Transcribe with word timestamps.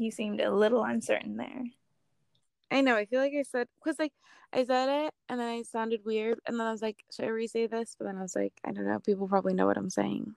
You 0.00 0.10
seemed 0.10 0.40
a 0.40 0.50
little 0.50 0.82
uncertain 0.82 1.36
there. 1.36 1.62
I 2.70 2.80
know. 2.80 2.96
I 2.96 3.04
feel 3.04 3.20
like 3.20 3.34
I 3.38 3.42
said 3.42 3.68
because 3.84 3.98
like 3.98 4.14
I 4.50 4.64
said 4.64 4.88
it 5.04 5.12
and 5.28 5.38
then 5.38 5.46
I 5.46 5.60
sounded 5.60 6.06
weird 6.06 6.38
and 6.46 6.58
then 6.58 6.66
I 6.66 6.72
was 6.72 6.80
like, 6.80 7.04
should 7.14 7.26
I 7.26 7.28
re-say 7.28 7.66
this? 7.66 7.96
But 7.98 8.06
then 8.06 8.16
I 8.16 8.22
was 8.22 8.34
like, 8.34 8.54
I 8.64 8.72
don't 8.72 8.86
know. 8.86 8.98
People 9.00 9.28
probably 9.28 9.52
know 9.52 9.66
what 9.66 9.76
I'm 9.76 9.90
saying. 9.90 10.34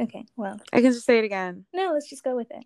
Okay, 0.00 0.24
well, 0.34 0.58
I 0.72 0.80
can 0.80 0.92
just 0.92 1.04
say 1.04 1.18
it 1.18 1.24
again. 1.24 1.66
no, 1.74 1.90
let's 1.92 2.08
just 2.08 2.24
go 2.24 2.34
with 2.34 2.50
it. 2.50 2.64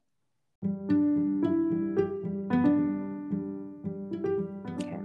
Okay. 4.81 5.01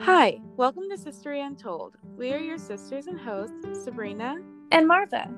Hi, 0.00 0.40
welcome 0.56 0.90
to 0.90 0.96
Sistery 0.96 1.46
Untold. 1.46 1.98
We 2.16 2.32
are 2.32 2.40
your 2.40 2.58
sisters 2.58 3.06
and 3.06 3.18
hosts, 3.20 3.84
Sabrina, 3.84 4.38
And 4.72 4.88
Martha. 4.88 5.30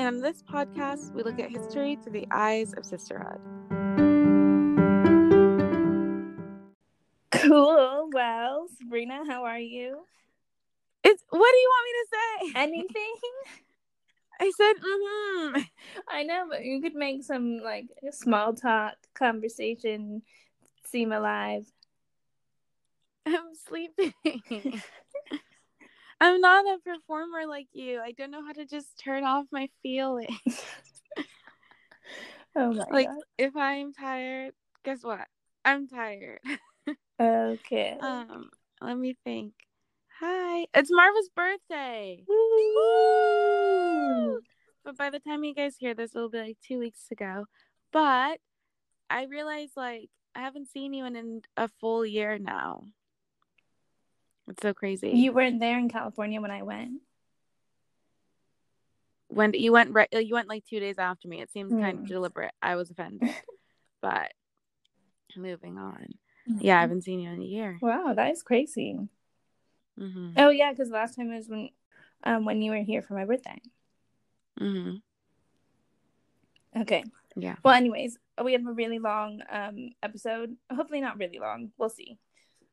And 0.00 0.16
on 0.16 0.20
this 0.22 0.42
podcast, 0.42 1.12
we 1.12 1.22
look 1.22 1.38
at 1.38 1.50
history 1.50 1.98
through 2.02 2.12
the 2.12 2.26
eyes 2.30 2.72
of 2.72 2.86
sisterhood. 2.86 3.38
Cool. 7.30 8.08
Well, 8.10 8.66
Sabrina, 8.78 9.24
how 9.28 9.44
are 9.44 9.58
you? 9.58 9.98
It's 11.04 11.22
what 11.28 11.52
do 11.52 11.58
you 11.58 11.70
want 11.70 11.84
me 11.84 11.92
to 11.92 12.06
say? 12.10 12.60
Anything? 12.62 13.14
I 14.40 14.52
said, 14.56 14.72
mm-hmm. 14.82 15.60
I 16.08 16.22
know, 16.22 16.46
but 16.48 16.64
you 16.64 16.80
could 16.80 16.94
make 16.94 17.22
some 17.22 17.58
like 17.58 17.88
small 18.10 18.54
talk 18.54 18.94
conversation 19.12 20.22
seem 20.86 21.12
alive. 21.12 21.66
I'm 23.26 23.54
sleeping. 23.68 24.14
I'm 26.20 26.40
not 26.40 26.66
a 26.66 26.78
performer 26.84 27.46
like 27.46 27.68
you. 27.72 28.00
I 28.00 28.12
don't 28.12 28.30
know 28.30 28.44
how 28.44 28.52
to 28.52 28.66
just 28.66 28.98
turn 29.02 29.24
off 29.24 29.46
my 29.52 29.68
feelings. 29.82 30.36
Oh 32.56 32.72
my 32.72 32.84
like 32.90 33.08
if 33.38 33.56
I'm 33.56 33.92
tired, 33.92 34.54
guess 34.84 35.04
what? 35.04 35.26
I'm 35.64 35.86
tired. 35.88 36.40
Okay. 37.20 37.98
Um, 38.00 38.48
let 38.80 38.96
me 38.96 39.14
think. 39.24 39.52
Hi, 40.20 40.66
it's 40.74 40.90
Marva's 40.90 41.28
birthday. 41.36 42.24
Woo! 42.26 44.40
But 44.84 44.96
by 44.96 45.10
the 45.10 45.20
time 45.20 45.44
you 45.44 45.54
guys 45.54 45.76
hear 45.78 45.92
this, 45.92 46.16
it'll 46.16 46.30
be 46.30 46.38
like 46.38 46.56
two 46.66 46.78
weeks 46.78 47.10
ago. 47.10 47.44
But 47.92 48.38
I 49.10 49.24
realized 49.24 49.72
like 49.76 50.08
I 50.34 50.40
haven't 50.40 50.70
seen 50.70 50.94
you 50.94 51.04
in, 51.04 51.14
in 51.14 51.42
a 51.58 51.68
full 51.80 52.06
year 52.06 52.38
now. 52.38 52.84
It's 54.50 54.62
so 54.62 54.74
crazy. 54.74 55.10
You 55.10 55.32
weren't 55.32 55.60
there 55.60 55.78
in 55.78 55.88
California 55.88 56.40
when 56.40 56.50
I 56.50 56.62
went. 56.62 57.00
when 59.32 59.52
you 59.54 59.70
went 59.70 59.92
right, 59.92 60.08
you 60.12 60.34
went 60.34 60.48
like 60.48 60.64
two 60.66 60.80
days 60.80 60.98
after 60.98 61.28
me. 61.28 61.40
It 61.40 61.52
seems 61.52 61.72
kind 61.72 61.98
Mm. 61.98 62.02
of 62.02 62.08
deliberate. 62.08 62.52
I 62.60 62.74
was 62.74 62.90
offended, 62.90 63.32
but 64.02 64.32
moving 65.36 65.78
on. 65.78 66.14
Yeah, 66.46 66.78
I 66.78 66.80
haven't 66.80 67.02
seen 67.02 67.20
you 67.20 67.30
in 67.30 67.40
a 67.40 67.44
year. 67.44 67.78
Wow, 67.80 68.12
that 68.14 68.32
is 68.32 68.42
crazy. 68.42 68.98
hmm 69.96 70.30
Oh 70.36 70.50
yeah, 70.50 70.72
because 70.72 70.90
last 70.90 71.14
time 71.14 71.32
was 71.32 71.48
when, 71.48 71.70
um, 72.24 72.44
when 72.44 72.60
you 72.60 72.72
were 72.72 72.78
here 72.82 73.02
for 73.02 73.14
my 73.14 73.24
birthday. 73.24 73.60
hmm 74.58 74.96
Okay. 76.76 77.04
Yeah. 77.36 77.56
Well, 77.64 77.74
anyways, 77.74 78.18
we 78.42 78.52
have 78.52 78.66
a 78.66 78.72
really 78.72 78.98
long 78.98 79.42
um 79.48 79.90
episode. 80.02 80.56
Hopefully 80.72 81.00
not 81.00 81.18
really 81.18 81.38
long. 81.38 81.70
We'll 81.78 81.88
see. 81.88 82.18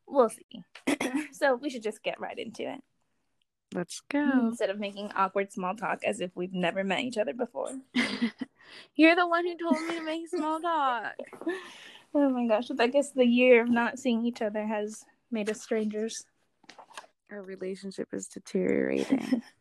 We'll 0.07 0.29
see. 0.29 0.63
so 1.31 1.55
we 1.55 1.69
should 1.69 1.83
just 1.83 2.01
get 2.01 2.19
right 2.19 2.37
into 2.37 2.63
it 2.63 2.81
Let's 3.73 4.01
go. 4.09 4.47
instead 4.47 4.69
of 4.69 4.79
making 4.79 5.11
awkward 5.15 5.51
small 5.51 5.75
talk 5.75 6.03
as 6.03 6.21
if 6.21 6.31
we've 6.35 6.53
never 6.53 6.83
met 6.83 7.01
each 7.01 7.17
other 7.17 7.33
before. 7.33 7.69
You're 8.95 9.15
the 9.15 9.27
one 9.27 9.45
who 9.45 9.57
told 9.57 9.81
me 9.87 9.95
to 9.95 10.03
make 10.03 10.27
small 10.29 10.59
talk. 10.59 11.13
Oh 12.15 12.29
my 12.29 12.47
gosh! 12.47 12.69
I 12.79 12.87
guess 12.87 13.11
the 13.11 13.25
year 13.25 13.61
of 13.61 13.69
not 13.69 13.99
seeing 13.99 14.25
each 14.25 14.41
other 14.41 14.65
has 14.65 15.03
made 15.29 15.49
us 15.49 15.61
strangers. 15.61 16.25
Our 17.29 17.41
relationship 17.43 18.07
is 18.13 18.27
deteriorating. 18.27 19.43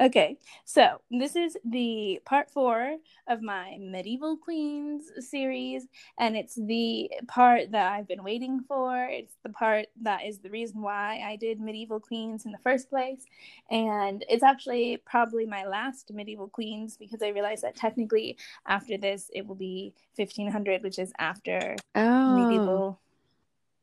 Okay, 0.00 0.38
so 0.64 1.00
this 1.10 1.36
is 1.36 1.56
the 1.64 2.20
part 2.24 2.50
four 2.50 2.96
of 3.28 3.42
my 3.42 3.76
medieval 3.80 4.36
queens 4.36 5.10
series, 5.18 5.86
and 6.18 6.36
it's 6.36 6.54
the 6.56 7.10
part 7.28 7.70
that 7.72 7.92
I've 7.92 8.08
been 8.08 8.24
waiting 8.24 8.60
for. 8.66 9.06
It's 9.06 9.36
the 9.42 9.50
part 9.50 9.86
that 10.02 10.24
is 10.24 10.38
the 10.38 10.50
reason 10.50 10.82
why 10.82 11.22
I 11.24 11.36
did 11.36 11.60
medieval 11.60 12.00
queens 12.00 12.44
in 12.44 12.52
the 12.52 12.58
first 12.58 12.90
place, 12.90 13.24
and 13.70 14.24
it's 14.28 14.42
actually 14.42 14.98
probably 15.04 15.46
my 15.46 15.64
last 15.64 16.12
medieval 16.12 16.48
queens 16.48 16.96
because 16.96 17.22
I 17.22 17.28
realized 17.28 17.62
that 17.62 17.76
technically 17.76 18.36
after 18.66 18.98
this 18.98 19.30
it 19.32 19.46
will 19.46 19.54
be 19.54 19.94
1500, 20.16 20.82
which 20.82 20.98
is 20.98 21.12
after 21.18 21.76
oh, 21.94 22.34
medieval 22.34 23.00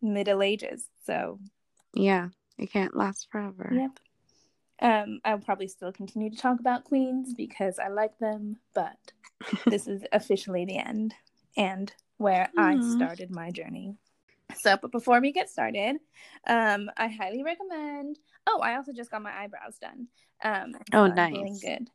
Middle 0.01 0.41
Ages. 0.41 0.87
So 1.05 1.39
yeah. 1.93 2.29
It 2.61 2.71
can't 2.71 2.95
last 2.95 3.27
forever. 3.31 3.71
Yep. 3.73 3.99
Um, 4.81 5.19
I'll 5.23 5.39
probably 5.39 5.67
still 5.67 5.91
continue 5.91 6.29
to 6.31 6.37
talk 6.37 6.59
about 6.59 6.85
queens 6.85 7.33
because 7.35 7.77
I 7.77 7.89
like 7.89 8.17
them, 8.19 8.57
but 8.73 8.97
this 9.67 9.87
is 9.87 10.03
officially 10.11 10.65
the 10.65 10.77
end 10.77 11.13
and 11.55 11.93
where 12.17 12.49
I 12.57 12.79
started 12.79 13.31
my 13.31 13.51
journey. 13.51 13.95
So, 14.63 14.77
but 14.81 14.91
before 14.91 15.21
we 15.21 15.31
get 15.31 15.49
started, 15.49 15.97
um, 16.47 16.89
I 16.97 17.07
highly 17.07 17.43
recommend. 17.43 18.17
Oh, 18.47 18.59
I 18.59 18.75
also 18.75 18.91
just 18.91 19.11
got 19.11 19.21
my 19.21 19.31
eyebrows 19.31 19.77
done. 19.79 20.07
Um, 20.43 20.75
Oh, 20.93 21.03
I'm 21.03 21.29
feeling 21.29 21.59
good. 21.61 21.89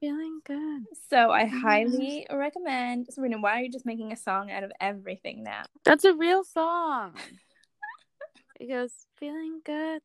Feeling 0.00 0.40
good. 0.44 0.84
So 1.10 1.30
I 1.30 1.44
highly 1.46 2.26
recommend. 2.30 3.06
Sabrina, 3.10 3.38
why 3.38 3.60
are 3.60 3.62
you 3.62 3.70
just 3.70 3.86
making 3.86 4.12
a 4.12 4.16
song 4.16 4.50
out 4.50 4.64
of 4.64 4.72
everything 4.80 5.42
now? 5.42 5.62
That's 5.84 6.04
a 6.04 6.14
real 6.14 6.42
song. 6.42 7.14
it 8.60 8.68
goes, 8.68 8.92
feeling 9.18 9.60
good, 9.64 10.00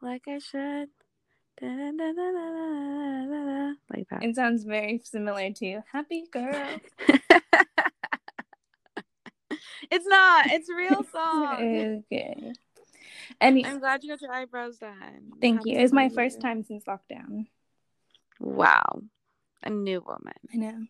like 0.00 0.22
I 0.28 0.38
should. 0.38 0.88
Like 3.90 4.08
that. 4.10 4.22
It 4.22 4.34
sounds 4.36 4.64
very 4.64 5.00
similar 5.04 5.50
to 5.50 5.80
"Happy 5.92 6.24
Girl." 6.32 6.80
it's 9.90 10.06
not. 10.06 10.46
It's 10.46 10.68
real 10.70 11.04
song. 11.12 12.04
okay. 12.10 12.52
And 13.40 13.66
I'm 13.66 13.80
glad 13.80 14.02
you 14.02 14.10
got 14.10 14.22
your 14.22 14.32
eyebrows 14.32 14.78
done. 14.78 15.32
Thank 15.40 15.62
you. 15.64 15.78
It's 15.78 15.92
my 15.92 16.08
for 16.08 16.16
first 16.16 16.40
time 16.40 16.62
since 16.62 16.84
lockdown. 16.84 17.46
Wow. 18.40 19.02
A 19.62 19.70
new 19.70 20.00
woman. 20.00 20.34
I 20.52 20.56
know. 20.56 20.86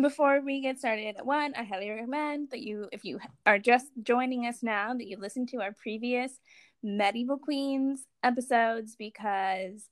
Before 0.00 0.40
we 0.40 0.60
get 0.60 0.78
started, 0.78 1.16
one, 1.22 1.54
I 1.56 1.62
highly 1.64 1.88
recommend 1.88 2.50
that 2.50 2.60
you, 2.60 2.88
if 2.92 3.04
you 3.04 3.18
are 3.46 3.58
just 3.58 3.86
joining 4.02 4.46
us 4.46 4.62
now, 4.62 4.92
that 4.92 5.06
you 5.06 5.16
listen 5.18 5.46
to 5.48 5.62
our 5.62 5.72
previous 5.72 6.38
Medieval 6.82 7.38
Queens 7.38 8.04
episodes 8.22 8.94
because 8.96 9.88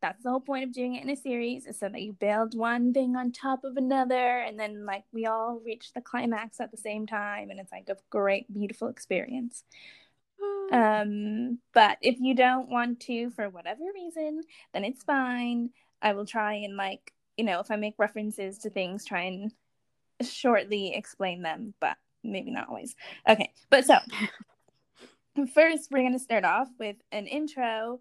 that's 0.00 0.22
the 0.22 0.30
whole 0.30 0.40
point 0.40 0.64
of 0.64 0.72
doing 0.72 0.94
it 0.94 1.04
in 1.04 1.10
a 1.10 1.16
series 1.16 1.66
is 1.66 1.78
so 1.78 1.88
that 1.88 2.02
you 2.02 2.12
build 2.12 2.56
one 2.56 2.92
thing 2.92 3.16
on 3.16 3.32
top 3.32 3.64
of 3.64 3.76
another 3.76 4.38
and 4.38 4.58
then 4.58 4.86
like 4.86 5.04
we 5.12 5.26
all 5.26 5.60
reach 5.64 5.92
the 5.92 6.00
climax 6.00 6.60
at 6.60 6.70
the 6.70 6.76
same 6.76 7.06
time 7.06 7.50
and 7.50 7.60
it's 7.60 7.72
like 7.72 7.88
a 7.88 7.96
great 8.10 8.52
beautiful 8.52 8.88
experience 8.88 9.64
um, 10.72 11.58
but 11.74 11.98
if 12.00 12.16
you 12.20 12.34
don't 12.34 12.68
want 12.68 13.00
to 13.00 13.30
for 13.30 13.48
whatever 13.48 13.82
reason, 13.94 14.42
then 14.72 14.84
it's 14.84 15.02
fine. 15.04 15.70
I 16.02 16.12
will 16.12 16.26
try 16.26 16.54
and 16.54 16.76
like, 16.76 17.12
you 17.36 17.44
know, 17.44 17.60
if 17.60 17.70
I 17.70 17.76
make 17.76 17.94
references 17.98 18.58
to 18.58 18.70
things, 18.70 19.04
try 19.04 19.22
and 19.22 19.52
shortly 20.22 20.94
explain 20.94 21.42
them, 21.42 21.74
but 21.80 21.96
maybe 22.22 22.50
not 22.50 22.68
always. 22.68 22.94
Okay, 23.28 23.52
but 23.70 23.84
so 23.84 23.96
first 25.54 25.90
we're 25.90 26.00
going 26.00 26.12
to 26.12 26.18
start 26.18 26.44
off 26.44 26.68
with 26.78 26.96
an 27.12 27.26
intro 27.26 28.00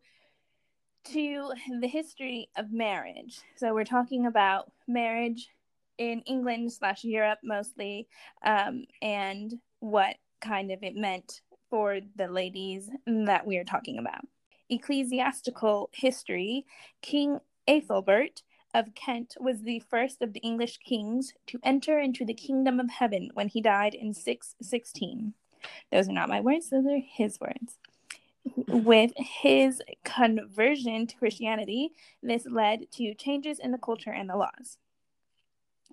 to 1.06 1.52
the 1.80 1.88
history 1.88 2.50
of 2.58 2.72
marriage. 2.72 3.40
So 3.56 3.74
we're 3.74 3.84
talking 3.86 4.26
about 4.26 4.72
marriage 4.88 5.50
in 5.98 6.22
England 6.22 6.72
slash 6.72 7.04
Europe 7.04 7.40
mostly, 7.44 8.08
um, 8.44 8.86
and 9.02 9.54
what 9.80 10.16
kind 10.42 10.72
of 10.72 10.84
it 10.84 10.96
meant 10.96 11.42
for 11.70 12.00
the 12.16 12.28
ladies 12.28 12.90
that 13.06 13.46
we 13.46 13.58
are 13.58 13.64
talking 13.64 13.98
about. 13.98 14.22
Ecclesiastical 14.70 15.90
history 15.94 16.66
King 17.02 17.40
Ethelbert 17.68 18.44
of 18.74 18.94
Kent 18.96 19.36
was 19.40 19.64
the 19.64 19.80
first 19.90 20.22
of 20.22 20.34
the 20.34 20.40
English 20.42 20.78
kings 20.78 21.34
to 21.48 21.60
enter 21.64 22.00
into 22.00 22.24
the 22.24 22.34
kingdom 22.34 22.80
of 22.80 22.90
heaven 22.90 23.30
when 23.34 23.48
he 23.48 23.62
died 23.62 23.94
in 23.96 24.14
616. 24.14 25.34
Those 25.92 26.08
are 26.08 26.14
not 26.14 26.30
my 26.30 26.40
words, 26.40 26.70
those 26.70 26.86
are 26.86 27.00
his 27.00 27.40
words. 27.40 27.80
With 28.68 29.12
his 29.16 29.82
conversion 30.04 31.08
to 31.08 31.16
Christianity, 31.16 31.92
this 32.22 32.46
led 32.46 32.92
to 32.94 33.14
changes 33.14 33.60
in 33.60 33.72
the 33.72 33.78
culture 33.78 34.12
and 34.12 34.30
the 34.30 34.36
laws. 34.36 34.78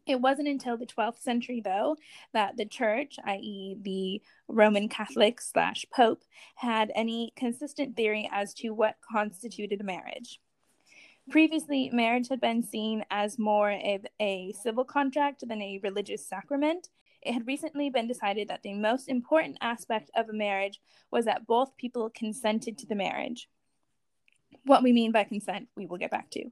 It 0.06 0.20
wasn't 0.20 0.48
until 0.48 0.76
the 0.76 0.86
12th 0.86 1.18
century, 1.20 1.60
though, 1.60 1.96
that 2.32 2.56
the 2.56 2.64
church, 2.64 3.16
i.e., 3.24 3.76
the 3.80 4.22
Roman 4.46 4.88
Catholic 4.88 5.40
slash 5.40 5.84
Pope, 5.92 6.22
had 6.54 6.92
any 6.94 7.32
consistent 7.36 7.96
theory 7.96 8.28
as 8.32 8.54
to 8.54 8.70
what 8.70 8.96
constituted 9.00 9.84
marriage. 9.84 10.40
Previously, 11.28 11.90
marriage 11.92 12.28
had 12.28 12.40
been 12.40 12.62
seen 12.62 13.04
as 13.10 13.36
more 13.36 13.72
of 13.72 14.06
a 14.20 14.52
civil 14.52 14.84
contract 14.84 15.46
than 15.46 15.60
a 15.60 15.80
religious 15.82 16.24
sacrament. 16.24 16.88
It 17.26 17.34
had 17.34 17.46
recently 17.46 17.90
been 17.90 18.06
decided 18.06 18.48
that 18.48 18.62
the 18.62 18.74
most 18.74 19.08
important 19.08 19.58
aspect 19.60 20.10
of 20.14 20.28
a 20.28 20.32
marriage 20.32 20.80
was 21.10 21.24
that 21.24 21.46
both 21.46 21.76
people 21.76 22.10
consented 22.14 22.78
to 22.78 22.86
the 22.86 22.94
marriage. 22.94 23.48
What 24.64 24.82
we 24.82 24.92
mean 24.92 25.10
by 25.10 25.24
consent, 25.24 25.68
we 25.76 25.86
will 25.86 25.98
get 25.98 26.10
back 26.10 26.30
to. 26.30 26.44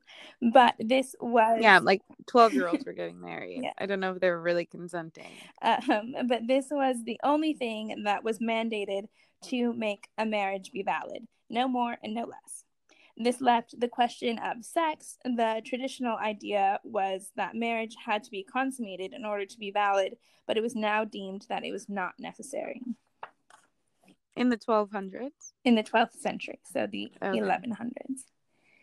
But 0.52 0.74
this 0.78 1.14
was. 1.20 1.58
Yeah, 1.60 1.78
like 1.78 2.02
12 2.26 2.54
year 2.54 2.68
olds 2.68 2.84
were 2.84 2.92
getting 2.92 3.20
married. 3.24 3.60
Yeah. 3.62 3.72
I 3.78 3.86
don't 3.86 4.00
know 4.00 4.14
if 4.14 4.20
they 4.20 4.30
were 4.30 4.40
really 4.40 4.66
consenting. 4.66 5.30
Um, 5.62 6.14
but 6.28 6.46
this 6.46 6.66
was 6.70 6.96
the 7.04 7.20
only 7.22 7.54
thing 7.54 8.02
that 8.04 8.24
was 8.24 8.38
mandated 8.40 9.06
to 9.44 9.72
make 9.74 10.08
a 10.18 10.26
marriage 10.26 10.72
be 10.72 10.82
valid. 10.82 11.26
No 11.48 11.68
more 11.68 11.96
and 12.02 12.14
no 12.14 12.22
less. 12.24 12.63
This 13.16 13.40
left 13.40 13.78
the 13.78 13.88
question 13.88 14.38
of 14.38 14.64
sex. 14.64 15.18
The 15.24 15.62
traditional 15.64 16.16
idea 16.16 16.80
was 16.82 17.30
that 17.36 17.54
marriage 17.54 17.94
had 18.04 18.24
to 18.24 18.30
be 18.30 18.42
consummated 18.42 19.12
in 19.12 19.24
order 19.24 19.46
to 19.46 19.58
be 19.58 19.70
valid, 19.70 20.16
but 20.46 20.56
it 20.56 20.62
was 20.62 20.74
now 20.74 21.04
deemed 21.04 21.46
that 21.48 21.64
it 21.64 21.70
was 21.70 21.88
not 21.88 22.14
necessary 22.18 22.82
In 24.36 24.48
the 24.48 24.56
1200s? 24.58 25.52
in 25.64 25.76
the 25.76 25.82
12th 25.84 26.14
century, 26.18 26.58
so 26.64 26.86
the 26.90 27.12
Okay. 27.22 27.38
1100s. 27.38 28.24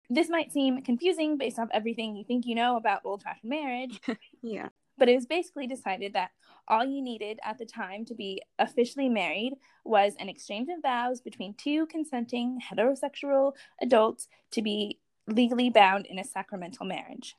This 0.09 0.29
might 0.29 0.51
seem 0.51 0.81
confusing 0.81 1.37
based 1.37 1.59
off 1.59 1.69
everything 1.73 2.15
you 2.15 2.23
think 2.25 2.45
you 2.45 2.55
know 2.55 2.77
about 2.77 3.01
old 3.03 3.23
fashioned 3.23 3.49
marriage, 3.49 3.99
Yeah. 4.41 4.69
But 5.01 5.09
it 5.09 5.15
was 5.15 5.25
basically 5.25 5.65
decided 5.65 6.13
that 6.13 6.29
all 6.67 6.85
you 6.85 7.01
needed 7.01 7.39
at 7.43 7.57
the 7.57 7.65
time 7.65 8.05
to 8.05 8.13
be 8.13 8.39
officially 8.59 9.09
married 9.09 9.53
was 9.83 10.13
an 10.19 10.29
exchange 10.29 10.69
of 10.69 10.79
vows 10.83 11.21
between 11.21 11.55
two 11.55 11.87
consenting 11.87 12.59
heterosexual 12.71 13.53
adults 13.81 14.27
to 14.51 14.61
be 14.61 14.99
legally 15.25 15.71
bound 15.71 16.05
in 16.05 16.19
a 16.19 16.23
sacramental 16.23 16.85
marriage. 16.85 17.35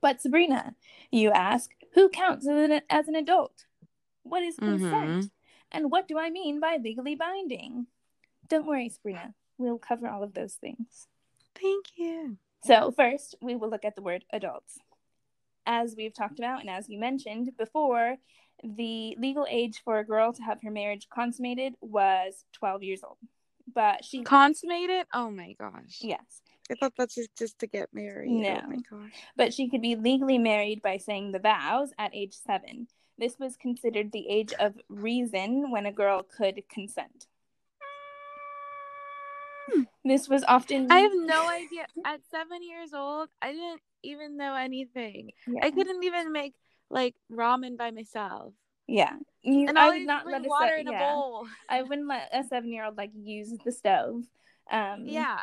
But 0.00 0.22
Sabrina, 0.22 0.74
you 1.10 1.30
ask, 1.32 1.72
who 1.92 2.08
counts 2.08 2.48
as 2.48 2.70
an, 2.70 2.80
as 2.88 3.08
an 3.08 3.14
adult? 3.14 3.66
What 4.22 4.42
is 4.42 4.56
consent? 4.56 4.90
Mm-hmm. 4.90 5.26
And 5.70 5.90
what 5.90 6.08
do 6.08 6.18
I 6.18 6.30
mean 6.30 6.60
by 6.60 6.78
legally 6.82 7.14
binding? 7.14 7.88
Don't 8.48 8.66
worry, 8.66 8.88
Sabrina. 8.88 9.34
We'll 9.58 9.76
cover 9.76 10.08
all 10.08 10.22
of 10.22 10.32
those 10.32 10.54
things. 10.54 11.08
Thank 11.60 11.88
you. 11.96 12.38
So, 12.64 12.90
first, 12.90 13.34
we 13.42 13.54
will 13.54 13.68
look 13.68 13.84
at 13.84 13.96
the 13.96 14.02
word 14.02 14.24
adults. 14.32 14.78
As 15.66 15.94
we've 15.96 16.14
talked 16.14 16.38
about, 16.38 16.60
and 16.60 16.70
as 16.70 16.88
you 16.88 16.98
mentioned 16.98 17.50
before, 17.56 18.16
the 18.62 19.16
legal 19.18 19.46
age 19.48 19.80
for 19.84 19.98
a 19.98 20.04
girl 20.04 20.32
to 20.32 20.42
have 20.42 20.60
her 20.62 20.70
marriage 20.70 21.08
consummated 21.08 21.74
was 21.80 22.44
12 22.54 22.82
years 22.82 23.00
old. 23.04 23.18
But 23.72 24.04
she, 24.04 24.22
Consummated? 24.22 25.06
Oh 25.14 25.30
my 25.30 25.54
gosh. 25.58 25.98
yes, 26.00 26.42
I 26.70 26.74
thought 26.74 26.94
that's 26.96 27.14
just, 27.14 27.36
just 27.36 27.58
to 27.60 27.66
get 27.66 27.88
married. 27.92 28.28
Oh 28.30 28.40
no. 28.40 28.60
Oh 28.64 28.68
my 28.68 28.76
gosh. 28.90 29.12
but 29.36 29.54
she 29.54 29.68
could 29.68 29.82
be 29.82 29.94
legally 29.96 30.38
married 30.38 30.82
by 30.82 30.96
saying 30.96 31.32
the 31.32 31.38
vows 31.38 31.92
at 31.98 32.14
age 32.14 32.34
seven. 32.34 32.88
This 33.18 33.38
was 33.38 33.56
considered 33.56 34.10
the 34.10 34.28
age 34.28 34.52
of 34.58 34.74
reason 34.88 35.70
when 35.70 35.86
a 35.86 35.92
girl 35.92 36.22
could 36.22 36.62
consent. 36.68 37.26
Hmm. 39.70 39.82
This 40.04 40.28
was 40.28 40.42
often. 40.48 40.90
I 40.90 41.00
have 41.00 41.12
no 41.14 41.48
idea. 41.48 41.86
At 42.04 42.20
seven 42.30 42.62
years 42.62 42.92
old, 42.92 43.28
I 43.40 43.52
didn't 43.52 43.80
even 44.02 44.36
know 44.36 44.54
anything. 44.54 45.30
Yeah. 45.46 45.64
I 45.64 45.70
couldn't 45.70 46.02
even 46.04 46.32
make 46.32 46.54
like 46.90 47.14
ramen 47.30 47.76
by 47.76 47.90
myself. 47.90 48.54
yeah. 48.86 49.16
You- 49.42 49.66
And 49.68 49.78
I 49.78 49.86
I 49.86 49.90
would 49.90 50.06
not 50.06 50.26
let 50.26 50.44
water 50.44 50.74
se- 50.76 50.80
in 50.82 50.88
a 50.88 50.98
bowl. 50.98 51.46
I 51.68 51.82
wouldn't 51.82 52.06
let 52.08 52.28
a 52.32 52.44
seven 52.44 52.70
year 52.72 52.84
old 52.84 52.96
like 52.96 53.10
use 53.14 53.52
the 53.64 53.72
stove. 53.72 54.22
Um, 54.70 55.06
Yeah. 55.06 55.40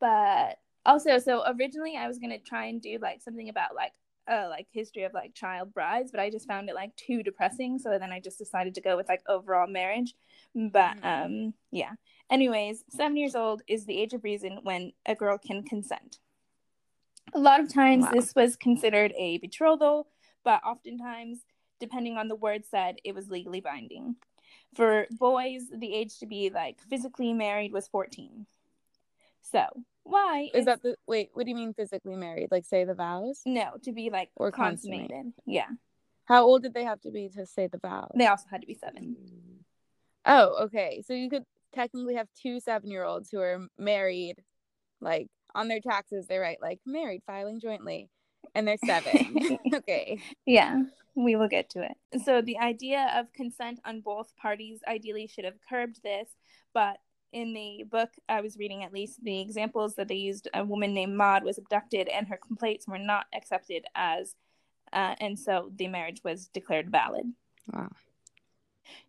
but 0.00 0.58
also 0.86 1.18
so 1.18 1.44
originally 1.46 1.96
i 1.96 2.08
was 2.08 2.18
going 2.18 2.30
to 2.30 2.38
try 2.38 2.64
and 2.66 2.80
do 2.80 2.98
like 3.00 3.20
something 3.20 3.48
about 3.50 3.74
like 3.74 3.92
uh 4.30 4.46
like 4.48 4.66
history 4.72 5.02
of 5.04 5.12
like 5.12 5.34
child 5.34 5.72
brides 5.74 6.10
but 6.10 6.20
i 6.20 6.30
just 6.30 6.48
found 6.48 6.68
it 6.68 6.74
like 6.74 6.94
too 6.96 7.22
depressing 7.22 7.78
so 7.78 7.98
then 7.98 8.10
i 8.12 8.18
just 8.18 8.38
decided 8.38 8.74
to 8.74 8.80
go 8.80 8.96
with 8.96 9.08
like 9.08 9.22
overall 9.28 9.66
marriage 9.68 10.14
but 10.54 10.96
Mhm. 11.02 11.04
um 11.26 11.54
yeah 11.70 11.92
anyways 12.30 12.82
seven 12.90 13.16
years 13.16 13.34
old 13.34 13.62
is 13.68 13.84
the 13.86 13.96
age 13.96 14.12
of 14.14 14.24
reason 14.24 14.58
when 14.62 14.92
a 15.06 15.14
girl 15.14 15.38
can 15.38 15.62
consent 15.62 16.18
a 17.34 17.38
lot 17.38 17.60
of 17.60 17.72
times 17.72 18.04
Wow. 18.04 18.10
this 18.12 18.34
was 18.34 18.56
considered 18.56 19.12
a 19.16 19.38
betrothal 19.38 20.06
but 20.44 20.62
oftentimes 20.64 21.40
depending 21.78 22.16
on 22.16 22.28
the 22.28 22.36
word 22.36 22.64
said 22.64 22.96
it 23.04 23.14
was 23.14 23.28
legally 23.30 23.60
binding 23.60 24.16
for 24.74 25.06
boys 25.12 25.62
the 25.74 25.94
age 25.94 26.18
to 26.18 26.26
be 26.26 26.50
like 26.50 26.80
physically 26.88 27.32
married 27.32 27.72
was 27.72 27.88
14 27.88 28.46
so 29.42 29.64
why 30.04 30.48
Is 30.54 30.64
that 30.64 30.82
the 30.82 30.96
wait? 31.06 31.28
What 31.34 31.44
do 31.44 31.50
you 31.50 31.56
mean 31.56 31.74
physically 31.74 32.16
married? 32.16 32.48
Like 32.50 32.64
say 32.64 32.84
the 32.84 32.94
vows? 32.94 33.42
no 33.46 33.72
to 33.84 33.92
be 33.92 34.10
like 34.10 34.30
Or 34.34 34.50
consummated? 34.50 35.10
consummate. 35.10 35.34
Yeah, 35.46 35.68
How 36.24 36.44
old 36.44 36.62
did 36.62 36.74
they 36.74 36.84
have 36.84 37.00
to 37.02 37.10
be 37.10 37.28
to 37.36 37.46
say 37.46 37.66
the 37.68 37.78
vows? 37.78 38.10
they 38.16 38.26
also 38.26 38.46
had 38.50 38.62
to 38.62 38.66
be 38.66 38.74
seven. 38.74 39.16
Oh, 40.24 40.64
okay. 40.64 41.02
So 41.06 41.12
you 41.12 41.28
could 41.30 41.44
technically 41.74 42.14
have 42.14 42.28
two 42.34 42.60
seven 42.60 42.90
year 42.90 43.04
olds 43.04 43.30
who 43.30 43.40
are 43.40 43.66
married, 43.78 44.36
like 45.00 45.28
on 45.54 45.68
their 45.68 45.80
taxes, 45.80 46.26
they 46.26 46.38
write 46.38 46.62
like 46.62 46.80
married 46.86 47.22
filing 47.26 47.60
jointly, 47.60 48.08
and 48.54 48.66
they're 48.66 48.76
seven. 48.84 49.58
okay. 49.74 50.18
Yeah, 50.46 50.82
we 51.14 51.36
will 51.36 51.48
get 51.48 51.70
to 51.70 51.82
it. 51.82 52.22
So 52.24 52.40
the 52.40 52.58
idea 52.58 53.12
of 53.16 53.32
consent 53.32 53.80
on 53.84 54.00
both 54.00 54.34
parties 54.36 54.80
ideally 54.88 55.26
should 55.26 55.44
have 55.44 55.58
curbed 55.68 56.00
this, 56.02 56.28
but 56.72 56.98
in 57.32 57.52
the 57.52 57.84
book 57.90 58.10
I 58.28 58.40
was 58.40 58.56
reading, 58.58 58.82
at 58.82 58.92
least 58.92 59.22
the 59.22 59.40
examples 59.40 59.94
that 59.96 60.08
they 60.08 60.16
used, 60.16 60.48
a 60.54 60.64
woman 60.64 60.94
named 60.94 61.16
Maud 61.16 61.44
was 61.44 61.58
abducted, 61.58 62.08
and 62.08 62.26
her 62.28 62.36
complaints 62.36 62.88
were 62.88 62.98
not 62.98 63.26
accepted 63.34 63.84
as, 63.94 64.34
uh, 64.92 65.14
and 65.20 65.38
so 65.38 65.70
the 65.76 65.88
marriage 65.88 66.22
was 66.24 66.48
declared 66.48 66.90
valid. 66.90 67.26
Wow. 67.72 67.90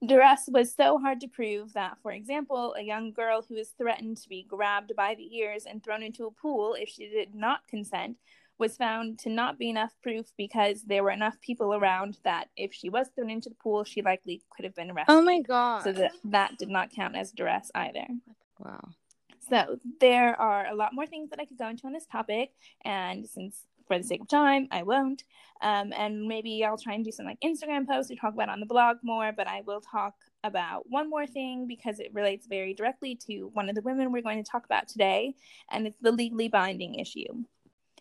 Duress 0.06 0.48
was 0.48 0.74
so 0.74 0.98
hard 0.98 1.20
to 1.22 1.28
prove 1.28 1.74
that, 1.74 1.98
for 2.02 2.12
example, 2.12 2.76
a 2.78 2.82
young 2.82 3.12
girl 3.12 3.44
who 3.48 3.56
was 3.56 3.70
threatened 3.70 4.18
to 4.18 4.30
be 4.30 4.44
grabbed 4.44 4.96
by 4.96 5.16
the 5.16 5.36
ears 5.38 5.66
and 5.66 5.84
thrown 5.84 6.04
into 6.04 6.26
a 6.26 6.32
pool 6.32 6.76
if 6.80 6.90
she 6.90 7.08
did 7.08 7.36
not 7.36 7.68
consent 7.68 8.18
was 8.58 8.78
found 8.78 9.18
to 9.18 9.30
not 9.30 9.58
be 9.58 9.70
enough 9.70 9.92
proof 10.04 10.28
because 10.38 10.84
there 10.84 11.04
were 11.04 11.10
enough 11.12 11.42
people 11.42 11.74
around 11.74 12.20
that 12.24 12.48
if 12.56 12.72
she 12.74 12.90
was 12.90 13.08
thrown 13.10 13.30
into 13.32 13.50
the 13.50 13.56
pool, 13.56 13.84
she 13.84 14.02
likely 14.04 14.44
could 14.56 14.64
have 14.64 14.76
been 14.76 14.92
arrested. 14.92 15.14
Oh 15.14 15.22
my 15.22 15.42
god. 15.42 15.84
So 15.84 15.92
that 15.94 16.12
that 16.26 16.58
did 16.58 16.70
not 16.70 16.92
count 16.92 17.16
as 17.16 17.32
duress 17.32 17.72
either. 17.74 18.06
wow. 18.60 18.90
So 19.50 19.80
there 20.00 20.40
are 20.40 20.68
a 20.68 20.76
lot 20.76 20.94
more 20.94 21.08
things 21.08 21.32
that 21.32 21.40
I 21.40 21.46
could 21.46 21.58
go 21.58 21.68
into 21.68 21.88
on 21.88 21.94
this 21.94 22.06
topic, 22.06 22.52
and 22.86 23.28
since 23.28 23.66
for 23.88 23.98
the 23.98 24.04
sake 24.04 24.22
of 24.22 24.28
time, 24.28 24.68
I 24.72 24.83
won't. 24.83 25.24
Um, 25.62 25.94
and 25.95 26.28
maybe 26.28 26.63
I'll 26.66 26.78
try 26.78 26.94
and 26.94 27.06
do 27.06 27.12
some 27.12 27.25
like 27.25 27.39
Instagram 27.42 27.88
posts 27.88 28.10
to 28.10 28.15
talk 28.15 28.34
about 28.34 28.50
on 28.50 28.60
the 28.60 28.65
blog 28.65 28.98
more. 29.03 29.32
But 29.36 29.48
I 29.48 29.62
will 29.62 29.82
talk 29.82 30.15
about 30.44 30.89
one 30.89 31.10
more 31.10 31.27
thing 31.27 31.67
because 31.67 32.00
it 32.00 32.13
relates 32.13 32.48
very 32.48 32.74
directly 32.74 33.15
to 33.27 33.51
one 33.53 33.70
of 33.70 33.75
the 33.75 33.82
women 33.82 34.12
we're 34.12 34.24
going 34.24 34.44
to 34.44 34.50
talk 34.50 34.65
about 34.65 34.88
today, 34.88 35.36
and 35.70 35.86
it's 35.86 36.00
the 36.01 36.12
legally 36.12 36.48
binding 36.48 36.96
issue. 36.96 37.44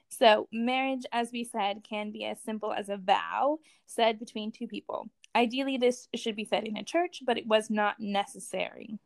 So, 0.09 0.49
marriage, 0.52 1.05
as 1.12 1.31
we 1.33 1.45
said, 1.45 1.85
can 1.88 2.11
be 2.11 2.25
as 2.25 2.40
simple 2.40 2.73
as 2.73 2.88
a 2.88 2.97
vow 2.97 3.59
said 3.87 4.19
between 4.19 4.50
two 4.50 4.66
people. 4.66 5.09
Ideally, 5.37 5.76
this 5.76 6.09
should 6.16 6.35
be 6.35 6.45
said 6.45 6.64
in 6.64 6.76
a 6.76 6.83
church, 6.83 7.23
but 7.25 7.38
it 7.38 7.47
was 7.47 7.71
not 7.71 8.00
necessary. 8.00 8.99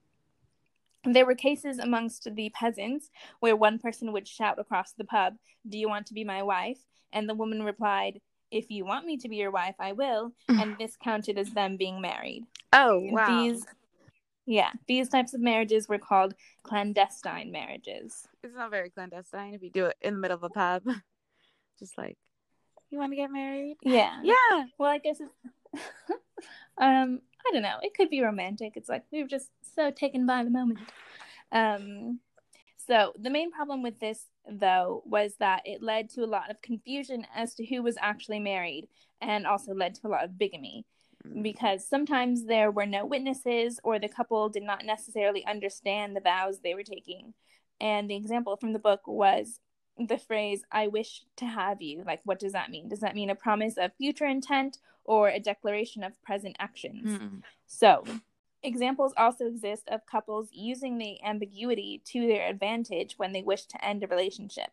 There 1.05 1.27
were 1.27 1.35
cases 1.35 1.79
amongst 1.79 2.35
the 2.35 2.51
peasants 2.51 3.11
where 3.41 3.57
one 3.57 3.79
person 3.79 4.13
would 4.13 4.27
shout 4.27 4.59
across 4.59 4.93
the 4.93 5.05
pub, 5.05 5.35
Do 5.69 5.79
you 5.79 5.89
want 5.89 6.07
to 6.07 6.15
be 6.15 6.25
my 6.25 6.43
wife? 6.43 6.79
And 7.13 7.29
the 7.29 7.35
woman 7.35 7.63
replied, 7.63 8.21
If 8.51 8.71
you 8.71 8.85
want 8.85 9.07
me 9.07 9.17
to 9.19 9.29
be 9.29 9.37
your 9.37 9.51
wife, 9.51 9.77
I 9.79 9.93
will. 9.93 10.33
And 10.49 10.77
this 10.79 10.97
counted 10.97 11.39
as 11.39 11.51
them 11.51 11.77
being 11.77 12.01
married. 12.01 12.45
Oh 12.73 13.01
wow. 13.11 13.27
These, 13.27 13.65
yeah, 14.47 14.71
these 14.89 15.09
types 15.09 15.35
of 15.35 15.41
marriages 15.41 15.89
were 15.89 15.99
called 15.99 16.35
clandestine 16.63 17.51
marriages. 17.53 18.27
it's 18.43 18.55
not 18.55 18.71
very 18.71 18.91
clandestine 18.91 19.55
if 19.55 19.63
you 19.63 19.71
do 19.71 19.87
it 19.87 19.97
in 20.01 20.15
the 20.15 20.21
middle 20.21 20.37
of 20.37 20.43
a 20.43 20.51
pub. 20.51 20.83
Just 21.79 21.99
like 21.99 22.17
you 22.91 22.99
want 22.99 23.13
to 23.13 23.17
get 23.17 23.31
married? 23.31 23.77
Yeah. 23.83 24.21
Yeah. 24.23 24.65
Well, 24.79 24.91
I 24.91 24.99
guess 24.99 25.21
it's, 25.21 25.83
um, 26.79 27.21
I 27.47 27.53
don't 27.53 27.63
know. 27.63 27.79
It 27.83 27.95
could 27.95 28.11
be 28.11 28.23
romantic. 28.23 28.73
It's 28.77 28.89
like 28.89 29.05
we 29.13 29.23
were 29.23 29.29
just 29.29 29.51
so 29.75 29.91
taken 29.91 30.27
by 30.27 30.45
the 30.45 30.51
moment. 30.51 30.79
Um, 31.53 32.21
so 32.77 33.13
the 33.19 33.31
main 33.31 33.51
problem 33.51 33.83
with 33.83 34.01
this, 34.01 34.27
though, 34.51 35.03
was 35.07 35.35
that 35.41 35.63
it 35.65 35.83
led 35.83 36.11
to 36.11 36.25
a 36.25 36.27
lot 36.27 36.51
of 36.51 36.61
confusion 36.63 37.27
as 37.35 37.55
to 37.55 37.65
who 37.65 37.83
was 37.83 37.97
actually 38.01 38.41
married, 38.41 38.89
and 39.21 39.47
also 39.47 39.75
led 39.75 39.95
to 39.97 40.07
a 40.07 40.09
lot 40.09 40.25
of 40.25 40.39
bigamy 40.39 40.85
because 41.43 41.89
sometimes 41.89 42.45
there 42.45 42.71
were 42.71 42.87
no 42.87 43.07
witnesses 43.07 43.81
or 43.83 43.99
the 43.99 44.09
couple 44.09 44.49
did 44.49 44.63
not 44.63 44.85
necessarily 44.85 45.45
understand 45.47 46.15
the 46.15 46.21
vows 46.21 46.59
they 46.59 46.75
were 46.75 46.83
taking. 46.83 47.33
And 47.81 48.09
the 48.09 48.17
example 48.17 48.57
from 48.57 48.73
the 48.73 48.79
book 48.79 49.01
was 49.07 49.61
the 49.97 50.19
phrase, 50.19 50.63
I 50.71 50.89
wish 50.89 51.23
to 51.37 51.47
have 51.47 51.81
you. 51.81 52.03
Like, 52.05 52.21
what 52.25 52.39
does 52.39 52.53
that 52.53 52.71
mean? 52.71 52.89
Does 52.89 53.01
that 53.01 53.15
mean 53.15 53.31
a 53.31 53.35
promise 53.35 53.77
of 53.79 53.93
future 53.97 54.27
intent 54.27 54.79
or 55.05 55.29
a 55.29 55.41
declaration 55.41 56.03
of 56.03 56.21
present 56.23 56.57
actions? 56.59 57.19
Mm. 57.19 57.43
So, 57.67 58.05
Examples 58.65 59.13
also 59.19 59.45
exist 59.45 59.87
of 59.91 60.07
couples 60.07 60.49
using 60.51 60.97
the 60.97 61.23
ambiguity 61.23 62.01
to 62.07 62.27
their 62.27 62.49
advantage 62.49 63.15
when 63.19 63.33
they 63.33 63.43
wish 63.43 63.67
to 63.67 63.85
end 63.85 64.03
a 64.03 64.07
relationship. 64.07 64.71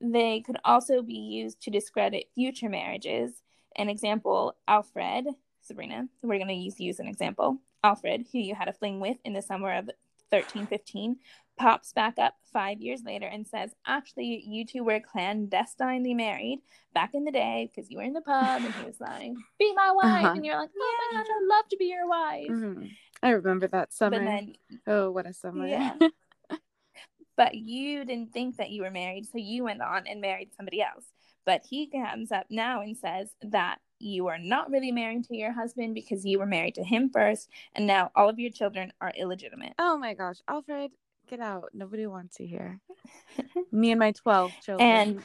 They 0.00 0.42
could 0.42 0.58
also 0.64 1.02
be 1.02 1.14
used 1.14 1.60
to 1.62 1.70
discredit 1.70 2.30
future 2.36 2.68
marriages. 2.68 3.32
An 3.74 3.88
example, 3.88 4.54
Alfred, 4.68 5.26
Sabrina, 5.60 6.06
we're 6.22 6.38
going 6.38 6.46
to 6.46 6.54
use, 6.54 6.78
use 6.78 7.00
an 7.00 7.08
example. 7.08 7.58
Alfred, 7.82 8.26
who 8.30 8.38
you 8.38 8.54
had 8.54 8.68
a 8.68 8.72
fling 8.72 9.00
with 9.00 9.16
in 9.24 9.32
the 9.32 9.42
summer 9.42 9.72
of 9.72 9.86
1315, 10.30 11.16
pops 11.58 11.92
back 11.92 12.18
up 12.18 12.34
five 12.52 12.80
years 12.80 13.02
later 13.04 13.26
and 13.26 13.46
says, 13.46 13.74
Actually, 13.86 14.42
you 14.46 14.64
two 14.64 14.84
were 14.84 15.00
clandestinely 15.00 16.14
married 16.14 16.60
back 16.94 17.14
in 17.14 17.24
the 17.24 17.32
day 17.32 17.70
because 17.74 17.90
you 17.90 17.98
were 17.98 18.04
in 18.04 18.12
the 18.12 18.20
pub. 18.20 18.62
And 18.64 18.74
he 18.74 18.86
was 18.86 18.96
like, 19.00 19.32
Be 19.58 19.74
my 19.74 19.92
wife. 19.92 20.24
Uh-huh. 20.24 20.34
And 20.34 20.44
you're 20.44 20.58
like, 20.58 20.70
Oh 20.76 21.10
my 21.12 21.18
gosh, 21.18 21.26
I'd 21.28 21.48
love 21.48 21.68
to 21.70 21.76
be 21.76 21.86
your 21.86 22.08
wife. 22.08 22.48
Mm-hmm. 22.50 22.86
I 23.22 23.30
remember 23.30 23.66
that 23.68 23.92
summer. 23.92 24.22
Then, 24.22 24.54
oh, 24.86 25.10
what 25.10 25.26
a 25.26 25.32
summer. 25.32 25.66
Yeah. 25.66 25.94
but 27.36 27.54
you 27.54 28.04
didn't 28.04 28.32
think 28.32 28.56
that 28.56 28.70
you 28.70 28.82
were 28.82 28.90
married. 28.90 29.26
So 29.26 29.38
you 29.38 29.64
went 29.64 29.82
on 29.82 30.06
and 30.06 30.20
married 30.20 30.50
somebody 30.56 30.82
else. 30.82 31.04
But 31.44 31.62
he 31.68 31.88
comes 31.88 32.32
up 32.32 32.46
now 32.50 32.82
and 32.82 32.96
says 32.96 33.30
that 33.42 33.78
you 33.98 34.26
are 34.26 34.38
not 34.38 34.70
really 34.70 34.92
married 34.92 35.24
to 35.24 35.36
your 35.36 35.52
husband 35.52 35.94
because 35.94 36.24
you 36.24 36.38
were 36.38 36.46
married 36.46 36.74
to 36.74 36.84
him 36.84 37.08
first. 37.10 37.48
And 37.74 37.86
now 37.86 38.10
all 38.14 38.28
of 38.28 38.38
your 38.38 38.50
children 38.50 38.92
are 39.00 39.12
illegitimate. 39.16 39.74
Oh 39.78 39.96
my 39.96 40.14
gosh. 40.14 40.36
Alfred, 40.48 40.90
get 41.26 41.40
out. 41.40 41.70
Nobody 41.74 42.06
wants 42.06 42.40
you 42.40 42.46
here. 42.46 42.80
Me 43.72 43.90
and 43.90 43.98
my 43.98 44.12
12 44.12 44.52
children. 44.62 45.22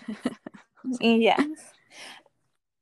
And 1.01 1.21
yes. 1.21 1.47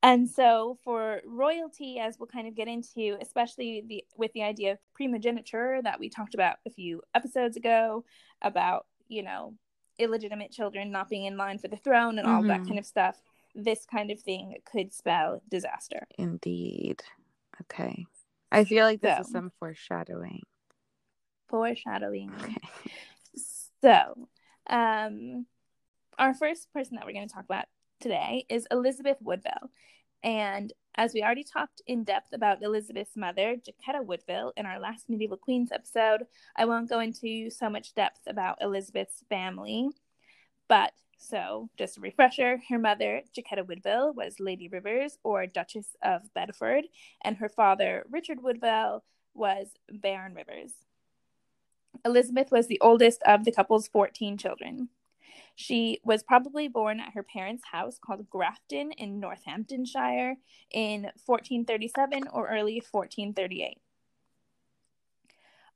And 0.02 0.30
so 0.30 0.78
for 0.84 1.22
royalty, 1.26 2.00
as 2.00 2.18
we'll 2.18 2.28
kind 2.28 2.48
of 2.48 2.56
get 2.56 2.68
into, 2.68 3.18
especially 3.22 3.84
the 3.86 4.06
with 4.18 4.32
the 4.34 4.44
idea 4.44 4.74
of 4.74 4.80
primogeniture 4.94 5.82
that 5.84 6.00
we 6.00 6.10
talked 6.10 6.34
about 6.34 6.58
a 6.66 6.70
few 6.70 7.02
episodes 7.14 7.58
ago, 7.58 8.06
about, 8.42 8.86
you 9.10 9.24
know, 9.24 9.56
illegitimate 9.98 10.52
children 10.52 10.92
not 10.92 11.10
being 11.10 11.26
in 11.26 11.36
line 11.36 11.58
for 11.58 11.68
the 11.68 11.76
throne 11.76 12.18
and 12.18 12.28
all 12.28 12.40
mm-hmm. 12.40 12.48
that 12.48 12.66
kind 12.66 12.80
of 12.80 12.86
stuff, 12.86 13.22
this 13.54 13.86
kind 13.86 14.10
of 14.10 14.20
thing 14.22 14.56
could 14.72 14.94
spell 14.94 15.42
disaster. 15.50 16.08
Indeed. 16.18 17.04
Okay. 17.62 18.06
I 18.52 18.64
feel 18.64 18.86
like 18.86 19.02
this 19.02 19.18
so, 19.18 19.22
is 19.22 19.32
some 19.32 19.52
foreshadowing. 19.60 20.44
Foreshadowing. 21.50 22.32
Okay. 22.42 22.56
So, 23.82 24.28
um, 24.70 25.46
our 26.18 26.34
first 26.34 26.72
person 26.74 26.96
that 26.96 27.06
we're 27.06 27.14
going 27.14 27.28
to 27.28 27.34
talk 27.34 27.46
about 27.46 27.66
today 28.02 28.46
is 28.50 28.68
Elizabeth 28.72 29.18
Woodville. 29.22 29.72
And 30.22 30.74
as 30.96 31.14
we 31.14 31.24
already 31.24 31.46
talked 31.46 31.82
in 31.88 32.04
depth 32.04 32.34
about 32.34 32.62
Elizabeth's 32.62 33.16
mother, 33.16 33.56
Jacquetta 33.56 34.06
Woodville, 34.06 34.52
in 34.58 34.66
our 34.66 34.80
last 34.80 35.10
Medieval 35.10 35.38
Queens 35.38 35.72
episode, 35.72 36.24
I 36.58 36.66
won't 36.66 36.90
go 36.90 37.00
into 37.00 37.50
so 37.50 37.70
much 37.70 37.96
depth 37.96 38.20
about 38.28 38.62
Elizabeth's 38.62 39.24
family. 39.30 39.90
But 40.68 40.92
so, 41.18 41.70
just 41.78 41.98
a 41.98 42.02
refresher 42.02 42.62
her 42.70 42.80
mother, 42.80 43.22
Jacquetta 43.38 43.66
Woodville, 43.66 44.14
was 44.14 44.40
Lady 44.40 44.68
Rivers 44.68 45.18
or 45.24 45.48
Duchess 45.48 45.96
of 46.02 46.34
Bedford, 46.34 46.86
and 47.24 47.38
her 47.38 47.50
father, 47.50 48.06
Richard 48.10 48.42
Woodville, 48.42 49.04
was 49.34 49.68
Baron 49.90 50.34
Rivers. 50.34 50.74
Elizabeth 52.06 52.52
was 52.52 52.68
the 52.68 52.80
oldest 52.82 53.22
of 53.24 53.46
the 53.46 53.52
couple's 53.52 53.88
14 53.88 54.38
children. 54.38 54.90
She 55.56 56.00
was 56.04 56.24
probably 56.24 56.70
born 56.70 57.02
at 57.02 57.14
her 57.14 57.24
parents' 57.24 57.64
house 57.72 58.00
called 58.00 58.30
Grafton 58.30 58.94
in 58.94 59.20
Northamptonshire 59.20 60.38
in 60.72 61.04
1437 61.26 62.30
or 62.32 62.48
early 62.48 62.76
1438. 62.76 63.78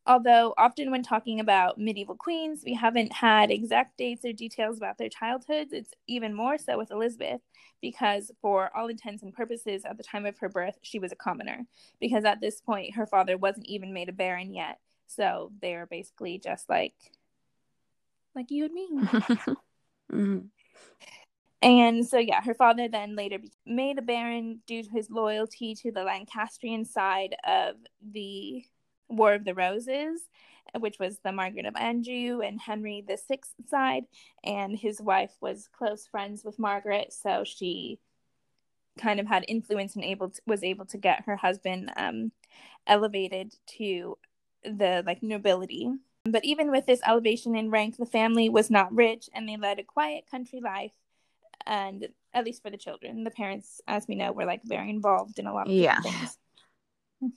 Although, 0.05 0.53
often 0.58 0.91
when 0.91 1.01
talking 1.03 1.39
about 1.39 1.77
medieval 1.77 2.15
queens, 2.15 2.63
we 2.65 2.74
haven't 2.74 3.13
had 3.13 3.51
exact 3.51 3.98
dates 3.98 4.25
or 4.25 4.34
details 4.34 4.77
about 4.77 4.98
their 4.98 5.08
childhoods. 5.08 5.72
It's 5.72 5.93
even 6.08 6.34
more 6.34 6.58
so 6.58 6.77
with 6.77 6.91
Elizabeth, 6.91 7.39
because 7.82 8.29
for 8.41 8.70
all 8.75 8.88
intents 8.88 9.24
and 9.24 9.34
purposes, 9.34 9.84
at 9.86 9.96
the 9.96 10.03
time 10.03 10.25
of 10.25 10.38
her 10.39 10.50
birth, 10.50 10.77
she 10.82 11.00
was 11.00 11.13
a 11.13 11.17
commoner. 11.17 11.65
Because 12.01 12.25
at 12.25 12.41
this 12.41 12.60
point, 12.60 12.96
her 12.96 13.05
father 13.05 13.38
wasn't 13.38 13.67
even 13.67 13.93
made 13.93 14.10
a 14.10 14.13
baron 14.13 14.53
yet. 14.53 14.79
So 15.08 15.52
they're 15.62 15.86
basically 15.86 16.40
just 16.40 16.70
like, 16.70 16.94
like 18.36 18.50
you 18.50 18.66
and 18.66 18.74
me. 18.74 18.90
mm-hmm. 20.12 20.40
And 21.62 22.06
so, 22.06 22.18
yeah, 22.18 22.42
her 22.42 22.54
father 22.54 22.90
then 22.90 23.16
later 23.16 23.40
made 23.66 23.98
a 23.98 24.02
baron 24.02 24.60
due 24.68 24.84
to 24.84 24.90
his 24.90 25.10
loyalty 25.10 25.76
to 25.76 25.92
the 25.92 26.04
Lancastrian 26.04 26.84
side 26.84 27.36
of 27.48 27.76
the 28.02 28.66
War 29.08 29.34
of 29.34 29.46
the 29.46 29.54
Roses, 29.54 30.22
which 30.78 31.00
was 31.00 31.20
the 31.20 31.32
Margaret 31.32 31.66
of 31.66 31.76
Anjou 31.78 32.42
and 32.42 32.60
Henry 32.60 33.04
the 33.08 33.18
Sixth 33.18 33.54
side, 33.70 34.04
and 34.44 34.78
his 34.78 35.02
wife 35.02 35.32
was 35.40 35.70
close 35.72 36.06
friends 36.06 36.44
with 36.44 36.60
Margaret, 36.60 37.14
so 37.14 37.44
she 37.46 38.00
kind 39.00 39.20
of 39.20 39.28
had 39.28 39.46
influence 39.48 39.96
and 39.96 40.04
able 40.04 40.30
to, 40.30 40.42
was 40.46 40.64
able 40.64 40.86
to 40.86 40.98
get 40.98 41.26
her 41.26 41.36
husband 41.36 41.92
um, 41.96 42.32
elevated 42.88 43.54
to 43.66 44.18
the 44.63 45.03
like 45.05 45.24
nobility. 45.24 45.89
But 46.25 46.46
even 46.46 46.72
with 46.72 46.86
this 46.86 47.01
elevation 47.05 47.55
in 47.55 47.70
rank, 47.70 47.98
the 47.98 48.05
family 48.05 48.48
was 48.48 48.70
not 48.70 48.93
rich, 48.93 49.29
and 49.34 49.48
they 49.48 49.58
led 49.58 49.79
a 49.79 49.84
quiet 49.84 50.25
country 50.29 50.62
life. 50.62 50.93
And 51.65 52.08
at 52.34 52.46
least 52.46 52.62
for 52.62 52.70
the 52.70 52.77
children, 52.77 53.24
the 53.24 53.32
parents, 53.32 53.82
as 53.88 54.08
we 54.08 54.15
know, 54.15 54.32
were 54.32 54.46
like 54.46 54.62
very 54.63 54.89
involved 54.89 55.39
in 55.39 55.48
a 55.48 55.53
lot 55.53 55.67
of 55.67 55.74
yeah. 55.74 56.00
things. 56.01 56.38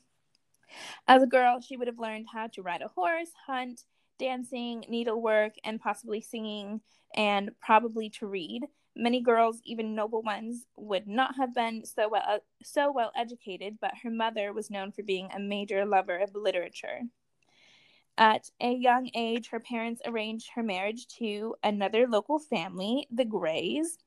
As 1.08 1.22
a 1.22 1.26
girl, 1.26 1.60
she 1.60 1.76
would 1.76 1.86
have 1.86 1.98
learned 1.98 2.26
how 2.32 2.48
to 2.48 2.62
ride 2.62 2.82
a 2.82 2.88
horse, 2.88 3.30
hunt, 3.46 3.82
dancing, 4.18 4.84
needlework, 4.88 5.52
and 5.64 5.80
possibly 5.80 6.20
singing, 6.20 6.80
and 7.14 7.50
probably 7.60 8.10
to 8.10 8.26
read. 8.26 8.62
Many 8.98 9.20
girls, 9.20 9.60
even 9.64 9.94
noble 9.94 10.22
ones, 10.22 10.64
would 10.76 11.06
not 11.06 11.36
have 11.36 11.54
been 11.54 11.84
so 11.84 12.08
well 12.08 12.22
uh, 12.26 12.38
so 12.62 12.90
well 12.90 13.12
educated, 13.14 13.76
but 13.80 13.92
her 14.02 14.10
mother 14.10 14.52
was 14.54 14.70
known 14.70 14.90
for 14.90 15.02
being 15.02 15.28
a 15.30 15.38
major 15.38 15.84
lover 15.84 16.16
of 16.16 16.34
literature. 16.34 17.02
At 18.18 18.50
a 18.60 18.72
young 18.72 19.10
age, 19.14 19.48
her 19.50 19.60
parents 19.60 20.00
arranged 20.06 20.50
her 20.54 20.62
marriage 20.62 21.06
to 21.18 21.54
another 21.62 22.06
local 22.08 22.38
family, 22.38 23.06
the 23.10 23.26
Greys, 23.26 23.98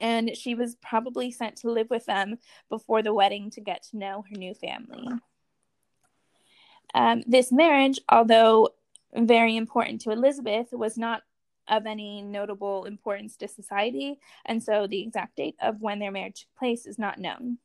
and 0.00 0.36
she 0.36 0.54
was 0.54 0.76
probably 0.76 1.30
sent 1.30 1.56
to 1.56 1.70
live 1.70 1.88
with 1.88 2.04
them 2.04 2.36
before 2.68 3.02
the 3.02 3.14
wedding 3.14 3.50
to 3.50 3.60
get 3.62 3.84
to 3.84 3.96
know 3.96 4.24
her 4.30 4.36
new 4.36 4.52
family. 4.52 5.08
Um, 6.94 7.22
this 7.26 7.50
marriage, 7.50 7.98
although 8.08 8.70
very 9.14 9.56
important 9.56 10.02
to 10.02 10.10
Elizabeth, 10.10 10.68
was 10.72 10.98
not 10.98 11.22
of 11.68 11.86
any 11.86 12.22
notable 12.22 12.84
importance 12.84 13.36
to 13.36 13.48
society, 13.48 14.18
and 14.44 14.62
so 14.62 14.86
the 14.86 15.02
exact 15.02 15.36
date 15.36 15.56
of 15.60 15.80
when 15.80 15.98
their 15.98 16.10
marriage 16.10 16.40
took 16.40 16.58
place 16.58 16.86
is 16.86 16.98
not 16.98 17.18
known. 17.18 17.58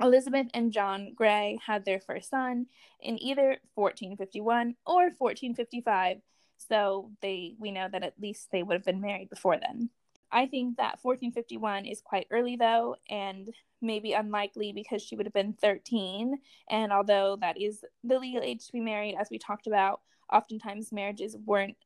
Elizabeth 0.00 0.46
and 0.54 0.72
John 0.72 1.12
Grey 1.14 1.58
had 1.64 1.84
their 1.84 2.00
first 2.00 2.30
son 2.30 2.66
in 3.00 3.22
either 3.22 3.58
1451 3.74 4.76
or 4.86 5.10
1455, 5.18 6.18
so 6.56 7.10
they 7.20 7.54
we 7.58 7.70
know 7.70 7.88
that 7.90 8.02
at 8.02 8.20
least 8.20 8.48
they 8.50 8.62
would 8.62 8.74
have 8.74 8.84
been 8.84 9.00
married 9.00 9.28
before 9.28 9.58
then. 9.58 9.90
I 10.32 10.46
think 10.46 10.76
that 10.76 10.98
1451 11.02 11.86
is 11.86 12.00
quite 12.00 12.28
early 12.30 12.56
though, 12.56 12.96
and 13.08 13.50
maybe 13.82 14.12
unlikely 14.12 14.72
because 14.72 15.02
she 15.02 15.16
would 15.16 15.26
have 15.26 15.32
been 15.32 15.54
13. 15.54 16.38
And 16.68 16.92
although 16.92 17.36
that 17.40 17.60
is 17.60 17.84
the 18.04 18.18
legal 18.18 18.42
age 18.42 18.66
to 18.66 18.72
be 18.72 18.80
married, 18.80 19.16
as 19.18 19.28
we 19.30 19.38
talked 19.38 19.66
about, 19.66 20.00
oftentimes 20.32 20.92
marriages 20.92 21.36
weren't 21.44 21.76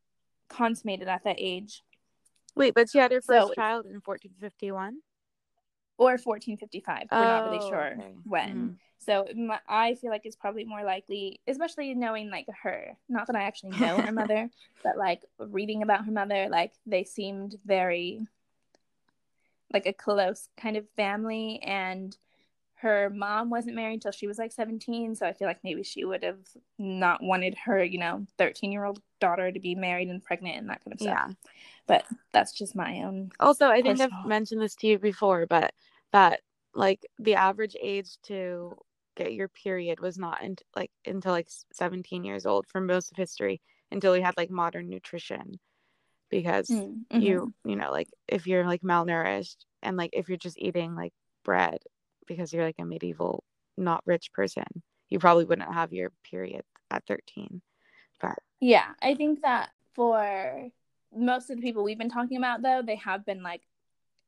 consummated 0.48 1.08
at 1.08 1.24
that 1.24 1.36
age. 1.38 1.82
Wait, 2.54 2.74
but 2.74 2.88
she 2.90 2.98
had 2.98 3.10
her 3.10 3.20
first 3.20 3.48
so, 3.48 3.54
child 3.54 3.86
in 3.86 4.00
1451? 4.04 4.98
Or 5.96 6.10
1455. 6.10 7.08
Oh, 7.10 7.20
We're 7.20 7.24
not 7.24 7.44
really 7.50 7.64
oh, 7.64 7.68
sure 7.68 7.92
okay. 7.92 8.14
when. 8.24 8.56
Mm. 8.56 8.76
So 8.98 9.26
my, 9.36 9.60
I 9.68 9.94
feel 9.94 10.10
like 10.10 10.22
it's 10.24 10.36
probably 10.36 10.64
more 10.64 10.82
likely, 10.82 11.40
especially 11.46 11.94
knowing 11.94 12.30
like 12.30 12.46
her. 12.62 12.96
Not 13.08 13.26
that 13.26 13.36
I 13.36 13.42
actually 13.42 13.70
know 13.80 13.98
her 13.98 14.12
mother, 14.12 14.50
but 14.82 14.96
like 14.96 15.22
reading 15.38 15.82
about 15.82 16.04
her 16.06 16.12
mother, 16.12 16.48
like 16.48 16.72
they 16.86 17.04
seemed 17.04 17.56
very 17.64 18.26
like 19.72 19.86
a 19.86 19.92
close 19.92 20.48
kind 20.56 20.76
of 20.76 20.88
family 20.96 21.60
and 21.62 22.16
her 22.84 23.10
mom 23.10 23.50
wasn't 23.50 23.74
married 23.74 24.00
till 24.00 24.12
she 24.12 24.26
was 24.26 24.38
like 24.38 24.52
17 24.52 25.16
so 25.16 25.26
i 25.26 25.32
feel 25.32 25.48
like 25.48 25.58
maybe 25.64 25.82
she 25.82 26.04
would 26.04 26.22
have 26.22 26.38
not 26.78 27.22
wanted 27.22 27.56
her 27.64 27.82
you 27.82 27.98
know 27.98 28.24
13 28.38 28.70
year 28.70 28.84
old 28.84 29.00
daughter 29.20 29.50
to 29.50 29.60
be 29.60 29.74
married 29.74 30.08
and 30.08 30.22
pregnant 30.22 30.58
and 30.58 30.68
that 30.68 30.84
kind 30.84 30.92
of 30.92 31.00
stuff. 31.00 31.26
Yeah. 31.28 31.34
But 31.86 32.04
that's 32.32 32.52
just 32.52 32.76
my 32.76 33.02
own 33.02 33.30
also 33.40 33.68
i 33.68 33.82
think 33.82 34.00
i've 34.00 34.26
mentioned 34.26 34.62
this 34.62 34.74
to 34.76 34.86
you 34.86 34.98
before 34.98 35.46
but 35.46 35.72
that 36.12 36.40
like 36.74 37.04
the 37.18 37.34
average 37.34 37.76
age 37.80 38.16
to 38.24 38.76
get 39.16 39.32
your 39.32 39.48
period 39.48 40.00
was 40.00 40.18
not 40.18 40.42
in, 40.42 40.56
like 40.74 40.90
until 41.06 41.32
like 41.32 41.48
17 41.72 42.24
years 42.24 42.46
old 42.46 42.66
for 42.66 42.80
most 42.80 43.10
of 43.10 43.16
history 43.16 43.60
until 43.90 44.12
we 44.12 44.20
had 44.20 44.36
like 44.36 44.50
modern 44.50 44.88
nutrition. 44.88 45.58
Because 46.30 46.68
mm, 46.68 47.04
mm-hmm. 47.12 47.20
you 47.20 47.54
you 47.64 47.76
know 47.76 47.92
like 47.92 48.08
if 48.26 48.46
you're 48.46 48.66
like 48.66 48.82
malnourished 48.82 49.56
and 49.82 49.96
like 49.96 50.10
if 50.14 50.28
you're 50.28 50.38
just 50.38 50.58
eating 50.58 50.96
like 50.96 51.12
bread 51.44 51.78
because 52.26 52.52
you're 52.52 52.64
like 52.64 52.78
a 52.78 52.84
medieval 52.84 53.44
not 53.76 54.02
rich 54.06 54.32
person 54.32 54.64
you 55.08 55.18
probably 55.18 55.44
wouldn't 55.44 55.72
have 55.72 55.92
your 55.92 56.10
period 56.28 56.62
at 56.90 57.06
13. 57.06 57.60
But 58.20 58.38
yeah, 58.60 58.86
I 59.02 59.14
think 59.14 59.42
that 59.42 59.70
for 59.94 60.68
most 61.14 61.50
of 61.50 61.56
the 61.56 61.62
people 61.62 61.84
we've 61.84 61.98
been 61.98 62.10
talking 62.10 62.36
about, 62.36 62.62
though, 62.62 62.82
they 62.84 62.96
have 62.96 63.24
been 63.24 63.42
like 63.42 63.62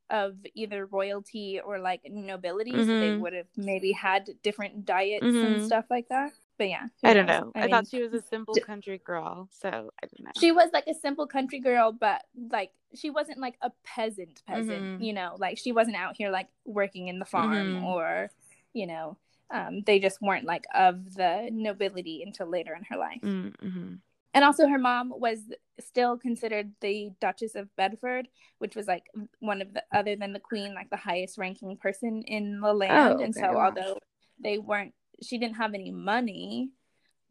of 0.09 0.37
either 0.55 0.87
royalty 0.87 1.61
or 1.65 1.81
like 1.81 2.03
nobility, 2.09 2.71
mm-hmm. 2.71 2.81
so 2.81 2.87
they 2.87 3.09
mm-hmm. 3.09 3.23
would 3.23 3.33
have 3.33 3.49
maybe 3.57 3.93
had 3.93 4.31
different 4.43 4.85
diets 4.85 5.25
mm-hmm. 5.25 5.55
and 5.55 5.67
stuff 5.67 5.87
like 5.91 6.07
that. 6.09 6.31
But 6.59 6.69
yeah, 6.69 6.87
I 7.05 7.13
don't 7.13 7.27
know. 7.27 7.53
I, 7.55 7.59
I 7.59 7.63
mean, 7.63 7.71
thought 7.71 7.89
she 7.89 8.03
was 8.03 8.15
a 8.15 8.23
simple 8.23 8.55
country 8.55 9.01
girl, 9.05 9.49
so 9.51 9.69
I 9.69 10.07
don't 10.07 10.21
know. 10.21 10.31
She 10.41 10.53
was 10.53 10.71
like 10.73 10.87
a 10.87 10.95
simple 10.95 11.27
country 11.27 11.61
girl, 11.61 11.93
but 11.93 12.23
like 12.51 12.71
she 12.95 13.11
wasn't 13.11 13.39
like 13.39 13.57
a 13.61 13.71
peasant 13.85 14.43
peasant, 14.47 14.83
mm-hmm. 14.83 15.03
you 15.03 15.13
know, 15.13 15.37
like 15.39 15.59
she 15.59 15.73
wasn't 15.73 15.97
out 15.97 16.17
here 16.17 16.31
like 16.31 16.49
working 16.65 17.09
in 17.09 17.19
the 17.19 17.25
farm 17.27 17.77
mm-hmm. 17.77 17.85
or, 17.85 18.31
you 18.73 18.87
know, 18.87 19.19
um, 19.51 19.83
they 19.85 19.99
just 19.99 20.21
weren't 20.23 20.47
like 20.47 20.65
of 20.75 21.15
the 21.15 21.49
nobility 21.53 22.23
until 22.25 22.49
later 22.49 22.75
in 22.75 22.85
her 22.85 22.97
life. 22.97 23.21
Mm-hmm. 23.23 23.95
And 24.35 24.45
also, 24.45 24.69
her 24.69 24.79
mom 24.79 25.15
was 25.17 25.39
still 25.81 26.19
considered 26.19 26.73
the 26.83 27.11
Duchess 27.23 27.55
of 27.55 27.75
Bedford, 27.77 28.29
which 28.59 28.77
was 28.77 28.87
like 28.87 29.05
one 29.39 29.63
of 29.63 29.73
the 29.73 29.83
other 29.95 30.15
than 30.15 30.35
the 30.35 30.41
Queen, 30.41 30.75
like 30.75 30.91
the 30.91 30.97
highest 30.99 31.39
ranking 31.39 31.79
person 31.79 32.23
in 32.27 32.61
the 32.61 32.75
land. 32.75 33.19
Oh. 33.19 33.25
And 33.25 33.35
so, 33.35 33.59
although 33.59 33.99
they 34.39 34.59
weren't, 34.59 34.93
she 35.23 35.39
didn't 35.39 35.57
have 35.57 35.75
any 35.75 35.91
money, 35.91 36.71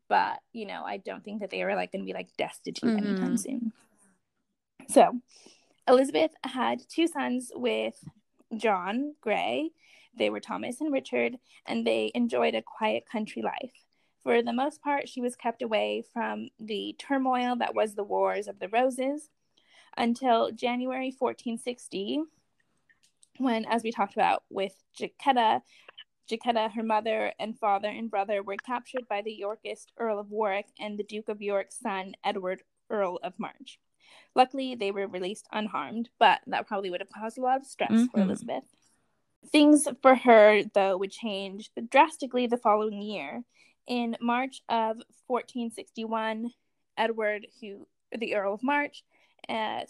but 0.08 0.40
you 0.52 0.66
know, 0.66 0.84
I 0.84 0.98
don't 0.98 1.24
think 1.24 1.42
that 1.42 1.50
they 1.50 1.64
were 1.64 1.76
like 1.76 1.92
going 1.92 2.04
to 2.04 2.06
be 2.06 2.14
like 2.14 2.36
destitute 2.38 2.90
mm-hmm. 2.90 3.08
anytime 3.08 3.38
soon. 3.38 3.72
So, 4.90 5.20
Elizabeth 5.88 6.32
had 6.44 6.82
two 6.90 7.08
sons 7.08 7.52
with 7.54 7.96
John 8.56 9.16
Grey. 9.22 9.72
They 10.18 10.30
were 10.30 10.40
Thomas 10.40 10.80
and 10.80 10.94
Richard, 10.94 11.38
and 11.66 11.86
they 11.86 12.12
enjoyed 12.16 12.56
a 12.56 12.62
quiet 12.62 13.06
country 13.12 13.42
life. 13.42 13.74
For 14.24 14.42
the 14.42 14.54
most 14.54 14.82
part, 14.82 15.08
she 15.08 15.22
was 15.22 15.36
kept 15.36 15.62
away 15.62 16.04
from 16.14 16.50
the 16.60 16.96
turmoil 16.98 17.56
that 17.58 17.76
was 17.76 17.94
the 17.94 18.04
Wars 18.04 18.48
of 18.48 18.60
the 18.60 18.70
Roses 18.70 19.30
until 19.98 20.52
January 20.52 21.14
1460, 21.18 22.24
when, 23.38 23.66
as 23.66 23.84
we 23.84 23.92
talked 23.92 24.14
about 24.14 24.44
with 24.50 24.74
Jacquetta, 25.00 25.62
Jacquetta, 26.30 26.72
her 26.74 26.84
mother 26.84 27.34
and 27.40 27.58
father 27.58 27.90
and 27.90 28.10
brother 28.10 28.42
were 28.42 28.58
captured 28.58 29.08
by 29.08 29.22
the 29.22 29.34
Yorkist 29.34 29.92
Earl 29.98 30.20
of 30.20 30.32
Warwick 30.32 30.68
and 30.80 30.98
the 30.98 31.04
Duke 31.04 31.30
of 31.30 31.42
York's 31.42 31.80
son, 31.80 32.14
Edward, 32.24 32.64
Earl 32.90 33.20
of 33.24 33.34
March. 33.38 33.80
Luckily, 34.36 34.76
they 34.76 34.92
were 34.92 35.08
released 35.08 35.48
unharmed, 35.52 36.10
but 36.20 36.42
that 36.48 36.68
probably 36.68 36.90
would 36.90 37.02
have 37.02 37.10
caused 37.10 37.38
a 37.38 37.42
lot 37.42 37.58
of 37.58 37.66
stress 37.66 37.92
mm-hmm. 37.92 38.06
for 38.06 38.20
Elizabeth. 38.22 38.64
Things 39.52 39.88
for 40.02 40.16
her, 40.16 40.64
though, 40.74 40.98
would 40.98 41.12
change 41.12 41.70
drastically 41.90 42.48
the 42.48 42.58
following 42.58 43.02
year 43.02 43.44
in 43.88 44.18
March 44.20 44.62
of 44.68 44.98
1461, 45.28 46.52
Edward, 46.98 47.48
who 47.62 47.88
the 48.18 48.36
Earl 48.36 48.56
of 48.56 48.64
March, 48.64 49.04
uh, 49.48 49.82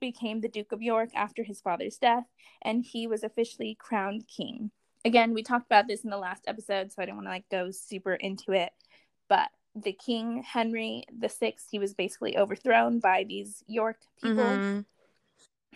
became 0.00 0.40
the 0.40 0.48
Duke 0.48 0.72
of 0.72 0.82
York 0.82 1.10
after 1.14 1.44
his 1.44 1.60
father's 1.60 1.96
death, 1.96 2.24
and 2.62 2.84
he 2.84 3.06
was 3.06 3.22
officially 3.22 3.76
crowned 3.78 4.26
king. 4.26 4.70
Again, 5.04 5.34
we 5.34 5.42
talked 5.42 5.66
about 5.66 5.86
this 5.86 6.02
in 6.02 6.10
the 6.10 6.18
last 6.18 6.44
episode, 6.46 6.92
so 6.92 7.02
I 7.02 7.06
don't 7.06 7.16
want 7.16 7.26
to 7.26 7.30
like 7.30 7.48
go 7.50 7.70
super 7.70 8.14
into 8.14 8.52
it. 8.52 8.72
But 9.28 9.50
the 9.74 9.92
King 9.92 10.42
Henry 10.42 11.04
the 11.16 11.28
Sixth, 11.28 11.68
he 11.70 11.78
was 11.78 11.94
basically 11.94 12.38
overthrown 12.38 13.00
by 13.00 13.24
these 13.28 13.62
York 13.66 13.98
people, 14.22 14.44
mm-hmm. 14.44 14.80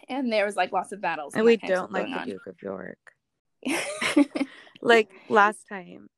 and 0.09 0.33
there 0.33 0.47
was 0.47 0.57
like 0.57 0.73
lots 0.73 0.93
of 0.93 1.01
battles. 1.01 1.35
And 1.35 1.45
we 1.45 1.57
don't 1.57 1.93
like 1.93 2.07
the 2.07 2.13
on. 2.13 2.27
Duke 2.27 2.47
of 2.47 2.63
York. 2.63 2.99
like 4.81 5.11
last 5.29 5.67
time 5.69 6.09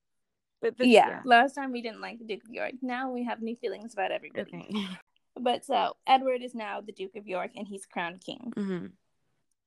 but 0.61 0.77
this, 0.77 0.89
yeah, 0.89 1.09
yeah, 1.09 1.21
last 1.25 1.55
time 1.55 1.73
we 1.73 1.81
didn't 1.81 2.01
like 2.01 2.19
the 2.19 2.25
Duke 2.25 2.45
of 2.45 2.51
York. 2.51 2.73
Now 2.83 3.11
we 3.11 3.25
have 3.25 3.41
new 3.41 3.57
feelings 3.57 3.93
about 3.95 4.13
everybody. 4.13 4.69
Okay. 4.73 4.87
But 5.41 5.65
so 5.65 5.97
Edward 6.09 6.43
is 6.43 6.57
now 6.57 6.81
the 6.81 6.93
Duke 6.93 7.15
of 7.17 7.27
York 7.27 7.53
and 7.57 7.67
he's 7.67 7.87
crowned 7.87 8.21
king. 8.21 8.53
Mm-hmm. 8.55 8.87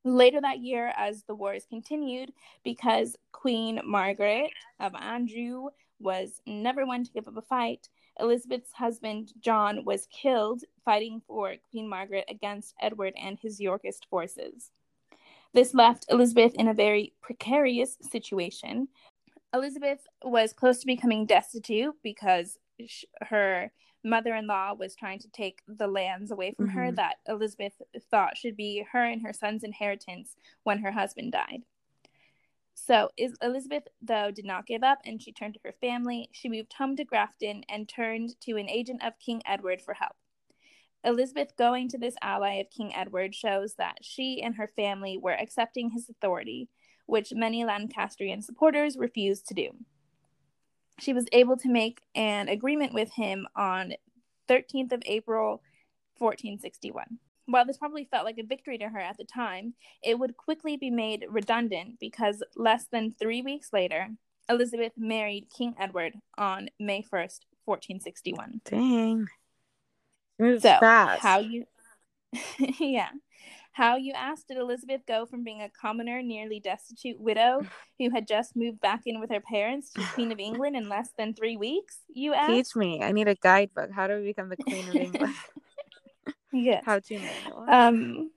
Later 0.03 0.41
that 0.41 0.59
year, 0.59 0.93
as 0.97 1.23
the 1.23 1.35
wars 1.35 1.65
continued, 1.69 2.33
because 2.63 3.15
Queen 3.31 3.79
Margaret 3.85 4.51
of 4.79 4.93
Anjou 4.95 5.69
was 5.99 6.41
never 6.45 6.85
one 6.85 7.03
to 7.05 7.11
give 7.11 7.27
up 7.27 7.37
a 7.37 7.41
fight, 7.41 7.89
Elizabeth's 8.19 8.73
husband 8.73 9.33
John 9.39 9.85
was 9.85 10.07
killed 10.11 10.63
fighting 10.83 11.21
for 11.25 11.55
Queen 11.71 11.87
Margaret 11.87 12.25
against 12.29 12.75
Edward 12.81 13.13
and 13.17 13.39
his 13.39 13.59
Yorkist 13.59 14.05
forces. 14.09 14.71
This 15.53 15.73
left 15.73 16.05
Elizabeth 16.09 16.53
in 16.55 16.67
a 16.67 16.73
very 16.73 17.13
precarious 17.21 17.97
situation 18.01 18.87
Elizabeth 19.53 20.07
was 20.23 20.51
close 20.51 20.79
to 20.79 20.87
becoming 20.87 21.25
destitute 21.25 21.95
because 22.01 22.57
her 23.21 23.71
mother 24.03 24.35
in 24.35 24.47
law 24.47 24.73
was 24.73 24.95
trying 24.95 25.19
to 25.19 25.29
take 25.29 25.59
the 25.67 25.87
lands 25.87 26.31
away 26.31 26.53
from 26.53 26.67
mm-hmm. 26.67 26.77
her 26.77 26.91
that 26.93 27.15
Elizabeth 27.27 27.73
thought 28.11 28.37
should 28.37 28.55
be 28.55 28.85
her 28.91 29.03
and 29.03 29.21
her 29.21 29.33
son's 29.33 29.63
inheritance 29.63 30.35
when 30.63 30.79
her 30.79 30.91
husband 30.91 31.31
died. 31.31 31.63
So 32.75 33.09
Elizabeth, 33.41 33.83
though, 34.01 34.31
did 34.31 34.45
not 34.45 34.65
give 34.65 34.83
up 34.83 34.99
and 35.05 35.21
she 35.21 35.31
turned 35.31 35.53
to 35.53 35.59
her 35.63 35.75
family. 35.79 36.29
She 36.31 36.49
moved 36.49 36.73
home 36.73 36.95
to 36.97 37.05
Grafton 37.05 37.63
and 37.69 37.87
turned 37.87 38.39
to 38.41 38.57
an 38.57 38.69
agent 38.69 39.03
of 39.03 39.19
King 39.19 39.41
Edward 39.45 39.81
for 39.81 39.93
help. 39.93 40.15
Elizabeth 41.05 41.55
going 41.57 41.89
to 41.89 41.97
this 41.97 42.15
ally 42.21 42.55
of 42.55 42.69
King 42.69 42.95
Edward 42.95 43.35
shows 43.35 43.75
that 43.75 43.97
she 44.01 44.41
and 44.41 44.55
her 44.55 44.71
family 44.75 45.17
were 45.17 45.33
accepting 45.33 45.91
his 45.91 46.09
authority 46.09 46.69
which 47.05 47.33
many 47.33 47.65
Lancastrian 47.65 48.41
supporters 48.41 48.97
refused 48.97 49.47
to 49.47 49.53
do. 49.53 49.69
She 50.99 51.13
was 51.13 51.25
able 51.31 51.57
to 51.57 51.69
make 51.69 52.01
an 52.15 52.47
agreement 52.47 52.93
with 52.93 53.11
him 53.13 53.47
on 53.55 53.93
13th 54.49 54.91
of 54.91 55.03
April 55.05 55.61
1461. 56.17 57.19
While 57.45 57.65
this 57.65 57.77
probably 57.77 58.05
felt 58.05 58.25
like 58.25 58.37
a 58.37 58.45
victory 58.45 58.77
to 58.77 58.89
her 58.89 58.99
at 58.99 59.17
the 59.17 59.25
time, 59.25 59.73
it 60.01 60.17
would 60.17 60.37
quickly 60.37 60.77
be 60.77 60.89
made 60.89 61.25
redundant 61.29 61.99
because 61.99 62.41
less 62.55 62.85
than 62.85 63.11
three 63.11 63.41
weeks 63.41 63.73
later, 63.73 64.09
Elizabeth 64.49 64.93
married 64.97 65.47
King 65.55 65.75
Edward 65.79 66.13
on 66.37 66.69
May 66.79 67.01
1st, 67.01 67.39
1461. 67.65 68.61
Dang. 68.65 69.27
so, 70.59 70.77
fast. 70.79 71.21
how 71.21 71.39
you 71.39 71.65
yeah. 72.79 73.09
How 73.73 73.97
you 73.97 74.13
asked 74.13 74.47
did 74.47 74.57
Elizabeth 74.57 75.01
go 75.07 75.25
from 75.25 75.43
being 75.43 75.61
a 75.61 75.69
commoner, 75.69 76.21
nearly 76.21 76.59
destitute 76.59 77.19
widow 77.19 77.61
who 77.99 78.11
had 78.11 78.27
just 78.27 78.55
moved 78.55 78.79
back 78.79 79.01
in 79.05 79.19
with 79.19 79.31
her 79.31 79.41
parents 79.41 79.91
to 79.93 80.01
Queen 80.13 80.31
of 80.31 80.39
England 80.39 80.75
in 80.75 80.89
less 80.89 81.09
than 81.17 81.33
three 81.33 81.57
weeks? 81.57 81.97
You 82.07 82.33
asked. 82.33 82.51
Teach 82.51 82.75
me. 82.75 83.01
I 83.01 83.11
need 83.11 83.27
a 83.27 83.35
guidebook. 83.35 83.91
How 83.91 84.07
do 84.07 84.15
we 84.17 84.25
become 84.25 84.49
the 84.49 84.57
Queen 84.57 84.87
of 84.87 84.95
England? 84.95 85.33
yeah. 86.53 86.81
How 86.85 86.99
to 86.99 87.19
manual. 87.19 87.65
Um. 87.67 88.31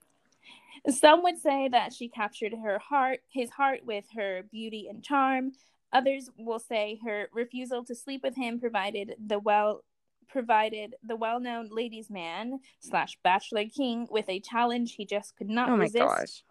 Some 0.89 1.21
would 1.23 1.37
say 1.37 1.67
that 1.67 1.91
she 1.93 2.07
captured 2.07 2.53
her 2.63 2.79
heart, 2.79 3.19
his 3.27 3.49
heart, 3.49 3.81
with 3.85 4.05
her 4.15 4.43
beauty 4.51 4.87
and 4.89 5.03
charm. 5.03 5.51
Others 5.91 6.29
will 6.37 6.59
say 6.59 6.99
her 7.05 7.29
refusal 7.33 7.83
to 7.85 7.95
sleep 7.95 8.21
with 8.23 8.35
him 8.35 8.59
provided 8.59 9.15
the 9.23 9.37
well 9.37 9.83
provided 10.27 10.95
the 11.03 11.15
well-known 11.15 11.69
ladies' 11.71 12.09
man 12.09 12.59
slash 12.79 13.17
bachelor 13.23 13.65
king 13.65 14.07
with 14.09 14.27
a 14.29 14.39
challenge 14.39 14.95
he 14.95 15.05
just 15.05 15.35
could 15.37 15.49
not 15.49 15.69
oh 15.69 15.77
resist. 15.77 16.05
Gosh. 16.05 16.43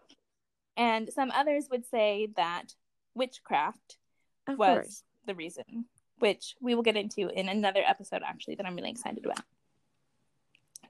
And 0.75 1.09
some 1.11 1.31
others 1.31 1.67
would 1.71 1.85
say 1.85 2.29
that 2.35 2.75
witchcraft 3.15 3.97
of 4.47 4.57
was 4.57 4.75
course. 4.75 5.03
the 5.25 5.35
reason, 5.35 5.85
which 6.19 6.55
we 6.61 6.75
will 6.75 6.83
get 6.83 6.97
into 6.97 7.29
in 7.29 7.49
another 7.49 7.81
episode 7.85 8.21
actually 8.25 8.55
that 8.55 8.65
I'm 8.65 8.75
really 8.75 8.91
excited 8.91 9.25
about. 9.25 9.43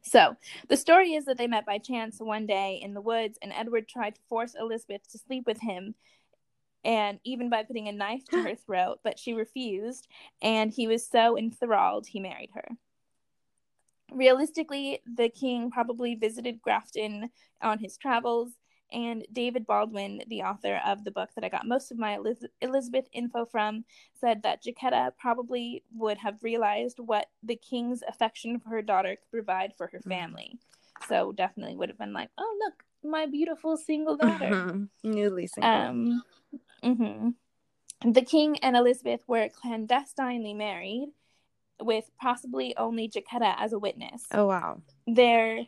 So, 0.03 0.35
the 0.69 0.77
story 0.77 1.13
is 1.13 1.25
that 1.25 1.37
they 1.37 1.47
met 1.47 1.65
by 1.65 1.79
chance 1.79 2.17
one 2.19 2.45
day 2.45 2.79
in 2.81 2.93
the 2.93 3.01
woods, 3.01 3.37
and 3.41 3.51
Edward 3.51 3.89
tried 3.89 4.15
to 4.15 4.21
force 4.29 4.55
Elizabeth 4.57 5.01
to 5.11 5.17
sleep 5.17 5.45
with 5.45 5.59
him 5.61 5.95
and 6.87 7.19
even 7.25 7.49
by 7.49 7.63
putting 7.63 7.89
a 7.89 7.91
knife 7.91 8.23
to 8.31 8.41
her 8.41 8.55
throat, 8.65 8.99
but 9.03 9.19
she 9.19 9.33
refused, 9.33 10.07
and 10.41 10.71
he 10.71 10.87
was 10.87 11.05
so 11.05 11.37
enthralled 11.37 12.07
he 12.07 12.19
married 12.19 12.49
her. 12.55 12.69
Realistically, 14.11 15.01
the 15.05 15.27
king 15.27 15.69
probably 15.69 16.15
visited 16.15 16.61
Grafton 16.61 17.29
on 17.61 17.79
his 17.79 17.97
travels, 17.97 18.53
and 18.89 19.27
David 19.33 19.67
Baldwin, 19.67 20.21
the 20.29 20.43
author 20.43 20.79
of 20.85 21.03
the 21.03 21.11
book 21.11 21.29
that 21.35 21.43
I 21.43 21.49
got 21.49 21.67
most 21.67 21.91
of 21.91 21.97
my 21.97 22.15
Eliz- 22.15 22.47
Elizabeth 22.61 23.09
info 23.11 23.45
from, 23.45 23.83
said 24.13 24.43
that 24.43 24.63
Jacquetta 24.63 25.11
probably 25.19 25.83
would 25.93 26.17
have 26.17 26.41
realized 26.41 26.99
what 26.99 27.25
the 27.43 27.57
king's 27.57 28.01
affection 28.07 28.61
for 28.61 28.69
her 28.69 28.81
daughter 28.81 29.17
could 29.17 29.31
provide 29.31 29.73
for 29.77 29.87
her 29.87 29.99
mm. 29.99 30.07
family. 30.07 30.57
So 31.09 31.33
definitely 31.33 31.75
would 31.75 31.89
have 31.89 31.97
been 31.97 32.13
like, 32.13 32.29
"Oh, 32.37 32.57
look, 32.63 32.85
my 33.03 33.25
beautiful 33.25 33.75
single 33.75 34.15
daughter, 34.25 34.49
mm-hmm. 34.49 35.11
newly 35.11 35.47
single." 35.47 35.69
Um, 35.69 36.23
Mm-hmm. 36.83 38.11
The 38.11 38.21
king 38.21 38.59
and 38.59 38.75
Elizabeth 38.75 39.21
were 39.27 39.49
clandestinely 39.49 40.53
married, 40.53 41.09
with 41.81 42.09
possibly 42.19 42.75
only 42.77 43.09
Jacquetta 43.09 43.55
as 43.57 43.73
a 43.73 43.79
witness. 43.79 44.25
Oh, 44.31 44.47
wow. 44.47 44.81
Their 45.05 45.65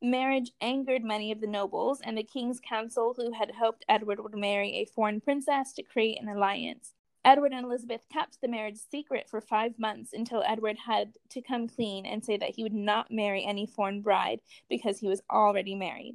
marriage 0.00 0.52
angered 0.60 1.02
many 1.02 1.32
of 1.32 1.40
the 1.40 1.46
nobles 1.46 2.00
and 2.02 2.16
the 2.16 2.22
king's 2.22 2.60
council, 2.60 3.14
who 3.16 3.32
had 3.32 3.52
hoped 3.58 3.84
Edward 3.88 4.20
would 4.20 4.36
marry 4.36 4.74
a 4.76 4.84
foreign 4.84 5.20
princess 5.20 5.72
to 5.74 5.82
create 5.82 6.20
an 6.20 6.28
alliance. 6.28 6.94
Edward 7.24 7.52
and 7.52 7.66
Elizabeth 7.66 8.06
kept 8.12 8.40
the 8.40 8.48
marriage 8.48 8.78
secret 8.90 9.28
for 9.28 9.40
five 9.40 9.78
months 9.78 10.12
until 10.12 10.42
Edward 10.46 10.76
had 10.86 11.14
to 11.30 11.42
come 11.42 11.68
clean 11.68 12.06
and 12.06 12.24
say 12.24 12.36
that 12.36 12.54
he 12.54 12.62
would 12.62 12.72
not 12.72 13.10
marry 13.10 13.44
any 13.44 13.66
foreign 13.66 14.00
bride 14.00 14.40
because 14.70 14.98
he 14.98 15.08
was 15.08 15.20
already 15.30 15.74
married. 15.74 16.14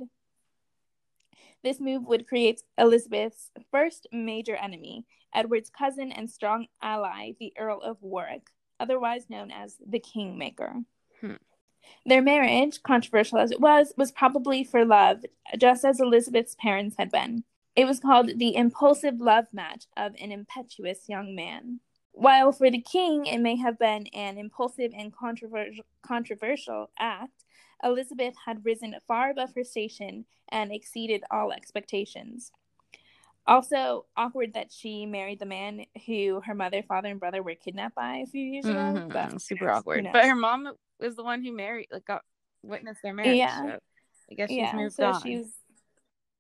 This 1.63 1.80
move 1.80 2.06
would 2.08 2.28
create 2.28 2.63
Elizabeth's 2.78 3.49
first 3.71 4.08
major 4.12 4.56
enemy, 4.56 5.06
Edward's 5.34 5.69
cousin 5.69 6.12
and 6.12 6.30
strong 6.30 6.67
ally, 6.82 7.32
the 7.39 7.54
Earl 7.58 7.82
of 7.82 7.97
Warwick, 8.02 8.47
otherwise 8.80 9.30
known 9.30 9.49
as 9.49 9.78
the 9.86 9.99
Kingmaker. 9.99 10.82
Hmm. 11.21 11.36
Their 12.06 12.21
marriage, 12.21 12.84
controversial 12.84 13.38
as 13.38 13.52
it 13.52 13.62
was, 13.62 13.93
was 13.97 14.12
probably 14.12 14.63
for 14.63 14.86
love, 14.86 15.23
just 15.58 15.86
as 15.86 15.99
Elizabeth's 15.99 16.56
parents 16.56 16.95
had 16.97 17.12
been. 17.12 17.43
It 17.76 17.86
was 17.86 17.99
called 17.99 18.38
the 18.38 18.56
impulsive 18.56 19.19
love 19.19 19.47
match 19.52 19.86
of 19.97 20.13
an 20.19 20.32
impetuous 20.32 21.10
young 21.10 21.34
man. 21.34 21.80
While 22.12 22.52
for 22.52 22.69
the 22.69 22.82
king 22.82 23.26
it 23.26 23.39
may 23.39 23.56
have 23.56 23.80
been 23.80 24.08
an 24.08 24.38
impulsive 24.38 24.91
and 24.95 25.12
controversial, 25.12 25.84
controversial 26.04 26.91
act, 26.99 27.43
Elizabeth 27.84 28.34
had 28.46 28.65
risen 28.65 28.96
far 29.08 29.32
above 29.32 29.50
her 29.56 29.63
station 29.63 30.26
and 30.50 30.72
exceeded 30.72 31.24
all 31.30 31.52
expectations. 31.52 32.52
Also, 33.46 34.06
awkward 34.15 34.54
that 34.54 34.72
she 34.72 35.06
married 35.06 35.39
the 35.39 35.46
man 35.46 35.86
who 36.06 36.41
her 36.46 36.56
mother, 36.56 36.82
father, 36.82 37.10
and 37.10 37.19
brother 37.19 37.43
were 37.43 37.56
kidnapped 37.56 37.96
by 37.96 38.17
a 38.17 38.26
few 38.26 38.41
years 38.41 38.65
mm-hmm. 38.65 38.98
ago. 38.98 39.10
But 39.12 39.41
super 39.41 39.69
awkward. 39.69 40.08
But 40.13 40.26
her 40.26 40.36
mom 40.36 40.72
was 41.00 41.15
the 41.15 41.24
one 41.24 41.43
who 41.43 41.52
married, 41.52 41.88
like, 41.91 42.06
got 42.06 42.22
witnessed 42.62 43.02
their 43.04 43.13
marriage. 43.13 43.36
Yeah. 43.36 43.58
So 43.58 43.80
I 44.32 44.36
guess 44.36 44.50
she's 44.50 44.58
yeah, 44.58 44.76
moved 44.76 44.96
so 44.96 45.08
on. 45.08 45.22
She's, 45.22 45.48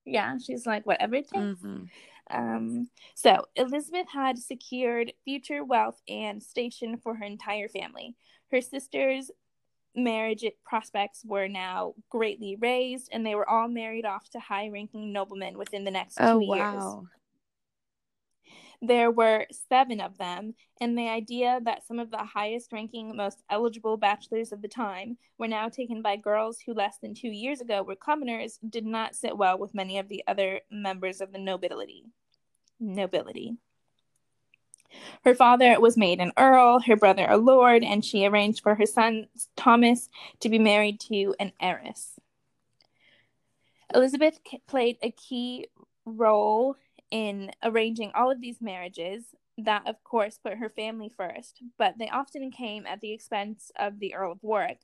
yeah, 0.05 0.37
she's 0.37 0.65
like, 0.65 0.85
whatever 0.85 1.15
it 1.15 1.27
takes. 1.27 1.43
Mm-hmm. 1.43 1.83
Um, 2.31 2.89
so 3.15 3.45
Elizabeth 3.57 4.07
had 4.11 4.39
secured 4.39 5.11
future 5.25 5.65
wealth 5.65 6.01
and 6.07 6.41
station 6.41 6.97
for 6.97 7.15
her 7.15 7.25
entire 7.25 7.67
family. 7.67 8.15
Her 8.49 8.61
sisters 8.61 9.29
marriage 9.95 10.45
prospects 10.65 11.23
were 11.25 11.47
now 11.47 11.93
greatly 12.09 12.57
raised, 12.59 13.09
and 13.11 13.25
they 13.25 13.35
were 13.35 13.49
all 13.49 13.67
married 13.67 14.05
off 14.05 14.29
to 14.29 14.39
high 14.39 14.69
ranking 14.69 15.11
noblemen 15.13 15.57
within 15.57 15.83
the 15.83 15.91
next 15.91 16.17
oh, 16.19 16.39
two 16.39 16.47
wow. 16.47 16.71
years. 16.71 17.09
There 18.85 19.11
were 19.11 19.47
seven 19.69 20.01
of 20.01 20.17
them, 20.17 20.55
and 20.81 20.97
the 20.97 21.07
idea 21.07 21.61
that 21.63 21.87
some 21.87 21.99
of 21.99 22.11
the 22.11 22.17
highest 22.17 22.73
ranking, 22.73 23.15
most 23.15 23.41
eligible 23.49 23.95
bachelors 23.95 24.51
of 24.51 24.61
the 24.61 24.67
time 24.67 25.17
were 25.37 25.47
now 25.47 25.69
taken 25.69 26.01
by 26.01 26.17
girls 26.17 26.59
who 26.59 26.73
less 26.73 26.97
than 27.01 27.13
two 27.13 27.29
years 27.29 27.61
ago 27.61 27.81
were 27.81 27.95
commoners 27.95 28.59
did 28.69 28.85
not 28.85 29.15
sit 29.15 29.37
well 29.37 29.57
with 29.57 29.73
many 29.73 29.99
of 29.99 30.09
the 30.09 30.21
other 30.27 30.59
members 30.69 31.21
of 31.21 31.31
the 31.31 31.39
nobility. 31.39 32.03
Nobility. 32.77 33.55
Her 35.23 35.35
father 35.35 35.79
was 35.79 35.97
made 35.97 36.19
an 36.19 36.31
earl, 36.37 36.79
her 36.81 36.95
brother 36.95 37.25
a 37.29 37.37
lord, 37.37 37.83
and 37.83 38.03
she 38.03 38.25
arranged 38.25 38.61
for 38.61 38.75
her 38.75 38.85
son 38.85 39.27
Thomas 39.55 40.09
to 40.39 40.49
be 40.49 40.59
married 40.59 40.99
to 41.01 41.35
an 41.39 41.53
heiress. 41.59 42.19
Elizabeth 43.93 44.39
played 44.67 44.97
a 45.01 45.11
key 45.11 45.67
role 46.05 46.75
in 47.11 47.51
arranging 47.63 48.11
all 48.15 48.31
of 48.31 48.41
these 48.41 48.61
marriages. 48.61 49.35
That, 49.57 49.87
of 49.87 50.03
course, 50.03 50.39
put 50.39 50.57
her 50.57 50.69
family 50.69 51.11
first, 51.15 51.61
but 51.77 51.99
they 51.99 52.09
often 52.09 52.49
came 52.49 52.87
at 52.87 53.01
the 53.01 53.11
expense 53.11 53.71
of 53.77 53.99
the 53.99 54.15
Earl 54.15 54.31
of 54.31 54.41
Warwick. 54.41 54.79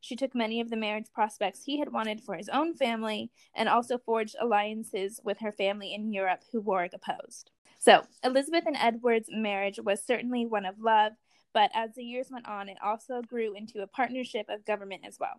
She 0.00 0.16
took 0.16 0.34
many 0.34 0.60
of 0.60 0.70
the 0.70 0.76
marriage 0.76 1.12
prospects 1.12 1.64
he 1.64 1.78
had 1.78 1.92
wanted 1.92 2.22
for 2.22 2.34
his 2.34 2.48
own 2.48 2.74
family 2.74 3.30
and 3.54 3.68
also 3.68 3.98
forged 3.98 4.36
alliances 4.40 5.20
with 5.22 5.38
her 5.38 5.52
family 5.52 5.92
in 5.94 6.12
Europe 6.12 6.44
who 6.52 6.60
Warwick 6.60 6.94
opposed. 6.94 7.50
So, 7.84 8.00
Elizabeth 8.24 8.64
and 8.66 8.78
Edward's 8.80 9.28
marriage 9.30 9.78
was 9.78 10.02
certainly 10.02 10.46
one 10.46 10.64
of 10.64 10.80
love, 10.80 11.12
but 11.52 11.70
as 11.74 11.90
the 11.94 12.02
years 12.02 12.28
went 12.30 12.48
on, 12.48 12.70
it 12.70 12.78
also 12.82 13.20
grew 13.20 13.54
into 13.54 13.82
a 13.82 13.86
partnership 13.86 14.46
of 14.48 14.64
government 14.64 15.02
as 15.06 15.18
well. 15.20 15.34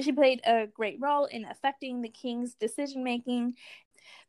She 0.00 0.12
played 0.12 0.40
a 0.46 0.68
great 0.68 0.98
role 1.00 1.24
in 1.24 1.44
affecting 1.44 2.00
the 2.00 2.08
king's 2.08 2.54
decision 2.54 3.02
making. 3.02 3.54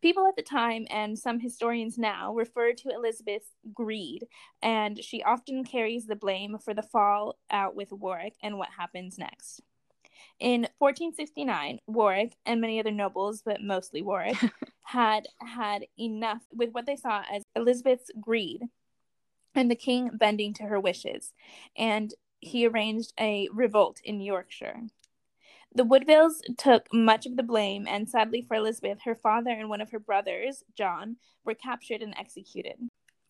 People 0.01 0.25
at 0.25 0.35
the 0.35 0.41
time 0.41 0.87
and 0.89 1.19
some 1.19 1.39
historians 1.39 1.95
now 1.99 2.33
refer 2.33 2.73
to 2.73 2.89
Elizabeth's 2.89 3.51
greed, 3.71 4.25
and 4.63 5.03
she 5.03 5.21
often 5.21 5.63
carries 5.63 6.07
the 6.07 6.15
blame 6.15 6.57
for 6.57 6.73
the 6.73 6.81
fallout 6.81 7.75
with 7.75 7.91
Warwick 7.91 8.33
and 8.41 8.57
what 8.57 8.69
happens 8.79 9.19
next. 9.19 9.61
In 10.39 10.67
1469, 10.79 11.81
Warwick 11.85 12.35
and 12.47 12.61
many 12.61 12.79
other 12.79 12.91
nobles, 12.91 13.43
but 13.43 13.61
mostly 13.61 14.01
Warwick, 14.01 14.37
had 14.91 15.27
had 15.39 15.85
enough 15.99 16.41
with 16.51 16.71
what 16.71 16.87
they 16.87 16.95
saw 16.95 17.21
as 17.31 17.43
Elizabeth's 17.55 18.09
greed 18.19 18.63
and 19.53 19.69
the 19.69 19.75
king 19.75 20.09
bending 20.13 20.51
to 20.53 20.63
her 20.63 20.79
wishes, 20.79 21.31
and 21.77 22.13
he 22.39 22.65
arranged 22.65 23.13
a 23.19 23.47
revolt 23.53 23.99
in 24.03 24.19
Yorkshire. 24.19 24.81
The 25.75 25.83
Woodvilles 25.83 26.41
took 26.57 26.91
much 26.91 27.27
of 27.27 27.37
the 27.37 27.43
blame, 27.43 27.85
and 27.87 28.09
sadly 28.09 28.41
for 28.41 28.55
Elizabeth, 28.55 28.99
her 29.05 29.13
father 29.13 29.51
and 29.51 29.69
one 29.69 29.81
of 29.81 29.91
her 29.91 29.99
brothers, 29.99 30.63
John, 30.75 31.17
were 31.45 31.53
captured 31.53 32.01
and 32.01 32.15
executed. 32.17 32.77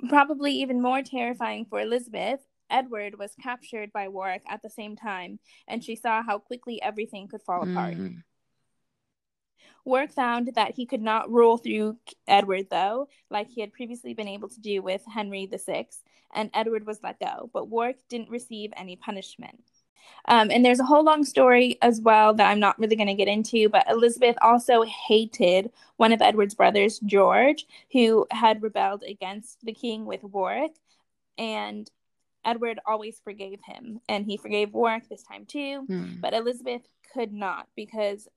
Probably 0.08 0.54
even 0.54 0.82
more 0.82 1.02
terrifying 1.02 1.66
for 1.70 1.82
Elizabeth, 1.82 2.40
Edward 2.70 3.20
was 3.20 3.36
captured 3.42 3.92
by 3.92 4.08
Warwick 4.08 4.44
at 4.48 4.62
the 4.62 4.70
same 4.70 4.96
time, 4.96 5.40
and 5.68 5.84
she 5.84 5.98
saw 5.98 6.24
how 6.24 6.38
quickly 6.40 6.82
everything 6.82 7.28
could 7.28 7.42
fall 7.42 7.66
mm. 7.66 7.72
apart. 7.74 7.98
Warwick 9.86 10.12
found 10.12 10.52
that 10.56 10.76
he 10.76 10.86
could 10.86 11.02
not 11.02 11.30
rule 11.32 11.58
through 11.58 11.98
Edward, 12.28 12.68
though, 12.70 13.08
like 13.30 13.50
he 13.50 13.62
had 13.62 13.74
previously 13.74 14.14
been 14.14 14.28
able 14.28 14.50
to 14.50 14.60
do 14.60 14.82
with 14.82 15.02
Henry 15.12 15.50
VI, 15.52 15.88
and 16.34 16.50
Edward 16.54 16.86
was 16.86 17.02
let 17.04 17.20
go, 17.20 17.50
but 17.54 17.70
Warwick 17.70 18.00
didn't 18.10 18.30
receive 18.30 18.72
any 18.76 18.96
punishment. 18.96 19.64
Um, 20.26 20.52
and 20.52 20.64
there's 20.64 20.80
a 20.80 20.86
whole 20.86 21.04
long 21.04 21.24
story 21.24 21.78
as 21.82 22.02
well 22.02 22.34
that 22.34 22.50
I'm 22.50 22.60
not 22.60 22.78
really 22.80 22.96
going 22.96 23.08
to 23.08 23.14
get 23.14 23.28
into, 23.28 23.70
but 23.70 23.90
Elizabeth 23.90 24.38
also 24.42 24.84
hated 24.84 25.72
one 25.98 26.12
of 26.12 26.22
Edward's 26.22 26.56
brothers, 26.56 27.00
George, 27.00 27.66
who 27.92 28.26
had 28.32 28.62
rebelled 28.62 29.04
against 29.04 29.64
the 29.64 29.74
king 29.74 30.06
with 30.06 30.24
Warwick. 30.24 30.74
And 31.38 31.90
Edward 32.46 32.80
always 32.86 33.20
forgave 33.24 33.60
him, 33.66 34.00
and 34.08 34.26
he 34.26 34.38
forgave 34.38 34.74
Warwick 34.74 35.10
this 35.10 35.24
time 35.24 35.46
too. 35.46 35.86
Mm. 35.90 36.22
But 36.22 36.34
Elizabeth 36.34 36.82
could 37.14 37.34
not 37.34 37.68
because 37.76 38.28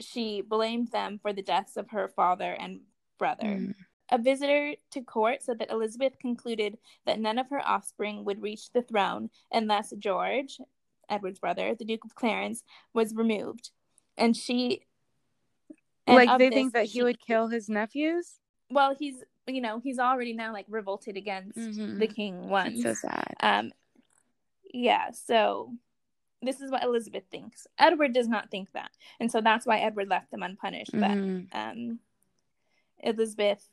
she 0.00 0.40
blamed 0.40 0.88
them 0.92 1.18
for 1.20 1.32
the 1.32 1.42
deaths 1.42 1.76
of 1.76 1.90
her 1.90 2.08
father 2.08 2.52
and 2.52 2.80
brother. 3.18 3.46
Mm. 3.46 3.74
A 4.10 4.18
visitor 4.18 4.74
to 4.90 5.00
court 5.00 5.42
said 5.42 5.58
that 5.60 5.70
Elizabeth 5.70 6.18
concluded 6.20 6.78
that 7.06 7.20
none 7.20 7.38
of 7.38 7.48
her 7.50 7.60
offspring 7.66 8.24
would 8.24 8.42
reach 8.42 8.70
the 8.72 8.82
throne 8.82 9.30
unless 9.50 9.92
George, 9.98 10.58
Edward's 11.08 11.38
brother, 11.38 11.74
the 11.74 11.84
Duke 11.84 12.04
of 12.04 12.14
Clarence, 12.14 12.62
was 12.92 13.14
removed. 13.14 13.70
And 14.18 14.36
she. 14.36 14.82
And 16.06 16.16
like 16.16 16.38
they 16.38 16.50
this, 16.50 16.54
think 16.54 16.72
that 16.74 16.86
he 16.86 17.02
would 17.02 17.18
kill 17.18 17.48
his 17.48 17.68
nephews? 17.68 18.34
Well, 18.70 18.94
he's 18.98 19.16
you 19.46 19.60
know 19.60 19.80
he's 19.82 19.98
already 19.98 20.34
now 20.34 20.52
like 20.52 20.66
revolted 20.68 21.16
against 21.16 21.58
mm-hmm. 21.58 21.98
the 21.98 22.06
king 22.06 22.48
once. 22.48 22.82
so 22.82 22.94
sad. 22.94 23.34
Um, 23.40 23.72
yeah. 24.72 25.12
So 25.12 25.72
this 26.44 26.60
is 26.60 26.70
what 26.70 26.84
Elizabeth 26.84 27.24
thinks. 27.30 27.66
Edward 27.78 28.12
does 28.12 28.28
not 28.28 28.50
think 28.50 28.72
that, 28.72 28.90
and 29.20 29.30
so 29.30 29.40
that's 29.40 29.66
why 29.66 29.78
Edward 29.78 30.08
left 30.08 30.30
them 30.30 30.42
unpunished. 30.42 30.92
Mm-hmm. 30.92 31.44
But 31.50 31.58
um, 31.58 31.98
Elizabeth 33.02 33.68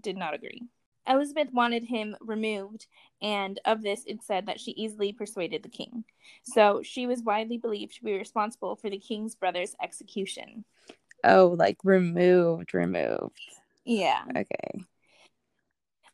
did 0.00 0.16
not 0.16 0.34
agree. 0.34 0.62
Elizabeth 1.06 1.52
wanted 1.52 1.84
him 1.84 2.16
removed, 2.20 2.86
and 3.20 3.60
of 3.64 3.82
this 3.82 4.04
it 4.06 4.22
said 4.22 4.46
that 4.46 4.60
she 4.60 4.70
easily 4.72 5.12
persuaded 5.12 5.62
the 5.62 5.68
king. 5.68 6.04
So 6.42 6.82
she 6.82 7.06
was 7.06 7.22
widely 7.22 7.58
believed 7.58 7.96
to 7.96 8.04
be 8.04 8.16
responsible 8.16 8.76
for 8.76 8.88
the 8.88 8.98
king's 8.98 9.34
brother's 9.34 9.74
execution. 9.82 10.64
Oh, 11.22 11.54
like 11.58 11.78
removed, 11.84 12.74
removed. 12.74 13.40
Yeah. 13.84 14.22
Okay. 14.30 14.84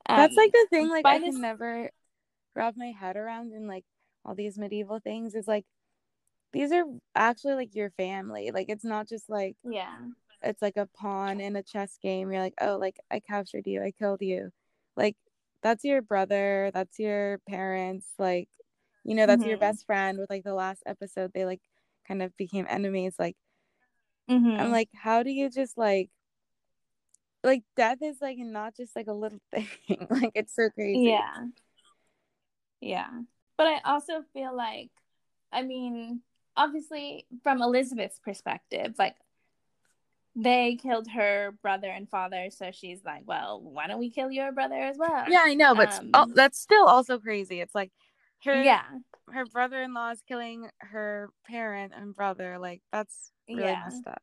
Um, 0.06 0.16
That's 0.16 0.36
like 0.36 0.52
the 0.52 0.66
thing. 0.70 0.88
Like 0.88 1.06
I 1.06 1.18
this... 1.18 1.34
can 1.34 1.40
never 1.40 1.90
wrap 2.54 2.74
my 2.76 2.92
head 2.92 3.16
around 3.16 3.52
and 3.52 3.68
like 3.68 3.84
all 4.24 4.34
these 4.34 4.58
medieval 4.58 4.98
things. 5.00 5.34
Is 5.34 5.48
like 5.48 5.64
these 6.52 6.72
are 6.72 6.84
actually 7.14 7.54
like 7.54 7.74
your 7.74 7.90
family. 7.90 8.50
Like 8.52 8.66
it's 8.68 8.84
not 8.84 9.08
just 9.08 9.28
like 9.28 9.56
yeah. 9.64 9.96
It's 10.42 10.62
like 10.62 10.78
a 10.78 10.88
pawn 10.98 11.40
in 11.40 11.54
a 11.54 11.62
chess 11.62 11.98
game. 12.02 12.32
You're 12.32 12.40
like, 12.40 12.54
oh, 12.60 12.78
like 12.78 12.96
I 13.10 13.20
captured 13.20 13.66
you, 13.66 13.82
I 13.82 13.90
killed 13.90 14.22
you. 14.22 14.50
Like 14.96 15.16
that's 15.62 15.84
your 15.84 16.02
brother. 16.02 16.70
That's 16.72 16.98
your 16.98 17.40
parents. 17.48 18.06
Like 18.18 18.48
you 19.04 19.14
know, 19.14 19.26
that's 19.26 19.40
mm-hmm. 19.40 19.50
your 19.50 19.58
best 19.58 19.86
friend. 19.86 20.18
With 20.18 20.30
like 20.30 20.44
the 20.44 20.54
last 20.54 20.82
episode, 20.86 21.32
they 21.34 21.44
like 21.44 21.60
kind 22.08 22.22
of 22.22 22.36
became 22.36 22.66
enemies. 22.68 23.14
Like 23.18 23.36
mm-hmm. 24.30 24.60
I'm 24.60 24.70
like, 24.70 24.88
how 24.94 25.22
do 25.22 25.30
you 25.30 25.50
just 25.50 25.76
like 25.76 26.10
like 27.42 27.62
death 27.76 27.98
is 28.02 28.16
like 28.20 28.38
not 28.38 28.76
just 28.76 28.94
like 28.94 29.06
a 29.06 29.12
little 29.12 29.40
thing. 29.54 29.68
like 30.10 30.32
it's 30.34 30.54
so 30.54 30.68
crazy. 30.70 31.08
Yeah. 31.08 31.46
Yeah. 32.80 33.10
But 33.60 33.66
I 33.66 33.80
also 33.84 34.22
feel 34.32 34.56
like 34.56 34.88
I 35.52 35.60
mean, 35.60 36.22
obviously 36.56 37.26
from 37.42 37.60
Elizabeth's 37.60 38.18
perspective, 38.18 38.94
like 38.98 39.16
they 40.34 40.76
killed 40.76 41.08
her 41.10 41.52
brother 41.60 41.90
and 41.90 42.08
father, 42.08 42.48
so 42.48 42.70
she's 42.72 43.04
like, 43.04 43.24
"Well, 43.26 43.60
why 43.60 43.86
don't 43.86 43.98
we 44.00 44.08
kill 44.08 44.30
your 44.30 44.50
brother 44.50 44.76
as 44.76 44.96
well?" 44.96 45.26
Yeah, 45.28 45.42
I 45.44 45.52
know, 45.52 45.74
but 45.74 45.92
Um, 45.92 46.10
oh, 46.14 46.32
that's 46.34 46.58
still 46.58 46.86
also 46.86 47.18
crazy. 47.18 47.60
It's 47.60 47.74
like 47.74 47.92
her 48.44 48.62
yeah, 48.62 48.84
her 49.30 49.44
brother-in-law 49.44 50.12
is 50.12 50.22
killing 50.26 50.70
her 50.78 51.28
parent 51.46 51.92
and 51.94 52.14
brother. 52.14 52.58
Like 52.58 52.80
that's 52.90 53.30
really 53.46 53.64
Yeah. 53.64 53.84
messed 53.84 54.06
up. 54.06 54.22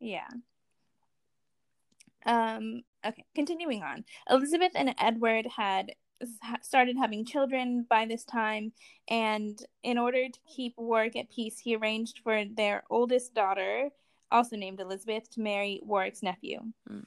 yeah. 0.00 0.26
Um. 2.24 2.82
Okay, 3.06 3.24
continuing 3.36 3.84
on. 3.84 4.04
Elizabeth 4.28 4.72
and 4.74 4.96
Edward 4.98 5.46
had 5.46 5.92
started 6.62 6.96
having 6.96 7.24
children 7.24 7.86
by 7.88 8.06
this 8.06 8.24
time, 8.24 8.72
and 9.08 9.58
in 9.82 9.98
order 9.98 10.28
to 10.28 10.38
keep 10.54 10.74
Warwick 10.76 11.16
at 11.16 11.30
peace, 11.30 11.58
he 11.58 11.76
arranged 11.76 12.20
for 12.22 12.44
their 12.44 12.84
oldest 12.90 13.34
daughter, 13.34 13.90
also 14.30 14.56
named 14.56 14.80
Elizabeth, 14.80 15.30
to 15.30 15.40
marry 15.40 15.80
Warwick's 15.82 16.22
nephew. 16.22 16.60
Mm. 16.90 17.04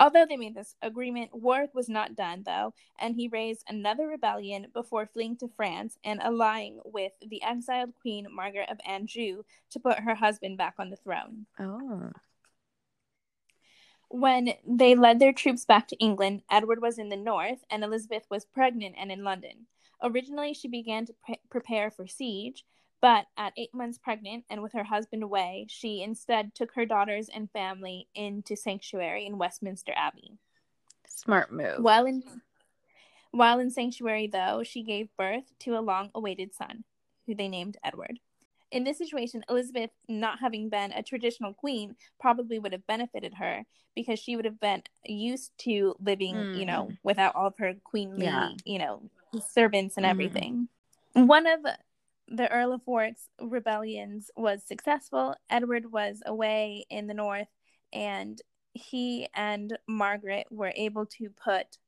Although 0.00 0.24
they 0.26 0.38
made 0.38 0.54
this 0.54 0.76
agreement, 0.80 1.30
Warwick 1.34 1.74
was 1.74 1.90
not 1.90 2.16
done, 2.16 2.42
though, 2.46 2.72
and 2.98 3.14
he 3.14 3.28
raised 3.28 3.64
another 3.68 4.08
rebellion 4.08 4.68
before 4.72 5.04
fleeing 5.04 5.36
to 5.36 5.48
France 5.48 5.98
and 6.02 6.22
allying 6.22 6.80
with 6.86 7.12
the 7.20 7.42
exiled 7.42 7.92
Queen 8.00 8.26
Margaret 8.30 8.70
of 8.70 8.80
Anjou 8.86 9.42
to 9.70 9.78
put 9.78 9.98
her 9.98 10.14
husband 10.14 10.56
back 10.56 10.74
on 10.78 10.88
the 10.88 10.96
throne. 10.96 11.44
Oh. 11.58 12.10
When 14.10 14.54
they 14.66 14.96
led 14.96 15.20
their 15.20 15.32
troops 15.32 15.64
back 15.64 15.86
to 15.88 15.96
England, 15.98 16.42
Edward 16.50 16.82
was 16.82 16.98
in 16.98 17.10
the 17.10 17.16
north 17.16 17.64
and 17.70 17.84
Elizabeth 17.84 18.26
was 18.28 18.44
pregnant 18.44 18.96
and 18.98 19.12
in 19.12 19.22
London. 19.22 19.66
Originally, 20.02 20.52
she 20.52 20.66
began 20.66 21.06
to 21.06 21.12
pre- 21.24 21.40
prepare 21.48 21.90
for 21.92 22.08
siege, 22.08 22.64
but 23.00 23.26
at 23.36 23.52
eight 23.56 23.72
months 23.72 23.98
pregnant 23.98 24.44
and 24.50 24.62
with 24.62 24.72
her 24.72 24.84
husband 24.84 25.22
away, 25.22 25.66
she 25.68 26.02
instead 26.02 26.54
took 26.54 26.74
her 26.74 26.84
daughters 26.84 27.28
and 27.32 27.52
family 27.52 28.08
into 28.14 28.56
sanctuary 28.56 29.26
in 29.26 29.38
Westminster 29.38 29.92
Abbey. 29.94 30.38
Smart 31.06 31.52
move. 31.52 31.82
While 31.82 32.06
in 32.06 32.24
while 33.30 33.60
in 33.60 33.70
sanctuary, 33.70 34.26
though, 34.26 34.64
she 34.64 34.82
gave 34.82 35.16
birth 35.16 35.52
to 35.60 35.78
a 35.78 35.80
long-awaited 35.80 36.52
son, 36.52 36.82
who 37.26 37.34
they 37.36 37.46
named 37.46 37.76
Edward. 37.84 38.18
In 38.70 38.84
this 38.84 38.98
situation, 38.98 39.42
Elizabeth, 39.48 39.90
not 40.08 40.38
having 40.38 40.68
been 40.68 40.92
a 40.92 41.02
traditional 41.02 41.52
queen, 41.52 41.96
probably 42.20 42.58
would 42.58 42.72
have 42.72 42.86
benefited 42.86 43.34
her 43.34 43.64
because 43.96 44.18
she 44.20 44.36
would 44.36 44.44
have 44.44 44.60
been 44.60 44.82
used 45.04 45.50
to 45.58 45.96
living, 45.98 46.54
you 46.54 46.64
know, 46.64 46.88
Mm. 46.90 46.98
without 47.02 47.34
all 47.34 47.48
of 47.48 47.58
her 47.58 47.74
queenly, 47.82 48.24
Yeah. 48.24 48.50
you 48.64 48.78
know, 48.78 49.10
servants 49.48 49.96
and 49.96 50.06
Mhm. 50.06 50.10
everything. 50.10 50.68
One 51.14 51.46
of 51.46 51.64
the 52.28 52.48
Earl 52.52 52.72
of 52.72 52.86
Warwick's 52.86 53.28
rebellions 53.40 54.30
was 54.36 54.62
successful. 54.62 55.34
Edward 55.48 55.90
was 55.90 56.22
away 56.24 56.86
in 56.88 57.08
the 57.08 57.14
north, 57.14 57.48
and 57.92 58.40
he 58.72 59.26
and 59.34 59.76
Margaret 59.88 60.46
were 60.52 60.72
able 60.76 61.06
to 61.06 61.30
put 61.30 61.78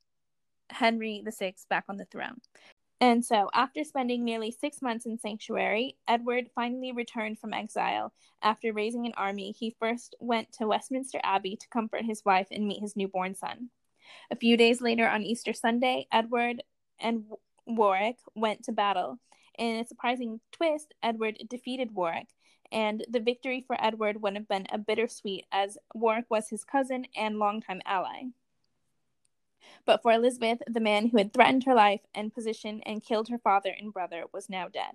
Henry 0.71 1.23
VI 1.25 1.55
back 1.68 1.85
on 1.88 1.97
the 1.99 2.07
throne. 2.07 2.40
And 3.02 3.24
so, 3.24 3.50
after 3.52 3.82
spending 3.82 4.22
nearly 4.22 4.52
six 4.52 4.80
months 4.80 5.06
in 5.06 5.18
sanctuary, 5.18 5.96
Edward 6.06 6.50
finally 6.54 6.92
returned 6.92 7.40
from 7.40 7.52
exile. 7.52 8.12
After 8.40 8.72
raising 8.72 9.06
an 9.06 9.14
army, 9.16 9.50
he 9.58 9.74
first 9.80 10.14
went 10.20 10.52
to 10.52 10.68
Westminster 10.68 11.18
Abbey 11.24 11.56
to 11.56 11.68
comfort 11.68 12.04
his 12.04 12.24
wife 12.24 12.46
and 12.52 12.64
meet 12.64 12.80
his 12.80 12.94
newborn 12.94 13.34
son. 13.34 13.70
A 14.30 14.36
few 14.36 14.56
days 14.56 14.80
later, 14.80 15.08
on 15.08 15.24
Easter 15.24 15.52
Sunday, 15.52 16.06
Edward 16.12 16.62
and 17.00 17.24
Warwick 17.66 18.18
went 18.36 18.62
to 18.66 18.72
battle. 18.72 19.18
In 19.58 19.80
a 19.80 19.84
surprising 19.84 20.38
twist, 20.52 20.94
Edward 21.02 21.38
defeated 21.50 21.96
Warwick, 21.96 22.28
and 22.70 23.04
the 23.10 23.18
victory 23.18 23.64
for 23.66 23.74
Edward 23.84 24.22
would 24.22 24.36
have 24.36 24.46
been 24.46 24.68
a 24.70 24.78
bittersweet 24.78 25.44
as 25.50 25.76
Warwick 25.92 26.26
was 26.30 26.50
his 26.50 26.62
cousin 26.62 27.06
and 27.16 27.40
longtime 27.40 27.82
ally. 27.84 28.26
But 29.85 30.03
for 30.03 30.12
Elizabeth, 30.12 30.62
the 30.66 30.81
man 30.81 31.09
who 31.09 31.18
had 31.18 31.33
threatened 31.33 31.64
her 31.64 31.75
life 31.75 32.03
and 32.14 32.35
position 32.35 32.81
and 32.85 33.05
killed 33.05 33.29
her 33.29 33.38
father 33.38 33.75
and 33.77 33.92
brother 33.92 34.25
was 34.33 34.48
now 34.48 34.68
dead. 34.68 34.92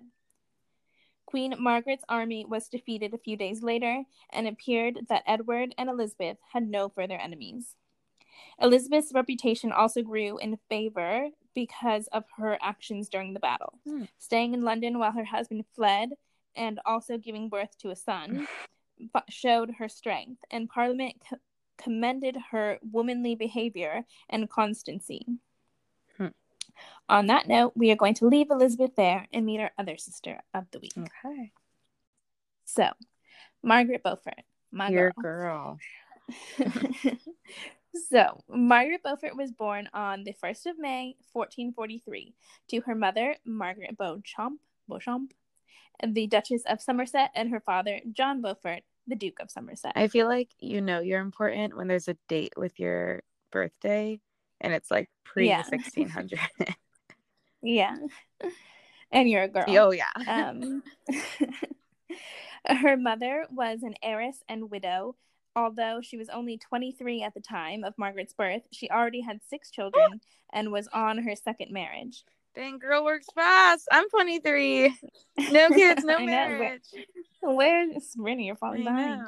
Queen 1.26 1.54
Margaret's 1.58 2.04
army 2.08 2.46
was 2.46 2.68
defeated 2.68 3.12
a 3.12 3.18
few 3.18 3.36
days 3.36 3.62
later, 3.62 4.04
and 4.32 4.46
it 4.46 4.54
appeared 4.54 5.00
that 5.08 5.24
Edward 5.26 5.74
and 5.76 5.90
Elizabeth 5.90 6.38
had 6.52 6.66
no 6.66 6.88
further 6.88 7.16
enemies. 7.16 7.74
Elizabeth's 8.60 9.12
reputation 9.12 9.70
also 9.70 10.02
grew 10.02 10.38
in 10.38 10.58
favor 10.68 11.28
because 11.54 12.06
of 12.08 12.24
her 12.38 12.58
actions 12.62 13.08
during 13.08 13.34
the 13.34 13.40
battle. 13.40 13.78
Hmm. 13.84 14.04
Staying 14.18 14.54
in 14.54 14.62
London 14.62 14.98
while 14.98 15.12
her 15.12 15.24
husband 15.24 15.64
fled 15.74 16.10
and 16.56 16.80
also 16.86 17.18
giving 17.18 17.48
birth 17.48 17.76
to 17.78 17.90
a 17.90 17.96
son 17.96 18.48
showed 19.28 19.72
her 19.78 19.88
strength, 19.88 20.42
and 20.50 20.68
Parliament 20.68 21.16
co- 21.28 21.36
commended 21.78 22.36
her 22.50 22.78
womanly 22.82 23.34
behavior 23.34 24.04
and 24.28 24.50
constancy. 24.50 25.24
Hmm. 26.16 26.28
On 27.08 27.26
that 27.28 27.48
note, 27.48 27.72
we 27.74 27.90
are 27.90 27.96
going 27.96 28.14
to 28.14 28.26
leave 28.26 28.50
Elizabeth 28.50 28.96
there 28.96 29.26
and 29.32 29.46
meet 29.46 29.60
our 29.60 29.70
other 29.78 29.96
sister 29.96 30.40
of 30.52 30.66
the 30.70 30.80
week. 30.80 30.92
Okay. 30.98 31.52
So, 32.64 32.90
Margaret 33.62 34.02
Beaufort, 34.02 34.42
my 34.70 34.88
Your 34.90 35.12
girl. 35.20 35.78
girl. 36.58 36.68
so, 38.10 38.44
Margaret 38.48 39.02
Beaufort 39.02 39.36
was 39.36 39.52
born 39.52 39.88
on 39.94 40.24
the 40.24 40.34
1st 40.34 40.66
of 40.66 40.78
May, 40.78 41.16
1443, 41.32 42.34
to 42.68 42.80
her 42.82 42.94
mother, 42.94 43.36
Margaret 43.46 43.96
Beauchamp, 43.96 44.60
Beauchamp, 44.86 45.32
the 46.06 46.26
Duchess 46.26 46.62
of 46.66 46.82
Somerset, 46.82 47.30
and 47.34 47.50
her 47.50 47.60
father, 47.60 48.00
John 48.12 48.42
Beaufort, 48.42 48.82
the 49.08 49.16
Duke 49.16 49.40
of 49.40 49.50
Somerset. 49.50 49.92
I 49.96 50.08
feel 50.08 50.28
like 50.28 50.50
you 50.58 50.80
know 50.80 51.00
you're 51.00 51.20
important 51.20 51.76
when 51.76 51.88
there's 51.88 52.08
a 52.08 52.16
date 52.28 52.54
with 52.56 52.78
your 52.78 53.22
birthday 53.50 54.20
and 54.60 54.72
it's 54.72 54.90
like 54.90 55.08
pre 55.24 55.48
Yeah. 55.48 55.62
1600. 55.68 56.38
yeah. 57.62 57.96
And 59.10 59.28
you're 59.28 59.44
a 59.44 59.48
girl. 59.48 59.64
oh 59.68 59.90
yeah. 59.90 60.10
Um, 60.26 60.82
her 62.66 62.96
mother 62.96 63.46
was 63.50 63.82
an 63.82 63.94
heiress 64.02 64.42
and 64.48 64.70
widow. 64.70 65.16
Although 65.56 66.00
she 66.02 66.16
was 66.16 66.28
only 66.28 66.56
23 66.56 67.22
at 67.22 67.34
the 67.34 67.40
time 67.40 67.82
of 67.82 67.98
Margaret's 67.98 68.32
birth, 68.32 68.62
she 68.70 68.88
already 68.90 69.22
had 69.22 69.40
six 69.48 69.70
children 69.70 70.20
and 70.52 70.70
was 70.70 70.88
on 70.92 71.18
her 71.18 71.34
second 71.34 71.72
marriage. 71.72 72.24
Dang 72.58 72.80
girl 72.80 73.04
works 73.04 73.28
fast. 73.36 73.86
I'm 73.92 74.10
23. 74.10 74.92
No 75.52 75.68
kids, 75.70 76.02
no 76.02 76.16
I 76.16 76.24
know, 76.24 76.26
where- 76.26 76.58
marriage. 76.58 76.82
Where's? 77.40 78.16
You're 78.16 78.54
I 78.54 78.56
falling 78.56 78.82
behind. 78.82 79.22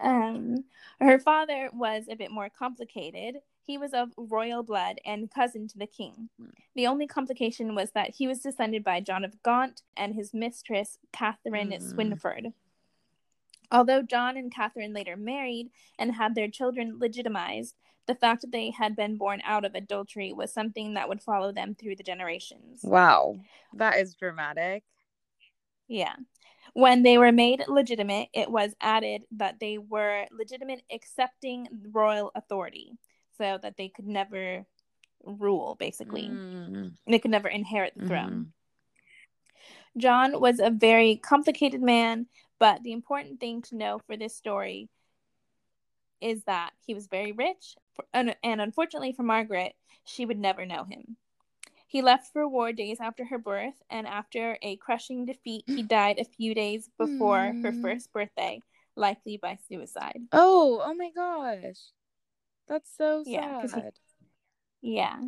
Um, 0.00 0.64
her 1.00 1.20
father 1.20 1.70
was 1.72 2.06
a 2.10 2.16
bit 2.16 2.32
more 2.32 2.48
complicated. 2.50 3.36
He 3.62 3.78
was 3.78 3.92
of 3.94 4.10
royal 4.16 4.64
blood 4.64 4.98
and 5.06 5.30
cousin 5.30 5.68
to 5.68 5.78
the 5.78 5.86
king. 5.86 6.28
The 6.74 6.88
only 6.88 7.06
complication 7.06 7.76
was 7.76 7.92
that 7.92 8.16
he 8.16 8.26
was 8.26 8.40
descended 8.40 8.82
by 8.82 8.98
John 9.00 9.24
of 9.24 9.40
Gaunt 9.44 9.82
and 9.96 10.16
his 10.16 10.34
mistress, 10.34 10.98
Catherine 11.12 11.70
Hmm. 11.70 11.76
Swynford. 11.78 12.52
Although 13.70 14.02
John 14.02 14.36
and 14.36 14.52
Catherine 14.52 14.92
later 14.92 15.16
married 15.16 15.70
and 16.00 16.14
had 16.16 16.34
their 16.34 16.48
children 16.48 16.98
legitimized, 17.00 17.76
the 18.06 18.14
fact 18.14 18.42
that 18.42 18.52
they 18.52 18.70
had 18.70 18.94
been 18.96 19.16
born 19.16 19.40
out 19.44 19.64
of 19.64 19.74
adultery 19.74 20.32
was 20.32 20.52
something 20.52 20.94
that 20.94 21.08
would 21.08 21.22
follow 21.22 21.52
them 21.52 21.74
through 21.74 21.96
the 21.96 22.02
generations. 22.02 22.80
Wow. 22.82 23.36
That 23.74 23.96
is 23.96 24.14
dramatic. 24.14 24.84
Yeah. 25.88 26.14
When 26.72 27.02
they 27.02 27.18
were 27.18 27.32
made 27.32 27.64
legitimate, 27.68 28.28
it 28.32 28.50
was 28.50 28.74
added 28.80 29.22
that 29.32 29.60
they 29.60 29.78
were 29.78 30.26
legitimate 30.30 30.82
accepting 30.92 31.68
royal 31.92 32.32
authority 32.34 32.92
so 33.38 33.58
that 33.62 33.76
they 33.76 33.88
could 33.88 34.06
never 34.06 34.66
rule, 35.24 35.76
basically. 35.78 36.28
Mm, 36.28 36.92
They 37.06 37.18
could 37.18 37.30
never 37.30 37.48
inherit 37.48 37.94
the 37.96 38.06
throne. 38.06 38.52
John 39.96 40.40
was 40.40 40.60
a 40.60 40.70
very 40.70 41.16
complicated 41.16 41.80
man, 41.80 42.26
but 42.58 42.82
the 42.82 42.92
important 42.92 43.40
thing 43.40 43.62
to 43.62 43.76
know 43.76 44.00
for 44.06 44.16
this 44.16 44.36
story 44.36 44.88
is 46.20 46.42
that 46.44 46.70
he 46.86 46.94
was 46.94 47.06
very 47.06 47.32
rich, 47.32 47.76
and 48.12 48.36
and 48.42 48.60
unfortunately 48.60 49.12
for 49.12 49.22
Margaret, 49.22 49.74
she 50.04 50.24
would 50.26 50.38
never 50.38 50.64
know 50.66 50.84
him. 50.84 51.16
He 51.88 52.02
left 52.02 52.32
for 52.32 52.48
war 52.48 52.72
days 52.72 52.98
after 53.00 53.24
her 53.26 53.38
birth, 53.38 53.80
and 53.90 54.06
after 54.06 54.58
a 54.62 54.76
crushing 54.76 55.24
defeat, 55.24 55.64
he 55.66 55.82
died 55.82 56.18
a 56.18 56.24
few 56.24 56.54
days 56.54 56.90
before 56.98 57.54
her 57.62 57.72
Mm. 57.72 57.80
first 57.82 58.12
birthday, 58.12 58.60
likely 58.96 59.36
by 59.36 59.58
suicide. 59.68 60.20
Oh, 60.32 60.80
oh 60.84 60.94
my 60.94 61.10
gosh. 61.10 61.92
That's 62.66 62.90
so 62.96 63.22
Yeah, 63.24 63.60
'cause 63.60 63.72
he- 63.72 63.80
sad. 63.80 63.94
Yeah. 64.80 65.20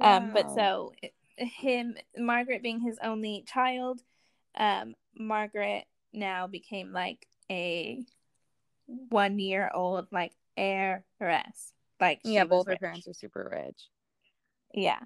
Um, 0.00 0.30
but 0.32 0.50
so 0.50 0.92
him, 1.36 1.96
Margaret 2.16 2.62
being 2.62 2.80
his 2.80 2.98
only 3.02 3.42
child, 3.46 4.02
um, 4.56 4.94
Margaret 5.14 5.86
now 6.12 6.46
became 6.46 6.92
like 6.92 7.26
a 7.50 8.04
one 8.88 9.38
year 9.38 9.70
old 9.72 10.08
like 10.10 10.32
heiress. 10.56 11.72
Like 12.00 12.20
she 12.24 12.34
yeah, 12.34 12.44
both 12.44 12.66
her 12.66 12.76
parents 12.76 13.06
are 13.08 13.14
super 13.14 13.48
rich. 13.52 13.88
Yeah. 14.74 15.00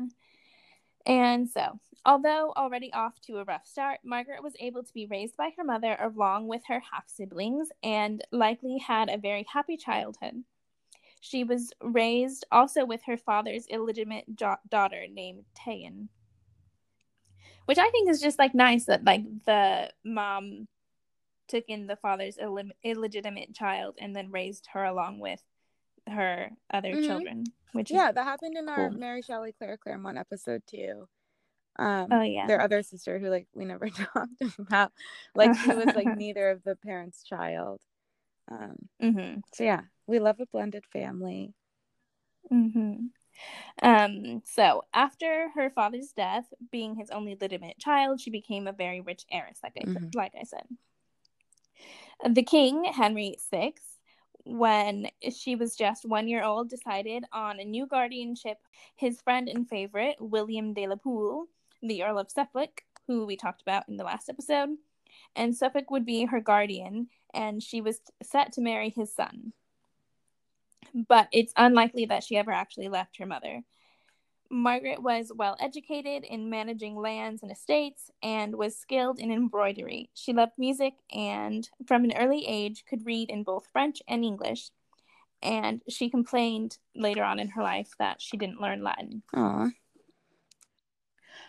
And 1.05 1.49
so, 1.49 1.81
although 2.05 2.53
already 2.57 2.93
off 2.93 3.21
to 3.23 3.39
a 3.39 3.45
rough 3.45 3.67
start, 3.67 4.01
Margaret 4.05 4.43
was 4.43 4.55
able 4.61 4.85
to 4.85 4.93
be 4.93 5.07
raised 5.07 5.37
by 5.37 5.51
her 5.57 5.65
mother 5.65 5.97
along 6.01 6.47
with 6.47 6.63
her 6.69 6.81
half 6.93 7.09
siblings 7.09 7.69
and 7.83 8.25
likely 8.31 8.79
had 8.79 9.09
a 9.09 9.19
very 9.19 9.45
happy 9.53 9.77
childhood. 9.77 10.45
She 11.21 11.45
was 11.45 11.73
raised 11.81 12.45
also 12.51 12.85
with 12.85 13.01
her 13.07 13.17
father's 13.17 13.67
illegitimate 13.67 14.25
jo- 14.35 14.57
daughter 14.69 15.07
named 15.11 15.45
Tayan. 15.57 16.09
Which 17.67 17.79
I 17.79 17.89
think 17.91 18.11
is 18.11 18.21
just 18.21 18.39
like 18.39 18.55
nice 18.55 18.87
that 18.87 19.05
like 19.05 19.23
the 19.45 19.93
mom 20.05 20.67
took 21.53 21.65
in 21.69 21.87
the 21.87 21.97
father's 21.97 22.39
Ill- 22.41 22.59
illegitimate 22.83 23.55
child 23.55 23.97
and 24.01 24.17
then 24.17 24.31
raised 24.31 24.69
her 24.73 24.85
along 24.85 25.19
with 25.19 25.43
her 26.09 26.51
other 26.73 26.93
mm-hmm. 26.93 27.07
children. 27.07 27.45
Which 27.73 27.91
yeah, 27.91 28.13
that 28.13 28.25
happened 28.25 28.57
in 28.57 28.69
our 28.69 28.91
Mary 28.91 29.23
Shelley 29.23 29.55
Claire 29.57 29.79
Clairmont 29.79 30.19
episode 30.19 30.63
too. 30.67 31.09
Um, 31.79 32.09
oh 32.11 32.23
yeah, 32.23 32.47
their 32.47 32.61
other 32.61 32.83
sister 32.83 33.19
who 33.19 33.31
like 33.31 33.47
we 33.55 33.65
never 33.65 33.89
talked 34.15 34.43
about, 34.59 34.93
like 35.35 35.55
she 35.57 35.73
was 35.73 35.95
like 35.95 36.07
neither 36.17 36.51
of 36.51 36.63
the 36.65 36.77
parents' 36.77 37.23
child. 37.23 37.81
Um, 38.51 38.77
mm-hmm. 39.03 39.41
So 39.55 39.65
yeah, 39.65 39.83
we 40.07 40.19
love 40.19 40.41
a 40.41 40.47
blended 40.47 40.85
family. 40.93 41.55
Mm-hmm. 42.53 43.07
Um, 43.83 44.43
so 44.45 44.83
after 44.93 45.49
her 45.55 45.71
father's 45.71 46.13
death, 46.13 46.53
being 46.71 46.95
his 46.95 47.11
only 47.11 47.37
legitimate 47.41 47.79
child, 47.79 48.21
she 48.21 48.31
became 48.31 48.67
a 48.67 48.73
very 48.73 49.01
rich 49.01 49.25
heiress, 49.31 49.61
like 49.63 49.73
I 49.79 49.87
mm-hmm. 49.87 50.09
like 50.15 50.33
I 50.39 50.45
said. 50.45 50.67
The 52.29 52.43
king, 52.43 52.85
Henry 52.85 53.37
VI, 53.51 53.73
when 54.45 55.09
she 55.31 55.57
was 55.57 55.77
just 55.77 56.05
one 56.05 56.29
year 56.29 56.45
old, 56.45 56.69
decided 56.69 57.25
on 57.33 57.59
a 57.59 57.65
new 57.65 57.87
guardianship. 57.87 58.59
His 58.97 59.21
friend 59.21 59.49
and 59.49 59.69
favorite, 59.69 60.17
William 60.21 60.73
de 60.73 60.87
la 60.87 60.97
Pole, 60.97 61.47
the 61.83 62.05
Earl 62.05 62.19
of 62.19 62.31
Suffolk, 62.31 62.83
who 63.07 63.27
we 63.27 63.37
talked 63.37 63.63
about 63.63 63.89
in 63.89 63.97
the 63.97 64.05
last 64.05 64.29
episode, 64.29 64.71
and 65.35 65.57
Suffolk 65.57 65.91
would 65.91 66.07
be 66.07 66.27
her 66.27 66.41
guardian, 66.41 67.09
and 67.35 67.63
she 67.63 67.81
was 67.81 68.01
set 68.23 68.53
to 68.53 68.61
marry 68.61 68.91
his 68.91 69.13
son. 69.13 69.53
But 70.95 71.29
it's 71.33 71.53
unlikely 71.57 72.07
that 72.07 72.23
she 72.23 72.37
ever 72.37 72.53
actually 72.53 72.89
left 72.89 73.17
her 73.19 73.27
mother. 73.27 73.63
Margaret 74.53 75.03
was 75.03 75.33
well 75.35 75.57
educated 75.59 76.25
in 76.25 76.51
managing 76.51 76.95
lands 76.95 77.43
and 77.43 77.51
estates 77.51 78.11
and 78.23 78.55
was 78.55 78.77
skilled 78.77 79.19
in 79.19 79.33
embroidery. 79.33 80.11
She 80.13 80.35
loved 80.35 80.53
music 80.59 80.93
and, 81.11 81.69
from 81.87 82.05
an 82.05 82.13
early 82.15 82.47
age, 82.47 82.85
could 82.87 83.07
read 83.07 83.31
in 83.31 83.45
both 83.45 83.67
French 83.73 84.03
and 84.07 84.23
English. 84.23 84.71
And 85.41 85.83
she 85.89 86.11
complained 86.11 86.77
later 86.95 87.25
on 87.25 87.41
in 87.41 87.49
her 87.49 87.63
life 87.63 87.95
that 87.99 88.21
she 88.21 88.37
didn't 88.37 88.61
learn 88.61 88.85
Latin. 88.85 89.23
Aww. 89.35 89.73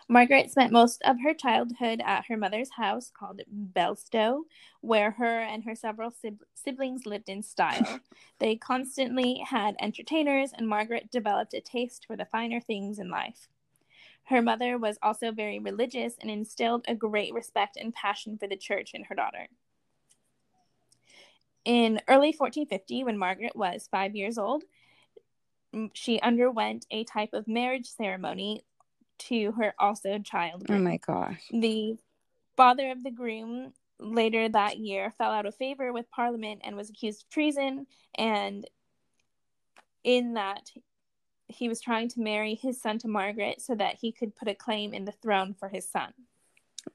Margaret 0.08 0.50
spent 0.50 0.72
most 0.72 1.02
of 1.02 1.16
her 1.22 1.32
childhood 1.32 2.02
at 2.04 2.26
her 2.26 2.36
mother's 2.36 2.70
house 2.72 3.10
called 3.10 3.40
Bletsoe, 3.50 4.42
where 4.80 5.12
her 5.12 5.40
and 5.40 5.64
her 5.64 5.74
several 5.74 6.12
siblings 6.54 7.06
lived 7.06 7.28
in 7.28 7.42
style. 7.42 8.00
they 8.38 8.56
constantly 8.56 9.42
had 9.48 9.76
entertainers, 9.80 10.52
and 10.52 10.68
Margaret 10.68 11.10
developed 11.10 11.54
a 11.54 11.60
taste 11.60 12.04
for 12.06 12.16
the 12.16 12.26
finer 12.26 12.60
things 12.60 12.98
in 12.98 13.08
life. 13.08 13.48
Her 14.24 14.42
mother 14.42 14.78
was 14.78 14.98
also 15.02 15.32
very 15.32 15.58
religious 15.58 16.14
and 16.20 16.30
instilled 16.30 16.84
a 16.86 16.94
great 16.94 17.32
respect 17.32 17.76
and 17.76 17.94
passion 17.94 18.36
for 18.36 18.46
the 18.46 18.56
church 18.56 18.92
in 18.94 19.04
her 19.04 19.14
daughter. 19.14 19.48
In 21.64 22.00
early 22.08 22.28
1450, 22.28 23.04
when 23.04 23.18
Margaret 23.18 23.56
was 23.56 23.88
five 23.90 24.14
years 24.14 24.36
old, 24.36 24.64
she 25.94 26.20
underwent 26.20 26.86
a 26.90 27.04
type 27.04 27.30
of 27.32 27.48
marriage 27.48 27.86
ceremony 27.86 28.64
to 29.18 29.52
her 29.52 29.74
also 29.78 30.18
child. 30.18 30.66
Groom. 30.66 30.80
Oh 30.80 30.84
my 30.84 30.96
gosh. 30.98 31.42
The 31.50 31.96
father 32.56 32.90
of 32.90 33.02
the 33.02 33.10
groom 33.10 33.72
later 33.98 34.48
that 34.48 34.78
year 34.78 35.12
fell 35.16 35.30
out 35.30 35.46
of 35.46 35.54
favor 35.54 35.92
with 35.92 36.10
Parliament 36.10 36.62
and 36.64 36.76
was 36.76 36.90
accused 36.90 37.22
of 37.22 37.30
treason. 37.30 37.86
And 38.16 38.68
in 40.02 40.34
that, 40.34 40.70
he 41.48 41.68
was 41.68 41.80
trying 41.80 42.08
to 42.10 42.20
marry 42.20 42.54
his 42.54 42.80
son 42.80 42.98
to 42.98 43.08
Margaret 43.08 43.60
so 43.60 43.74
that 43.74 43.96
he 44.00 44.12
could 44.12 44.34
put 44.36 44.48
a 44.48 44.54
claim 44.54 44.94
in 44.94 45.04
the 45.04 45.12
throne 45.12 45.54
for 45.54 45.68
his 45.68 45.88
son. 45.88 46.12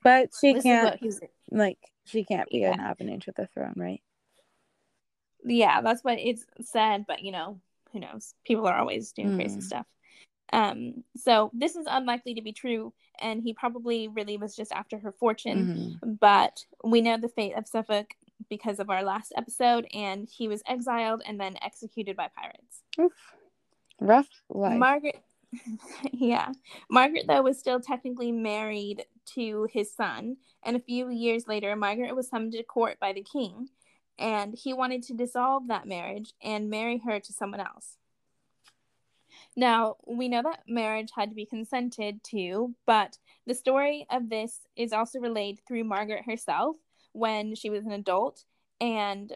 But 0.04 0.30
she 0.40 0.54
this 0.54 0.64
can't, 0.64 1.02
like, 1.52 1.80
she 2.06 2.24
can't 2.24 2.50
be 2.50 2.60
yeah. 2.60 2.74
an 2.74 2.80
avenue 2.80 3.20
to 3.20 3.34
the 3.36 3.48
throne, 3.48 3.74
right? 3.76 4.02
Yeah, 5.44 5.82
that's 5.82 6.04
what 6.04 6.20
it's 6.20 6.46
said. 6.62 7.06
But 7.08 7.24
you 7.24 7.32
know, 7.32 7.60
who 7.92 8.00
knows? 8.00 8.34
People 8.46 8.68
are 8.68 8.78
always 8.78 9.12
doing 9.14 9.32
mm. 9.32 9.36
crazy 9.38 9.62
stuff. 9.62 9.88
Um, 10.52 11.04
so 11.16 11.52
this 11.54 11.76
is 11.76 11.86
unlikely 11.90 12.34
to 12.36 12.42
be 12.42 12.54
true, 12.54 12.94
and 13.20 13.42
he 13.42 13.54
probably 13.54 14.08
really 14.08 14.38
was 14.38 14.56
just 14.56 14.72
after 14.72 14.98
her 15.00 15.12
fortune. 15.12 16.00
Mm-hmm. 16.04 16.14
But 16.14 16.64
we 16.84 17.02
know 17.02 17.18
the 17.18 17.30
fate 17.30 17.56
of 17.56 17.68
Suffolk 17.68 18.16
because 18.50 18.80
of 18.80 18.90
our 18.90 19.04
last 19.04 19.34
episode, 19.36 19.88
and 19.94 20.30
he 20.30 20.48
was 20.48 20.64
exiled 20.68 21.22
and 21.26 21.40
then 21.40 21.58
executed 21.62 22.16
by 22.16 22.30
pirates. 22.36 22.84
Oof. 23.00 23.14
Rough 24.00 24.30
life. 24.50 24.78
Margaret, 24.78 25.22
yeah, 26.12 26.52
Margaret 26.90 27.26
though 27.28 27.42
was 27.42 27.60
still 27.60 27.80
technically 27.80 28.32
married 28.32 29.06
to 29.34 29.68
his 29.72 29.94
son, 29.94 30.38
and 30.64 30.76
a 30.76 30.80
few 30.80 31.10
years 31.10 31.48
later, 31.48 31.76
Margaret 31.76 32.16
was 32.16 32.30
summoned 32.30 32.54
to 32.54 32.64
court 32.64 33.00
by 33.00 33.14
the 33.14 33.24
king, 33.24 33.70
and 34.18 34.56
he 34.56 34.74
wanted 34.74 35.04
to 35.04 35.14
dissolve 35.14 35.68
that 35.68 35.88
marriage 35.88 36.34
and 36.42 36.70
marry 36.70 37.00
her 37.00 37.20
to 37.20 37.34
someone 37.34 37.60
else. 37.60 37.98
Now, 39.56 39.98
we 40.08 40.30
know 40.30 40.44
that 40.44 40.64
marriage 40.68 41.10
had 41.16 41.30
to 41.30 41.36
be 41.36 41.46
consented 41.46 42.24
to, 42.26 42.74
but 42.86 43.18
the 43.46 43.56
story 43.56 44.06
of 44.10 44.30
this 44.30 44.60
is 44.76 44.94
also 44.94 45.20
relayed 45.20 45.60
through 45.68 45.84
Margaret 45.84 46.26
herself 46.26 46.76
when 47.14 47.56
she 47.56 47.70
was 47.70 47.86
an 47.86 47.92
adult 47.92 48.44
and 48.80 49.34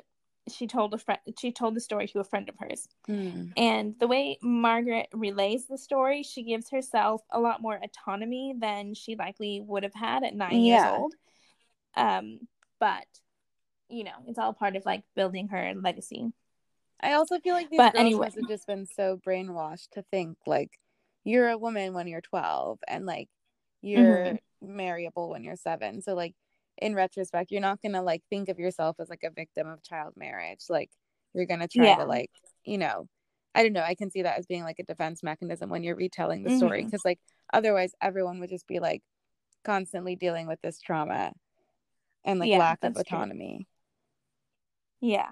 she 0.49 0.67
told 0.67 0.93
a 0.93 0.97
friend 0.97 1.19
she 1.39 1.52
told 1.52 1.73
the 1.73 1.80
story 1.80 2.08
to 2.08 2.19
a 2.19 2.23
friend 2.23 2.49
of 2.49 2.56
hers. 2.60 2.88
Mm. 3.08 3.54
And 3.56 3.95
the 3.99 4.08
way 4.08 4.38
Margaret 4.41 5.08
relays 5.13 5.67
the 5.67 5.78
story, 5.78 6.23
she 6.23 6.43
gives 6.43 6.69
herself 6.69 7.21
a 7.32 7.39
lot 7.39 7.62
more 7.62 7.80
autonomy 7.82 8.54
than 8.58 8.93
she 8.93 9.15
likely 9.15 9.62
would 9.65 9.84
have 9.84 9.93
had 9.93 10.23
at 10.23 10.36
9 10.36 10.52
yeah. 10.52 10.58
years 10.60 10.99
old. 10.99 11.13
Um 11.95 12.39
but 12.80 13.08
you 13.89 14.04
know, 14.04 14.12
it's 14.28 14.39
all 14.39 14.54
part 14.54 14.76
of 14.76 14.86
like 14.86 15.04
building 15.15 15.49
her 15.49 15.73
legacy. 15.76 16.32
I 17.04 17.13
also 17.13 17.39
feel 17.39 17.54
like 17.54 17.70
these 17.70 17.78
but 17.78 17.94
girls 17.94 18.02
anyway. 18.02 18.26
must 18.28 18.38
have 18.38 18.48
just 18.48 18.66
been 18.66 18.86
so 18.86 19.20
brainwashed 19.26 19.89
to 19.92 20.04
think 20.10 20.38
like 20.48 20.72
you're 21.24 21.50
a 21.50 21.58
woman 21.58 21.94
when 21.94 22.08
you're 22.08 22.22
12 22.22 22.80
and 22.88 23.06
like 23.06 23.30
you're 23.82 24.26
mm-hmm. 24.26 24.76
marryable 24.76 25.30
when 25.30 25.44
you're 25.44 25.56
seven. 25.56 26.02
So 26.02 26.13
like 26.13 26.34
in 26.82 26.96
retrospect, 26.96 27.52
you're 27.52 27.62
not 27.62 27.82
gonna 27.82 28.02
like 28.02 28.24
think 28.30 28.50
of 28.50 28.58
yourself 28.58 28.96
as 29.00 29.10
like 29.10 29.24
a 29.24 29.30
victim 29.30 29.68
of 29.68 29.84
child 29.84 30.13
marriage. 30.16 30.62
Like 30.70 30.89
you're 31.34 31.46
gonna 31.46 31.68
try 31.68 31.86
yeah. 31.86 31.98
to 31.98 32.06
like, 32.06 32.32
you 32.66 32.78
know, 32.78 33.08
I 33.54 33.63
don't 33.63 33.74
know. 33.74 33.84
I 33.84 33.96
can 33.96 34.10
see 34.10 34.24
that 34.24 34.39
as 34.39 34.46
being 34.46 34.63
like 34.63 34.80
a 34.80 34.84
defense 34.84 35.22
mechanism 35.22 35.70
when 35.70 35.84
you're 35.84 35.96
retelling 35.96 36.44
the 36.44 36.58
story 36.58 36.84
because 36.84 37.02
mm-hmm. 37.02 37.10
like 37.10 37.20
otherwise 37.52 37.92
everyone 38.02 38.39
would 38.39 38.50
just 38.50 38.68
be 38.68 38.80
like 38.80 39.02
constantly 39.63 40.16
dealing 40.16 40.48
with 40.48 40.62
this 40.62 40.80
trauma 40.80 41.34
and 42.26 42.39
like 42.39 42.50
yeah, 42.50 42.58
lack 42.58 42.84
of 42.84 42.96
autonomy. 42.96 43.68
True. 45.00 45.10
Yeah. 45.12 45.30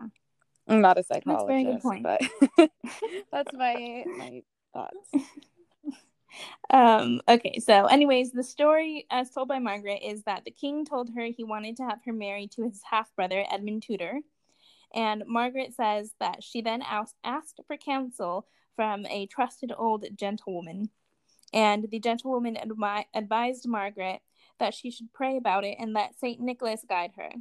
I'm 0.71 0.81
not 0.81 0.97
a 0.97 1.03
psychologist, 1.03 1.85
but 2.01 2.21
that's 3.31 3.53
my 3.53 4.05
my 4.17 4.43
thoughts. 4.73 5.09
Um, 6.69 7.19
okay, 7.27 7.59
so 7.59 7.87
anyways, 7.87 8.31
the 8.31 8.41
story 8.41 9.05
as 9.11 9.29
told 9.31 9.49
by 9.49 9.59
Margaret 9.59 9.99
is 10.01 10.23
that 10.23 10.45
the 10.45 10.51
king 10.51 10.85
told 10.85 11.09
her 11.13 11.25
he 11.25 11.43
wanted 11.43 11.75
to 11.75 11.83
have 11.83 11.99
her 12.05 12.13
married 12.13 12.51
to 12.53 12.63
his 12.63 12.81
half 12.89 13.13
brother 13.17 13.43
Edmund 13.51 13.83
Tudor. 13.83 14.21
And 14.93 15.23
Margaret 15.27 15.73
says 15.73 16.13
that 16.21 16.41
she 16.41 16.61
then 16.61 16.81
asked, 16.81 17.15
asked 17.25 17.59
for 17.67 17.75
counsel 17.75 18.47
from 18.77 19.05
a 19.07 19.25
trusted 19.25 19.73
old 19.77 20.05
gentlewoman. 20.15 20.89
And 21.53 21.87
the 21.91 21.99
gentlewoman 21.99 22.55
admi- 22.55 23.05
advised 23.13 23.67
Margaret 23.67 24.21
that 24.59 24.73
she 24.73 24.91
should 24.91 25.11
pray 25.11 25.35
about 25.35 25.65
it 25.65 25.75
and 25.79 25.91
let 25.91 26.17
St. 26.17 26.39
Nicholas 26.39 26.85
guide 26.87 27.11
her. 27.17 27.31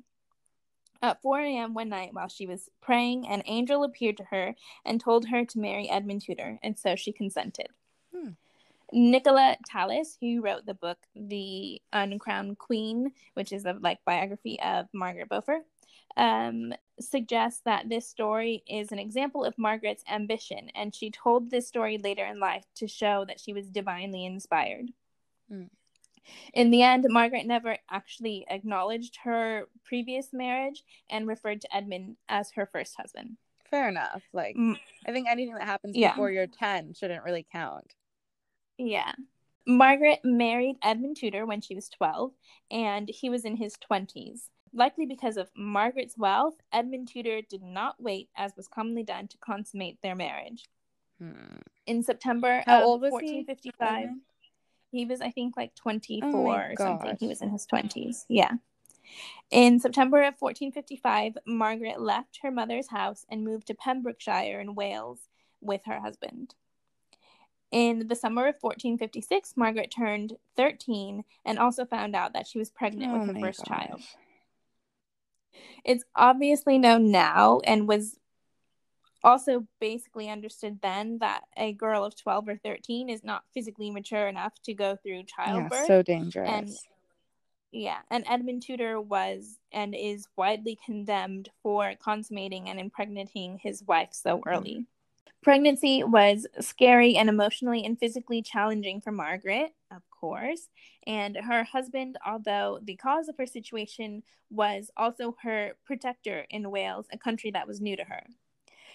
At 1.03 1.23
4 1.23 1.41
a.m. 1.41 1.73
one 1.75 1.89
night, 1.89 2.13
while 2.13 2.29
she 2.29 2.47
was 2.47 2.69
praying, 2.83 3.27
an 3.27 3.43
angel 3.47 3.85
appeared 3.85 4.19
to 4.19 4.25
her 4.25 4.55
and 4.85 5.01
told 5.01 5.29
her 5.29 5.45
to 5.47 5.59
marry 5.59 5.89
Edmund 5.89 6.23
Tudor, 6.23 6.59
and 6.63 6.79
so 6.79 6.95
she 6.95 7.13
consented. 7.13 7.69
Hmm. 8.15 8.31
Nicola 8.93 9.57
Tallis, 9.67 10.19
who 10.21 10.43
wrote 10.43 10.67
the 10.67 10.75
book 10.75 10.99
The 11.15 11.81
Uncrowned 11.93 12.59
Queen, 12.59 13.13
which 13.35 13.53
is 13.53 13.65
a 13.65 13.79
like 13.81 14.05
biography 14.05 14.61
of 14.61 14.89
Margaret 14.93 15.29
Beaufort, 15.29 15.63
um, 16.17 16.75
suggests 16.99 17.63
that 17.65 17.89
this 17.89 18.07
story 18.07 18.63
is 18.69 18.93
an 18.93 18.99
example 18.99 19.45
of 19.45 19.57
Margaret's 19.57 20.05
ambition, 20.11 20.71
and 20.75 20.95
she 20.95 21.11
told 21.11 21.51
this 21.51 21.69
story 21.69 21.99
later 21.99 22.27
in 22.27 22.41
life 22.41 22.65
to 22.77 22.87
show 22.87 23.25
that 23.27 23.41
she 23.41 23.53
was 23.53 23.71
divinely 23.71 24.27
inspired. 24.27 24.91
Hmm. 25.49 25.65
In 26.55 26.71
the 26.71 26.83
end, 26.83 27.07
Margaret 27.09 27.47
never 27.47 27.77
actually 27.91 28.47
acknowledged 28.49 29.19
her 29.25 29.69
previous 29.85 30.33
marriage 30.33 30.85
and 31.09 31.27
referred 31.27 31.61
to 31.63 31.77
Edmund 31.77 32.17
as 32.29 32.53
her 32.53 32.67
first 32.67 32.97
husband. 32.97 33.37
Fair 33.71 33.89
enough. 33.89 34.23
Like, 34.33 34.57
mm. 34.57 34.77
I 35.07 35.13
think 35.13 35.29
anything 35.29 35.55
that 35.55 35.65
happens 35.65 35.97
yeah. 35.97 36.11
before 36.11 36.31
you're 36.31 36.47
10 36.47 36.95
shouldn't 36.95 37.25
really 37.25 37.47
count. 37.51 37.95
Yeah. 38.79 39.13
Margaret 39.67 40.21
married 40.25 40.77
Edmund 40.83 41.17
Tudor 41.17 41.47
when 41.47 41.61
she 41.61 41.75
was 41.75 41.89
12, 41.89 42.33
and 42.71 43.09
he 43.09 43.31
was 43.31 43.45
in 43.45 43.57
his 43.57 43.77
20s. 43.91 44.49
Likely 44.73 45.07
because 45.07 45.37
of 45.37 45.51
Margaret's 45.57 46.17
wealth, 46.17 46.55
Edmund 46.73 47.09
Tudor 47.09 47.43
did 47.43 47.63
not 47.63 48.01
wait, 48.01 48.29
as 48.37 48.53
was 48.57 48.69
commonly 48.69 49.03
done, 49.03 49.29
to 49.29 49.39
consummate 49.39 49.99
their 50.03 50.15
marriage. 50.15 50.69
Hmm. 51.21 51.59
In 51.87 52.03
September 52.03 52.63
How 52.67 52.79
of 52.79 52.85
old 52.85 53.03
was 53.03 53.13
1455, 53.13 54.09
he? 54.91 55.05
was, 55.05 55.21
I 55.21 55.31
think, 55.31 55.57
like 55.57 55.75
24 55.75 56.31
Oh 56.33 56.47
or 56.47 56.75
something. 56.77 57.17
He 57.19 57.29
was 57.29 57.43
in 57.43 57.51
his 57.51 57.67
20s. 57.67 58.25
Yeah. 58.29 58.53
In 59.51 59.81
September 59.81 60.19
of 60.19 60.35
1455, 60.39 61.39
Margaret 61.47 62.01
left 62.01 62.41
her 62.43 62.51
mother's 62.51 62.89
house 62.89 63.27
and 63.29 63.45
moved 63.45 63.67
to 63.67 63.75
Pembrokeshire 63.75 64.61
in 64.61 64.75
Wales 64.75 65.21
with 65.61 65.83
her 65.87 66.01
husband. 66.01 66.55
In 67.73 68.09
the 68.09 68.17
summer 68.17 68.43
of 68.43 68.57
1456, 68.61 69.55
Margaret 69.57 69.91
turned 69.91 70.37
13 70.57 71.25
and 71.45 71.59
also 71.59 71.85
found 71.85 72.17
out 72.17 72.33
that 72.33 72.47
she 72.47 72.59
was 72.59 72.71
pregnant 72.71 73.13
Oh 73.13 73.19
with 73.19 73.37
her 73.37 73.41
first 73.41 73.65
child. 73.65 74.03
It's 75.85 76.05
obviously 76.15 76.79
known 76.79 77.11
now 77.11 77.61
and 77.65 77.89
was 77.89 78.20
also 79.23 79.67
basically 79.81 80.29
understood 80.29 80.81
then 80.83 81.19
that 81.19 81.43
a 81.57 81.73
girl 81.73 82.05
of 82.05 82.17
12 82.17 82.49
or 82.49 82.57
13 82.57 83.09
is 83.09 83.23
not 83.25 83.45
physically 83.53 83.91
mature 83.91 84.29
enough 84.29 84.55
to 84.65 84.75
go 84.75 84.97
through 84.97 85.25
childbirth. 85.25 85.81
Yeah, 85.81 85.87
so 85.87 86.03
dangerous. 86.03 86.49
and 86.49 86.71
yeah, 87.73 87.99
and 88.11 88.25
Edmund 88.29 88.63
Tudor 88.63 89.01
was 89.01 89.59
and 89.73 89.95
is 89.95 90.27
widely 90.37 90.79
condemned 90.85 91.51
for 91.63 91.93
consummating 92.03 92.69
and 92.69 92.81
impregnating 92.81 93.61
his 93.63 93.85
wife 93.85 94.09
so 94.13 94.39
mm-hmm. 94.39 94.49
early. 94.49 94.87
Pregnancy 95.43 96.03
was 96.05 96.47
scary 96.61 97.17
and 97.17 97.29
emotionally 97.29 97.85
and 97.85 97.99
physically 97.99 98.43
challenging 98.43 99.01
for 99.01 99.11
Margaret, 99.11 99.73
of 99.91 100.03
course, 100.11 100.69
and 101.07 101.35
her 101.35 101.65
husband, 101.65 102.19
although 102.27 102.79
the 102.83 102.97
cause 102.97 103.29
of 103.29 103.39
her 103.39 103.47
situation 103.47 104.23
was 104.51 104.91
also 104.99 105.37
her 105.43 105.73
protector 105.87 106.45
in 106.51 106.71
Wales, 106.71 107.07
a 107.11 107.17
country 107.17 107.51
that 107.53 107.67
was 107.67 107.81
new 107.81 107.97
to 107.97 108.05
her. 108.05 108.25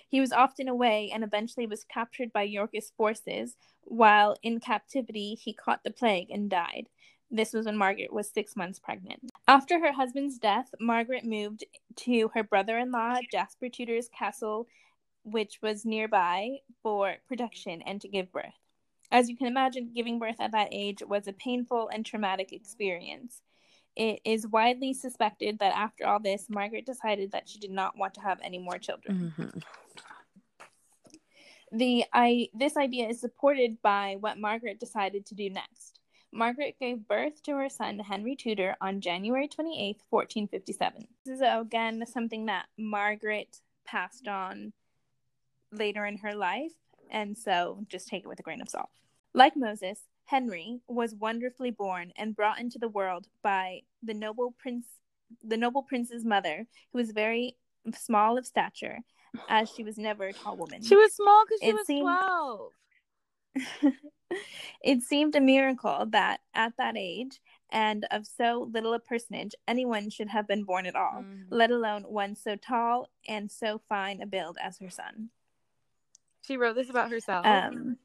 He 0.08 0.20
was 0.22 0.32
often 0.32 0.68
away 0.68 1.12
and 1.14 1.24
eventually 1.24 1.68
was 1.68 1.84
captured 1.84 2.32
by 2.32 2.44
Yorkist 2.44 2.94
forces. 2.96 3.58
While 3.84 4.36
in 4.44 4.60
captivity, 4.60 5.36
he 5.36 5.54
caught 5.54 5.84
the 5.84 5.92
plague 5.92 6.30
and 6.30 6.50
died. 6.50 6.88
This 7.32 7.54
was 7.54 7.66
when 7.66 7.78
Margaret 7.78 8.14
was 8.14 8.30
six 8.30 8.56
months 8.56 8.80
pregnant. 8.80 9.30
After 9.48 9.80
her 9.80 9.92
husband's 9.92 10.38
death, 10.38 10.74
Margaret 10.80 11.26
moved 11.26 11.66
to 11.98 12.30
her 12.34 12.44
brother 12.44 12.78
in 12.78 12.92
law, 12.92 13.18
Jasper 13.32 13.68
Tudor's 13.68 14.10
castle, 14.10 14.68
which 15.24 15.60
was 15.62 15.86
nearby, 15.86 16.58
for 16.84 17.16
protection 17.28 17.82
and 17.82 18.00
to 18.02 18.08
give 18.08 18.32
birth. 18.32 18.54
As 19.12 19.30
you 19.30 19.36
can 19.36 19.48
imagine, 19.48 19.92
giving 19.94 20.20
birth 20.20 20.40
at 20.40 20.52
that 20.52 20.70
age 20.72 21.02
was 21.06 21.28
a 21.28 21.34
painful 21.34 21.90
and 21.92 22.06
traumatic 22.06 22.54
experience. 22.54 23.42
It 23.96 24.20
is 24.26 24.48
widely 24.48 24.94
suspected 24.94 25.60
that 25.60 25.74
after 25.76 26.06
all 26.06 26.20
this, 26.20 26.50
Margaret 26.50 26.86
decided 26.86 27.32
that 27.32 27.48
she 27.48 27.60
did 27.60 27.72
not 27.72 27.98
want 27.98 28.14
to 28.16 28.22
have 28.22 28.40
any 28.42 28.58
more 28.60 28.78
children. 28.78 29.34
Mhm. 29.38 29.64
The 31.72 32.06
I 32.14 32.50
this 32.54 32.78
idea 32.78 33.08
is 33.08 33.20
supported 33.20 33.82
by 33.82 34.18
what 34.20 34.38
Margaret 34.38 34.80
decided 34.80 35.26
to 35.28 35.36
do 35.36 35.50
next. 35.50 36.00
Margaret 36.32 36.78
gave 36.80 37.08
birth 37.08 37.42
to 37.44 37.54
her 37.56 37.70
son 37.70 38.00
Henry 38.00 38.36
Tudor 38.36 38.76
on 38.82 39.00
January 39.00 39.48
28th, 39.48 40.02
1457. 40.10 41.08
This 41.26 41.36
is 41.36 41.42
again 41.42 42.06
something 42.06 42.46
that 42.48 42.68
Margaret 42.78 43.62
passed 43.86 44.28
on 44.28 44.74
later 45.72 46.06
in 46.06 46.18
her 46.18 46.36
life, 46.36 46.74
and 47.10 47.38
so 47.38 47.86
just 47.88 48.08
take 48.08 48.24
it 48.24 48.28
with 48.28 48.40
a 48.40 48.44
grain 48.44 48.62
of 48.62 48.70
salt. 48.70 48.90
Like 49.34 49.56
Moses, 49.56 50.02
Henry 50.26 50.80
was 50.88 51.14
wonderfully 51.16 51.72
born 51.72 52.12
and 52.18 52.36
brought 52.36 52.60
into 52.60 52.80
the 52.80 52.90
world 52.90 53.28
by 53.44 53.82
the 54.04 54.14
noble 54.14 54.54
prince 54.58 54.86
the 55.44 55.58
noble 55.58 55.82
prince's 55.84 56.24
mother, 56.24 56.68
who 56.92 56.98
was 57.00 57.12
very 57.12 57.56
small 57.96 58.38
of 58.38 58.46
stature, 58.46 59.00
as 59.50 59.70
she 59.72 59.84
was 59.84 59.98
never 59.98 60.28
a 60.28 60.34
tall 60.34 60.56
woman. 60.56 60.84
She 60.84 60.96
was 60.96 61.14
small 61.14 61.44
because 61.46 61.60
she 61.62 61.70
It 61.70 61.74
was 61.74 61.86
seemed- 61.88 62.02
12. 62.02 62.72
it 64.84 65.02
seemed 65.02 65.36
a 65.36 65.42
miracle 65.42 66.06
that 66.10 66.42
at 66.54 66.74
that 66.78 66.96
age 66.98 67.40
and 67.72 68.06
of 68.12 68.28
so 68.28 68.70
little 68.72 68.94
a 68.94 69.00
personage 69.00 69.56
anyone 69.68 70.10
should 70.10 70.30
have 70.30 70.48
been 70.48 70.64
born 70.64 70.86
at 70.86 70.96
all, 70.96 71.24
Mhm. 71.24 71.46
let 71.50 71.72
alone 71.72 72.04
one 72.04 72.36
so 72.36 72.56
tall 72.56 73.10
and 73.28 73.52
so 73.52 73.80
fine 73.90 74.22
a 74.22 74.26
build 74.28 74.58
as 74.62 74.78
her 74.80 74.90
son. 74.90 75.30
She 76.44 76.56
wrote 76.58 76.76
this 76.76 76.90
about 76.90 77.10
herself. 77.10 77.46
Um, 77.46 77.98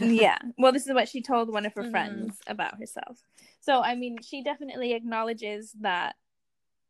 yeah. 0.00 0.38
Well, 0.58 0.72
this 0.72 0.86
is 0.86 0.92
what 0.94 1.08
she 1.08 1.22
told 1.22 1.52
one 1.52 1.66
of 1.66 1.74
her 1.74 1.82
Mhm. 1.84 1.90
friends 1.90 2.40
about 2.46 2.78
herself. 2.78 3.22
So, 3.60 3.80
I 3.80 3.94
mean, 3.94 4.18
she 4.22 4.42
definitely 4.42 4.92
acknowledges 4.92 5.72
that, 5.80 6.16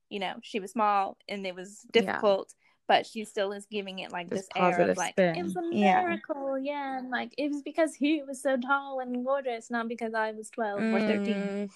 you 0.08 0.18
know, 0.20 0.36
she 0.42 0.60
was 0.60 0.72
small 0.72 1.16
and 1.28 1.46
it 1.46 1.54
was 1.54 1.84
Yeah. 1.92 2.00
difficult, 2.02 2.54
but 2.86 3.06
she 3.06 3.24
still 3.24 3.52
is 3.52 3.66
giving 3.66 3.98
it 3.98 4.10
like 4.12 4.30
This 4.30 4.42
this, 4.42 4.48
air 4.56 4.80
of 4.80 4.96
like, 4.96 5.12
spin. 5.14 5.36
it 5.36 5.42
was 5.42 5.56
a 5.56 5.62
miracle. 5.62 6.58
Yeah. 6.58 6.98
And 6.98 7.10
like, 7.10 7.34
it 7.36 7.50
was 7.50 7.62
because 7.62 7.94
he 7.94 8.22
was 8.22 8.40
so 8.42 8.56
tall 8.56 9.00
and 9.00 9.24
gorgeous, 9.24 9.70
not 9.70 9.88
because 9.88 10.14
I 10.14 10.32
was 10.32 10.50
12 10.50 10.80
or 10.92 11.00
13. 11.00 11.36
Mm, 11.36 11.70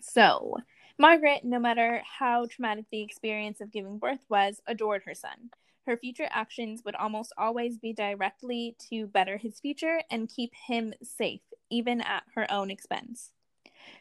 So, 0.00 0.58
Margaret, 0.98 1.44
no 1.44 1.58
matter 1.58 2.02
how 2.18 2.46
traumatic 2.46 2.86
the 2.90 3.02
experience 3.02 3.60
of 3.60 3.72
giving 3.72 3.98
birth 3.98 4.24
was, 4.28 4.60
adored 4.66 5.02
her 5.04 5.14
son. 5.14 5.50
Her 5.88 5.96
future 5.96 6.28
actions 6.28 6.82
would 6.84 6.96
almost 6.96 7.32
always 7.38 7.78
be 7.78 7.94
directly 7.94 8.76
to 8.90 9.06
better 9.06 9.38
his 9.38 9.58
future 9.58 10.02
and 10.10 10.28
keep 10.28 10.52
him 10.66 10.92
safe, 11.02 11.40
even 11.70 12.02
at 12.02 12.24
her 12.34 12.46
own 12.52 12.70
expense. 12.70 13.32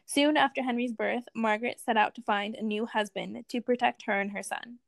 Soon 0.06 0.36
after 0.36 0.64
Henry's 0.64 0.92
birth, 0.92 1.24
Margaret 1.34 1.80
set 1.80 1.96
out 1.96 2.14
to 2.16 2.22
find 2.22 2.56
a 2.56 2.62
new 2.62 2.88
husband 2.88 3.46
to 3.48 3.62
protect 3.62 4.04
her 4.04 4.20
and 4.20 4.32
her 4.32 4.44
son. 4.44 4.80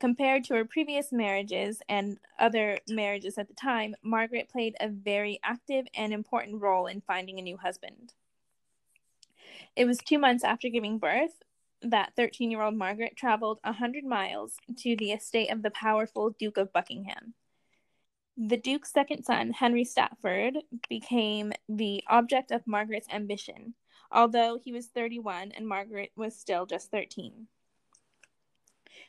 Compared 0.00 0.44
to 0.44 0.54
her 0.54 0.64
previous 0.64 1.12
marriages 1.12 1.82
and 1.90 2.18
other 2.38 2.78
marriages 2.88 3.36
at 3.36 3.48
the 3.48 3.54
time, 3.54 3.94
Margaret 4.02 4.48
played 4.48 4.76
a 4.80 4.88
very 4.88 5.38
active 5.44 5.86
and 5.92 6.14
important 6.14 6.62
role 6.62 6.86
in 6.86 7.02
finding 7.02 7.38
a 7.38 7.42
new 7.42 7.58
husband. 7.58 8.14
It 9.76 9.84
was 9.84 9.98
two 9.98 10.18
months 10.18 10.42
after 10.42 10.70
giving 10.70 10.96
birth 10.96 11.42
that 11.82 12.12
13 12.16 12.50
year 12.50 12.62
old 12.62 12.74
Margaret 12.74 13.16
traveled 13.16 13.60
a 13.64 13.70
100 13.70 14.04
miles 14.04 14.56
to 14.78 14.96
the 14.96 15.12
estate 15.12 15.50
of 15.50 15.62
the 15.62 15.70
powerful 15.70 16.30
Duke 16.38 16.56
of 16.56 16.72
Buckingham. 16.72 17.34
The 18.36 18.56
Duke's 18.56 18.92
second 18.92 19.24
son, 19.24 19.50
Henry 19.50 19.84
Stafford, 19.84 20.58
became 20.88 21.52
the 21.68 22.04
object 22.08 22.52
of 22.52 22.66
Margaret's 22.66 23.08
ambition, 23.12 23.74
although 24.12 24.58
he 24.62 24.72
was 24.72 24.86
31 24.86 25.52
and 25.56 25.66
Margaret 25.66 26.12
was 26.16 26.36
still 26.36 26.64
just 26.64 26.90
13. 26.90 27.48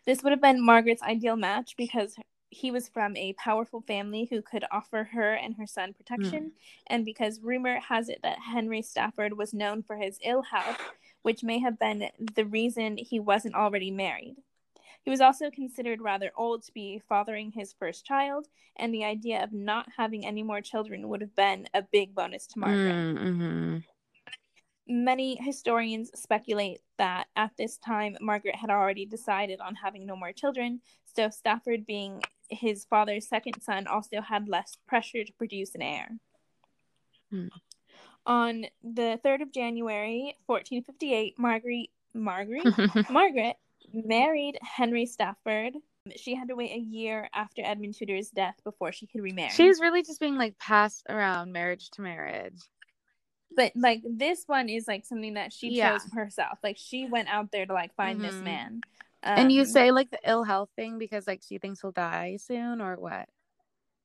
This 0.05 0.23
would 0.23 0.31
have 0.31 0.41
been 0.41 0.65
Margaret's 0.65 1.03
ideal 1.03 1.35
match 1.35 1.75
because 1.77 2.15
he 2.49 2.71
was 2.71 2.89
from 2.89 3.15
a 3.15 3.33
powerful 3.33 3.81
family 3.81 4.27
who 4.29 4.41
could 4.41 4.65
offer 4.71 5.03
her 5.03 5.33
and 5.33 5.55
her 5.55 5.67
son 5.67 5.93
protection, 5.93 6.43
hmm. 6.43 6.49
and 6.87 7.05
because 7.05 7.41
rumor 7.41 7.79
has 7.79 8.09
it 8.09 8.19
that 8.23 8.39
Henry 8.39 8.81
Stafford 8.81 9.37
was 9.37 9.53
known 9.53 9.83
for 9.83 9.97
his 9.97 10.19
ill 10.23 10.41
health, 10.41 10.79
which 11.21 11.43
may 11.43 11.59
have 11.59 11.79
been 11.79 12.09
the 12.35 12.45
reason 12.45 12.97
he 12.97 13.19
wasn't 13.19 13.55
already 13.55 13.91
married. 13.91 14.35
He 15.03 15.09
was 15.09 15.21
also 15.21 15.49
considered 15.49 16.01
rather 16.01 16.31
old 16.35 16.63
to 16.63 16.73
be 16.73 17.01
fathering 17.07 17.51
his 17.51 17.73
first 17.73 18.05
child, 18.05 18.47
and 18.75 18.93
the 18.93 19.05
idea 19.05 19.43
of 19.43 19.53
not 19.53 19.87
having 19.97 20.25
any 20.25 20.43
more 20.43 20.61
children 20.61 21.07
would 21.09 21.21
have 21.21 21.35
been 21.35 21.67
a 21.73 21.81
big 21.81 22.13
bonus 22.13 22.47
to 22.47 22.59
Margaret. 22.59 22.93
mm, 22.93 23.17
mhm. 23.17 23.83
Many 24.91 25.37
historians 25.39 26.09
speculate 26.19 26.81
that 26.97 27.27
at 27.35 27.51
this 27.57 27.77
time 27.77 28.17
Margaret 28.21 28.55
had 28.55 28.71
already 28.71 29.05
decided 29.05 29.59
on 29.61 29.75
having 29.75 30.05
no 30.05 30.15
more 30.15 30.33
children, 30.33 30.81
so 31.05 31.29
Stafford, 31.29 31.85
being 31.85 32.21
his 32.49 32.85
father's 32.85 33.27
second 33.27 33.61
son, 33.61 33.87
also 33.87 34.19
had 34.19 34.49
less 34.49 34.77
pressure 34.87 35.23
to 35.23 35.33
produce 35.33 35.75
an 35.75 35.83
heir. 35.83 36.09
Hmm. 37.29 37.47
On 38.25 38.65
the 38.83 39.19
3rd 39.25 39.41
of 39.43 39.51
January, 39.51 40.35
1458, 40.45 41.39
Margaret, 41.39 41.87
Margaret, 42.13 42.63
Margaret 43.09 43.55
married 43.93 44.57
Henry 44.61 45.05
Stafford. 45.05 45.73
She 46.15 46.35
had 46.35 46.47
to 46.49 46.55
wait 46.55 46.71
a 46.71 46.79
year 46.79 47.29
after 47.33 47.61
Edmund 47.63 47.95
Tudor's 47.95 48.29
death 48.29 48.55
before 48.63 48.91
she 48.91 49.07
could 49.07 49.21
remarry. 49.21 49.49
She's 49.49 49.79
really 49.79 50.03
just 50.03 50.19
being 50.19 50.37
like 50.37 50.57
passed 50.57 51.05
around 51.09 51.51
marriage 51.51 51.89
to 51.91 52.01
marriage. 52.01 52.59
but 53.55 53.71
like 53.75 54.01
this 54.07 54.43
one 54.45 54.69
is 54.69 54.87
like 54.87 55.05
something 55.05 55.33
that 55.33 55.51
she 55.51 55.69
Yeah. 55.71 55.93
chose 55.97 56.07
herself. 56.13 56.59
Like 56.63 56.77
she 56.77 57.05
went 57.07 57.29
out 57.29 57.51
there 57.51 57.65
to 57.65 57.73
like 57.73 57.93
find 57.95 58.23
this 58.23 58.35
Mhm. 58.35 58.43
man. 58.43 58.81
and 59.23 59.51
you 59.51 59.61
Um, 59.61 59.67
say 59.67 59.91
like 59.91 60.11
the 60.11 60.19
ill 60.23 60.43
health 60.43 60.69
thing 60.75 60.97
because 60.99 61.25
like 61.27 61.41
she 61.45 61.57
thinks 61.57 61.81
he'll 61.81 61.91
die 61.91 62.37
soon 62.37 62.79
or 62.79 62.95
what? 62.95 63.27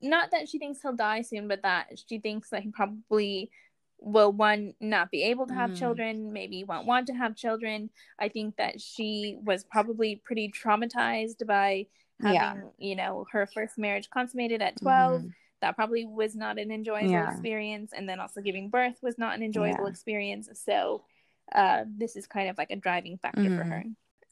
not 0.00 0.30
that 0.32 0.48
she 0.48 0.58
thinks 0.58 0.82
he'll 0.82 0.92
die 0.96 1.22
soon, 1.22 1.46
but 1.48 1.62
that 1.62 1.98
she 2.08 2.18
thinks 2.18 2.50
that 2.50 2.62
he 2.62 2.70
probably 2.70 3.50
will 4.04 4.32
one 4.32 4.74
not 4.80 5.10
be 5.10 5.22
able 5.24 5.46
to 5.46 5.54
have 5.54 5.70
Mm. 5.70 5.76
children, 5.78 6.32
maybe 6.32 6.62
won't 6.64 6.86
want 6.86 7.06
to 7.06 7.14
have 7.14 7.34
children. 7.34 7.90
I 8.18 8.28
think 8.28 8.56
that 8.56 8.80
she 8.80 9.38
was 9.42 9.64
probably 9.64 10.16
pretty 10.16 10.50
traumatized 10.50 11.46
by 11.46 11.86
having, 12.20 12.34
Yeah. 12.62 12.62
you 12.78 12.96
know, 12.96 13.26
her 13.32 13.46
first 13.46 13.78
marriage 13.78 14.10
consummated 14.10 14.62
at 14.62 14.76
12. 14.76 15.22
Mhm. 15.22 15.30
that 15.60 15.76
probably 15.76 16.04
was 16.04 16.36
not 16.36 16.58
an 16.58 16.70
enjoyable 16.70 17.08
Yeah. 17.10 17.30
experience 17.30 17.94
and 17.94 18.06
then 18.06 18.20
also 18.20 18.42
giving 18.42 18.68
birth 18.68 19.02
was 19.02 19.16
not 19.16 19.34
an 19.34 19.42
enjoyable 19.42 19.84
Yeah. 19.84 19.88
experience 19.90 20.50
so 20.60 21.04
uh, 21.52 21.84
this 21.86 22.16
is 22.16 22.26
kind 22.26 22.50
of 22.50 22.58
like 22.58 22.70
a 22.70 22.76
driving 22.76 23.16
factor 23.16 23.44
for 23.44 23.64
Mhm. 23.64 23.68
her 23.70 23.84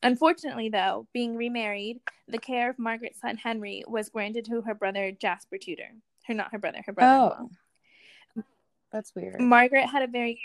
unfortunately 0.03 0.69
though 0.69 1.07
being 1.15 1.35
remarried 1.37 2.01
the 2.29 2.37
care 2.39 2.69
of 2.71 2.79
margaret's 2.79 3.19
son 3.21 3.37
henry 3.39 3.83
was 3.87 4.11
granted 4.11 4.45
to 4.45 4.61
her 4.63 4.75
brother 4.75 5.11
jasper 5.13 5.57
tudor 5.57 5.93
her 6.27 6.35
not 6.35 6.51
her 6.53 6.59
brother 6.59 6.83
her 6.85 6.93
brother 6.93 7.35
Oh, 7.41 7.51
that's 8.93 9.15
weird. 9.15 9.41
margaret 9.41 9.87
had 9.87 10.03
a 10.03 10.07
very 10.07 10.41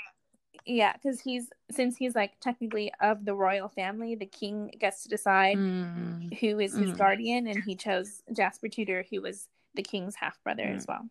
yeah 0.66 0.94
because 0.94 1.20
he's 1.22 1.50
since 1.72 1.96
he's 1.98 2.16
like 2.16 2.40
technically 2.40 2.92
of 3.00 3.24
the 3.26 3.34
royal 3.36 3.70
family 3.70 4.16
the 4.16 4.26
king 4.26 4.72
gets 4.80 5.04
to 5.04 5.10
decide 5.10 5.58
Mm. 5.58 6.38
who 6.40 6.60
is 6.60 6.76
his 6.76 6.92
Mm. 6.92 6.98
guardian, 6.98 7.48
and 7.48 7.64
he 7.64 7.76
chose 7.76 8.24
Jasper 8.34 8.68
Tudor, 8.68 9.06
who 9.10 9.22
was 9.22 9.48
the 9.76 9.84
king's 9.84 10.16
half 10.16 10.42
brother 10.44 10.64
Mm. 10.66 10.76
as 10.76 10.86
well. 10.88 11.08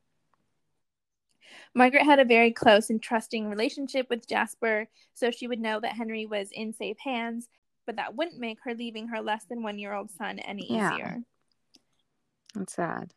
Margaret 1.74 2.02
had 2.04 2.18
a 2.18 2.24
very 2.24 2.52
close 2.52 2.90
and 2.90 3.02
trusting 3.02 3.48
relationship 3.48 4.08
with 4.10 4.26
Jasper, 4.26 4.88
so 5.14 5.30
she 5.30 5.46
would 5.46 5.60
know 5.60 5.78
that 5.80 5.92
Henry 5.92 6.26
was 6.26 6.50
in 6.52 6.72
safe 6.72 6.98
hands, 6.98 7.48
but 7.86 7.96
that 7.96 8.14
wouldn't 8.14 8.38
make 8.40 8.58
her 8.64 8.74
leaving 8.74 9.08
her 9.08 9.20
less 9.20 9.44
than 9.44 9.62
one 9.62 9.78
year 9.78 9.92
old 9.92 10.10
son 10.10 10.38
any 10.40 10.66
Yeah. 10.70 10.92
easier. 10.92 11.22
That's 12.54 12.72
sad. 12.74 13.14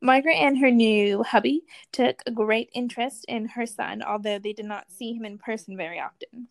Margaret 0.00 0.36
and 0.36 0.58
her 0.58 0.70
new 0.70 1.22
hubby 1.22 1.62
took 1.92 2.22
a 2.26 2.30
great 2.30 2.70
interest 2.72 3.24
in 3.28 3.46
her 3.48 3.66
son, 3.66 4.02
although 4.02 4.38
they 4.38 4.52
did 4.52 4.66
not 4.66 4.90
see 4.90 5.12
him 5.12 5.24
in 5.24 5.38
person 5.38 5.76
very 5.76 5.98
often. 5.98 6.48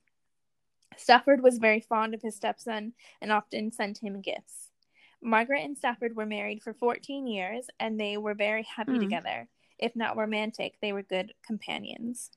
Stafford 0.98 1.41
was 1.41 1.60
very 1.60 1.80
fond 1.80 2.14
of 2.14 2.22
his 2.22 2.36
stepson 2.36 2.93
and 3.22 3.32
often 3.32 3.72
sent 3.72 4.00
him 4.00 4.22
gifts. 4.22 4.72
Margaret 5.22 5.64
and 5.64 5.78
Stafford 5.78 6.16
were 6.16 6.26
married 6.26 6.62
for 6.62 6.74
14 6.74 7.28
years 7.28 7.68
and 7.80 8.00
they 8.00 8.18
were 8.18 8.34
very 8.34 8.64
happy 8.64 8.93
Hmm. 8.93 9.00
together. 9.02 9.48
If 9.80 9.95
not 9.95 10.18
romantic, 10.18 10.78
they 10.82 10.91
were 10.91 11.04
good 11.04 11.34
companions. 11.45 12.32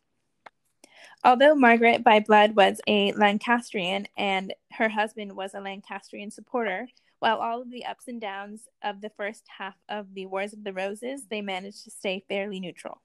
Although 1.25 1.55
Margaret 1.55 2.05
by 2.05 2.21
blood 2.21 2.55
was 2.55 2.81
a 2.87 3.13
Lancastrian 3.13 4.07
and 4.17 4.55
her 4.73 4.89
husband 4.89 5.35
was 5.37 5.55
a 5.55 5.61
Lancastrian 5.61 6.31
supporter, 6.31 6.89
while 7.21 7.39
all 7.39 7.63
of 7.63 7.71
the 7.71 7.85
ups 7.85 8.09
and 8.09 8.21
downs 8.21 8.63
of 8.83 9.01
the 9.01 9.11
first 9.11 9.45
half 9.59 9.77
of 9.89 10.15
the 10.15 10.27
Wars 10.27 10.53
of 10.53 10.65
the 10.65 10.73
Roses, 10.73 11.27
they 11.31 11.41
managed 11.41 11.85
to 11.85 11.91
stay 11.91 12.25
fairly 12.29 12.59
neutral. 12.59 13.01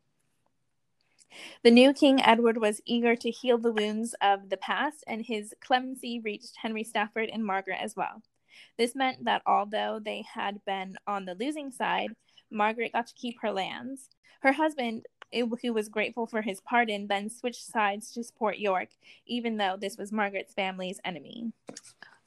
The 1.64 1.72
new 1.72 1.94
King 1.94 2.22
Edward 2.22 2.58
was 2.58 2.82
eager 2.86 3.16
to 3.18 3.30
heal 3.30 3.58
the 3.58 3.74
wounds 3.74 4.16
of 4.22 4.50
the 4.50 4.58
past, 4.58 5.04
and 5.06 5.26
his 5.26 5.54
clemency 5.60 6.20
reached 6.20 6.56
Henry 6.62 6.84
Stafford 6.84 7.30
and 7.30 7.46
Margaret 7.46 7.80
as 7.82 7.96
well. 7.96 8.22
This 8.78 8.96
meant 8.96 9.26
that 9.26 9.42
although 9.46 10.00
they 10.04 10.24
had 10.34 10.64
been 10.66 10.98
on 11.06 11.26
the 11.26 11.36
losing 11.36 11.72
side, 11.72 12.10
Margaret 12.50 12.94
got 12.94 13.08
to 13.08 13.14
keep 13.16 13.42
her 13.42 13.52
lands. 13.52 14.10
Her 14.42 14.54
husband, 14.54 15.08
eh, 15.34 15.44
who 15.62 15.74
was 15.74 15.90
grateful 15.90 16.26
for 16.26 16.42
his 16.42 16.62
pardon, 16.62 17.08
then 17.08 17.30
switched 17.30 17.66
sides 17.66 18.12
to 18.12 18.24
support 18.24 18.60
York, 18.60 18.90
even 19.26 19.58
though 19.58 19.76
this 19.78 19.98
was 19.98 20.14
Margaret's 20.14 20.54
family's 20.54 21.02
enemy. 21.04 21.52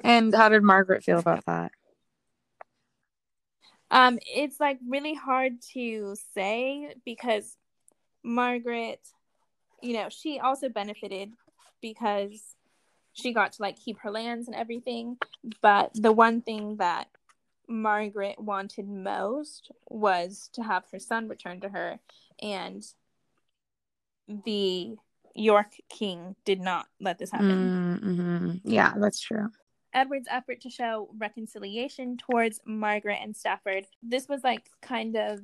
And 0.01 0.34
how 0.34 0.49
did 0.49 0.62
Margaret 0.62 1.03
feel 1.03 1.18
about 1.18 1.47
that? 1.47 1.72
Um, 3.91 4.18
it's 4.26 4.61
like 4.61 4.78
really 4.86 5.14
hard 5.14 5.62
to 5.74 6.14
say 6.34 6.95
because 7.05 7.57
Margaret, 8.22 9.01
you 9.82 9.95
know, 9.95 10.09
she 10.11 10.39
also 10.41 10.68
benefited 10.68 11.32
because 11.80 12.55
she 13.12 13.32
got 13.32 13.53
to 13.53 13.62
like 13.62 13.76
keep 13.76 13.99
her 14.01 14.11
lands 14.11 14.47
and 14.47 14.57
everything. 14.57 15.16
But 15.62 15.91
the 15.95 16.12
one 16.12 16.43
thing 16.43 16.76
that 16.76 17.09
Margaret 17.68 18.39
wanted 18.39 18.89
most 18.89 19.70
was 19.89 20.51
to 20.55 20.62
have 20.62 20.84
her 20.93 20.99
son 20.99 21.28
returned 21.28 21.62
to 21.62 21.68
her, 21.68 21.99
and 22.41 22.84
the 24.45 24.97
York 25.34 25.72
king 25.89 26.34
did 26.45 26.61
not 26.61 26.86
let 27.01 27.18
this 27.18 27.30
happen. 27.30 28.01
Mm-hmm. 28.03 28.70
Yeah, 28.70 28.95
that's 28.97 29.20
true. 29.20 29.51
Edward's 29.95 30.28
effort 30.30 30.61
to 30.62 30.70
show 30.70 31.09
reconciliation 31.18 32.16
towards 32.16 32.61
Margaret 32.64 33.18
and 33.22 33.36
Stafford. 33.36 33.86
This 34.03 34.28
was 34.28 34.45
like 34.45 34.70
kind 34.82 35.16
of 35.16 35.41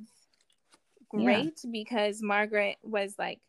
great 1.09 1.59
because 1.71 2.21
Margaret 2.21 2.77
was 2.83 3.15
like 3.17 3.39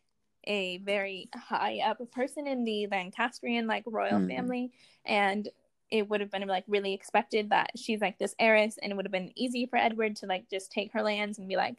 a 0.45 0.77
very 0.79 1.29
high 1.35 1.79
up 1.83 1.99
person 2.11 2.47
in 2.47 2.63
the 2.63 2.87
Lancastrian 2.87 3.67
like 3.67 3.83
royal 3.85 4.19
Mhm. 4.19 4.29
family. 4.29 4.71
And 5.05 5.49
it 5.89 6.09
would 6.09 6.19
have 6.21 6.31
been 6.31 6.47
like 6.47 6.65
really 6.67 6.93
expected 6.93 7.49
that 7.49 7.71
she's 7.77 8.01
like 8.01 8.17
this 8.17 8.35
heiress 8.39 8.77
and 8.77 8.91
it 8.91 8.95
would 8.95 9.05
have 9.05 9.11
been 9.11 9.31
easy 9.35 9.65
for 9.65 9.77
Edward 9.77 10.15
to 10.17 10.25
like 10.25 10.49
just 10.49 10.71
take 10.71 10.91
her 10.93 11.01
lands 11.01 11.37
and 11.39 11.47
be 11.47 11.55
like 11.55 11.77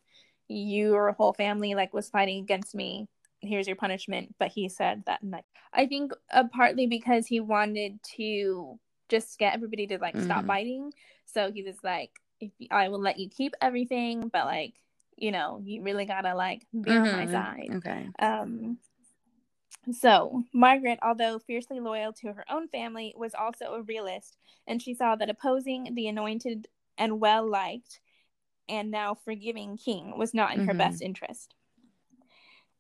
your 0.48 1.12
whole 1.12 1.32
family 1.34 1.74
like 1.74 1.92
was 1.92 2.08
fighting 2.08 2.42
against 2.42 2.74
me. 2.74 3.06
Here's 3.40 3.66
your 3.66 3.76
punishment. 3.76 4.34
But 4.38 4.48
he 4.52 4.68
said 4.68 5.04
that 5.06 5.20
like 5.22 5.44
I 5.72 5.86
think 5.86 6.12
uh, 6.30 6.44
partly 6.52 6.86
because 6.86 7.26
he 7.26 7.40
wanted 7.40 8.02
to 8.16 8.78
just 9.08 9.38
get 9.38 9.54
everybody 9.54 9.86
to 9.86 9.98
like 9.98 10.16
stop 10.20 10.44
Mhm. 10.44 10.46
fighting 10.46 10.92
so 11.26 11.50
he 11.52 11.62
was 11.62 11.76
like 11.82 12.10
if 12.40 12.50
I 12.70 12.88
will 12.88 13.00
let 13.00 13.18
you 13.18 13.28
keep 13.28 13.54
everything 13.60 14.28
but 14.28 14.44
like 14.46 14.74
you 15.16 15.32
know 15.32 15.60
you 15.64 15.82
really 15.82 16.04
gotta 16.04 16.34
like 16.34 16.66
be 16.80 16.90
on 16.90 17.10
my 17.12 17.26
Mhm. 17.26 17.32
side 17.32 17.74
Okay. 17.76 18.08
um, 18.18 18.78
so, 19.92 20.44
Margaret, 20.52 20.98
although 21.02 21.38
fiercely 21.38 21.80
loyal 21.80 22.12
to 22.14 22.32
her 22.32 22.44
own 22.50 22.68
family, 22.68 23.14
was 23.16 23.34
also 23.34 23.72
a 23.74 23.82
realist, 23.82 24.36
and 24.66 24.82
she 24.82 24.92
saw 24.92 25.16
that 25.16 25.30
opposing 25.30 25.94
the 25.94 26.08
anointed 26.08 26.68
and 26.98 27.20
well 27.20 27.48
liked 27.48 28.00
and 28.68 28.90
now 28.90 29.14
forgiving 29.14 29.78
king 29.78 30.18
was 30.18 30.34
not 30.34 30.52
in 30.52 30.66
her 30.66 30.74
Mhm. 30.74 30.78
best 30.78 31.00
interest. 31.00 31.54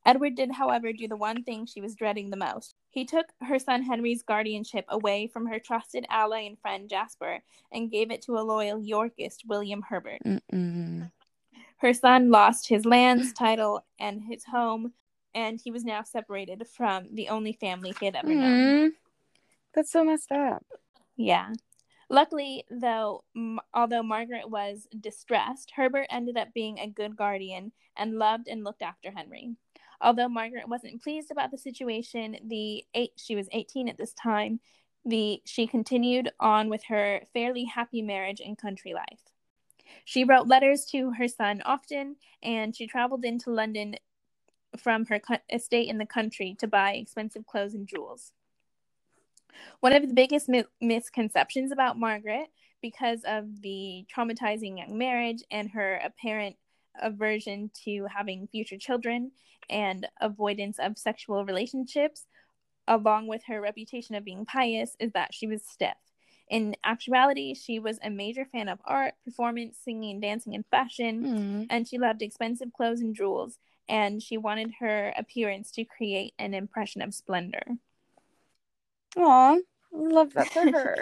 Edward 0.08 0.36
did, 0.36 0.50
however, 0.50 0.90
do 0.90 1.06
the 1.06 1.18
one 1.18 1.44
thing 1.44 1.66
she 1.66 1.82
was 1.82 1.94
dreading 1.94 2.30
the 2.30 2.36
most. 2.38 2.74
He 2.88 3.04
took 3.04 3.26
her 3.42 3.58
son 3.58 3.82
Henry's 3.82 4.22
guardianship 4.22 4.86
away 4.88 5.26
from 5.26 5.44
her 5.44 5.58
trusted 5.58 6.06
ally 6.08 6.46
and 6.46 6.58
friend 6.58 6.88
Jasper 6.88 7.40
and 7.72 7.90
gave 7.90 8.10
it 8.10 8.22
to 8.22 8.38
a 8.38 8.40
loyal 8.40 8.80
Yorkist, 8.80 9.44
William 9.46 9.82
Herbert. 9.82 10.22
Mm-mm. 10.24 11.10
Her 11.76 11.92
son 11.92 12.30
lost 12.30 12.68
his 12.68 12.86
lands, 12.86 13.34
title, 13.34 13.84
and 14.00 14.22
his 14.22 14.44
home, 14.44 14.94
and 15.34 15.60
he 15.62 15.70
was 15.70 15.84
now 15.84 16.02
separated 16.02 16.66
from 16.66 17.08
the 17.12 17.28
only 17.28 17.52
family 17.52 17.94
he 18.00 18.06
had 18.06 18.16
ever 18.16 18.34
known. 18.34 18.88
Mm. 18.88 18.90
That's 19.74 19.92
so 19.92 20.04
messed 20.04 20.32
up. 20.32 20.64
Yeah. 21.18 21.52
Luckily, 22.08 22.64
though, 22.70 23.24
m- 23.36 23.60
although 23.74 24.02
Margaret 24.02 24.48
was 24.48 24.88
distressed, 24.98 25.72
Herbert 25.76 26.06
ended 26.08 26.38
up 26.38 26.54
being 26.54 26.78
a 26.78 26.88
good 26.88 27.14
guardian 27.14 27.72
and 27.94 28.18
loved 28.18 28.48
and 28.48 28.64
looked 28.64 28.80
after 28.80 29.10
Henry. 29.10 29.54
Although 30.00 30.28
Margaret 30.28 30.68
wasn't 30.68 31.02
pleased 31.02 31.30
about 31.30 31.50
the 31.50 31.58
situation, 31.58 32.36
the 32.46 32.84
eight 32.94 33.12
she 33.16 33.34
was 33.34 33.48
18 33.52 33.88
at 33.88 33.98
this 33.98 34.12
time, 34.12 34.60
the 35.04 35.42
she 35.44 35.66
continued 35.66 36.30
on 36.38 36.68
with 36.68 36.84
her 36.84 37.22
fairly 37.32 37.64
happy 37.64 38.02
marriage 38.02 38.40
and 38.40 38.56
country 38.56 38.94
life. 38.94 39.20
She 40.04 40.24
wrote 40.24 40.46
letters 40.46 40.84
to 40.86 41.12
her 41.12 41.28
son 41.28 41.62
often, 41.64 42.16
and 42.42 42.76
she 42.76 42.86
traveled 42.86 43.24
into 43.24 43.50
London 43.50 43.96
from 44.76 45.06
her 45.06 45.20
estate 45.52 45.88
in 45.88 45.98
the 45.98 46.06
country 46.06 46.54
to 46.58 46.66
buy 46.66 46.92
expensive 46.92 47.46
clothes 47.46 47.74
and 47.74 47.88
jewels. 47.88 48.32
One 49.80 49.92
of 49.92 50.06
the 50.06 50.14
biggest 50.14 50.48
mi- 50.48 50.64
misconceptions 50.80 51.72
about 51.72 51.98
Margaret, 51.98 52.48
because 52.80 53.22
of 53.24 53.62
the 53.62 54.06
traumatizing 54.14 54.78
young 54.78 54.96
marriage 54.96 55.42
and 55.50 55.70
her 55.70 56.00
apparent 56.04 56.56
aversion 57.00 57.70
to 57.84 58.06
having 58.06 58.48
future 58.48 58.78
children 58.78 59.32
and 59.70 60.06
avoidance 60.20 60.78
of 60.78 60.98
sexual 60.98 61.44
relationships, 61.44 62.26
along 62.86 63.26
with 63.26 63.42
her 63.46 63.60
reputation 63.60 64.14
of 64.14 64.24
being 64.24 64.44
pious, 64.44 64.96
is 64.98 65.12
that 65.12 65.34
she 65.34 65.46
was 65.46 65.62
stiff. 65.62 65.96
In 66.48 66.74
actuality, 66.82 67.54
she 67.54 67.78
was 67.78 67.98
a 68.02 68.08
major 68.08 68.46
fan 68.46 68.68
of 68.68 68.78
art, 68.84 69.14
performance, 69.24 69.76
singing, 69.84 70.20
dancing, 70.20 70.54
and 70.54 70.64
fashion, 70.66 71.24
Mm. 71.24 71.66
and 71.68 71.86
she 71.86 71.98
loved 71.98 72.22
expensive 72.22 72.72
clothes 72.72 73.02
and 73.02 73.14
jewels, 73.14 73.58
and 73.88 74.22
she 74.22 74.38
wanted 74.38 74.74
her 74.80 75.12
appearance 75.16 75.70
to 75.72 75.84
create 75.84 76.32
an 76.38 76.54
impression 76.54 77.02
of 77.02 77.12
splendor. 77.14 77.76
Aw, 79.16 79.58
love 79.92 80.32
that 80.32 80.48
for 80.48 80.62
her. 80.70 80.96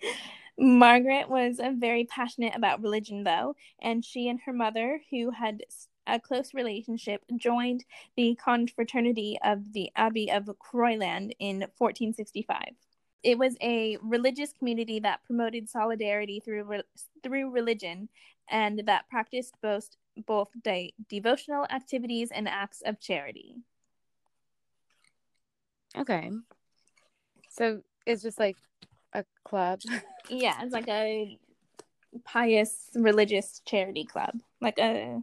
Margaret 0.58 1.28
was 1.28 1.60
uh, 1.60 1.72
very 1.76 2.04
passionate 2.04 2.56
about 2.56 2.82
religion, 2.82 3.24
though, 3.24 3.56
and 3.80 4.04
she 4.04 4.28
and 4.28 4.40
her 4.46 4.52
mother, 4.52 5.00
who 5.10 5.30
had 5.30 5.62
a 6.06 6.18
close 6.20 6.54
relationship, 6.54 7.22
joined 7.36 7.84
the 8.16 8.38
confraternity 8.42 9.38
of 9.44 9.72
the 9.72 9.90
Abbey 9.96 10.30
of 10.30 10.48
Croyland 10.58 11.34
in 11.38 11.60
1465. 11.78 12.74
It 13.22 13.38
was 13.38 13.56
a 13.60 13.98
religious 14.02 14.52
community 14.52 15.00
that 15.00 15.24
promoted 15.24 15.68
solidarity 15.68 16.40
through 16.40 16.64
re- 16.64 16.82
through 17.22 17.50
religion, 17.50 18.08
and 18.48 18.82
that 18.86 19.08
practiced 19.10 19.54
both 19.60 19.90
both 20.26 20.48
de- 20.62 20.94
devotional 21.08 21.66
activities 21.70 22.30
and 22.30 22.48
acts 22.48 22.82
of 22.82 23.00
charity. 23.00 23.56
okay. 25.96 26.30
So 27.48 27.82
it's 28.06 28.22
just 28.22 28.38
like 28.38 28.56
a 29.16 29.24
club. 29.44 29.80
Yeah, 30.28 30.60
it's 30.62 30.72
like 30.72 30.88
a 30.88 31.38
pious 32.24 32.90
religious 32.94 33.60
charity 33.64 34.04
club, 34.04 34.40
like 34.60 34.78
a 34.78 35.22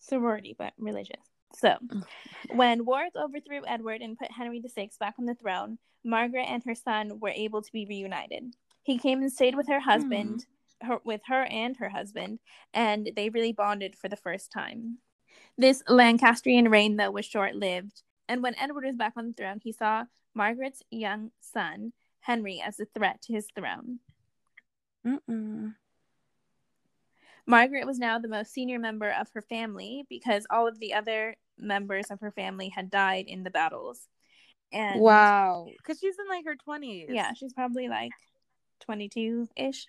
sorority, 0.00 0.56
but 0.58 0.72
religious. 0.78 1.22
So, 1.54 1.76
when 2.54 2.84
Warwick 2.84 3.14
overthrew 3.16 3.62
Edward 3.66 4.00
and 4.00 4.18
put 4.18 4.32
Henry 4.32 4.60
VI 4.60 4.90
back 4.98 5.14
on 5.18 5.26
the 5.26 5.34
throne, 5.34 5.78
Margaret 6.04 6.46
and 6.48 6.62
her 6.64 6.74
son 6.74 7.20
were 7.20 7.30
able 7.30 7.62
to 7.62 7.72
be 7.72 7.86
reunited. 7.86 8.54
He 8.82 8.98
came 8.98 9.20
and 9.20 9.32
stayed 9.32 9.54
with 9.54 9.68
her 9.68 9.80
husband, 9.80 10.46
mm. 10.82 10.88
her, 10.88 10.98
with 11.04 11.20
her 11.26 11.44
and 11.44 11.76
her 11.76 11.88
husband, 11.88 12.40
and 12.74 13.10
they 13.14 13.28
really 13.28 13.52
bonded 13.52 13.94
for 13.94 14.08
the 14.08 14.16
first 14.16 14.50
time. 14.50 14.98
This 15.56 15.82
Lancastrian 15.88 16.70
reign, 16.70 16.96
though, 16.96 17.10
was 17.10 17.26
short 17.26 17.54
lived, 17.54 18.02
and 18.28 18.42
when 18.42 18.58
Edward 18.58 18.84
was 18.84 18.96
back 18.96 19.12
on 19.16 19.28
the 19.28 19.34
throne, 19.34 19.60
he 19.62 19.72
saw 19.72 20.04
Margaret's 20.34 20.82
young 20.90 21.30
son, 21.40 21.92
Henry, 22.22 22.62
as 22.64 22.80
a 22.80 22.86
threat 22.86 23.20
to 23.22 23.32
his 23.32 23.48
throne. 23.54 23.98
Mm-mm. 25.06 25.74
Margaret 27.46 27.86
was 27.86 27.98
now 27.98 28.18
the 28.18 28.28
most 28.28 28.52
senior 28.52 28.78
member 28.78 29.10
of 29.10 29.28
her 29.34 29.42
family 29.42 30.04
because 30.08 30.46
all 30.50 30.68
of 30.68 30.78
the 30.78 30.94
other 30.94 31.36
members 31.58 32.06
of 32.10 32.20
her 32.20 32.30
family 32.30 32.68
had 32.68 32.90
died 32.90 33.26
in 33.26 33.42
the 33.42 33.50
battles. 33.50 34.08
And 34.72 35.00
wow, 35.00 35.66
because 35.76 35.98
she's 35.98 36.16
in 36.18 36.28
like 36.28 36.44
her 36.46 36.56
20s. 36.56 37.06
Yeah, 37.08 37.34
she's 37.34 37.52
probably 37.52 37.88
like 37.88 38.12
22 38.80 39.48
ish. 39.56 39.86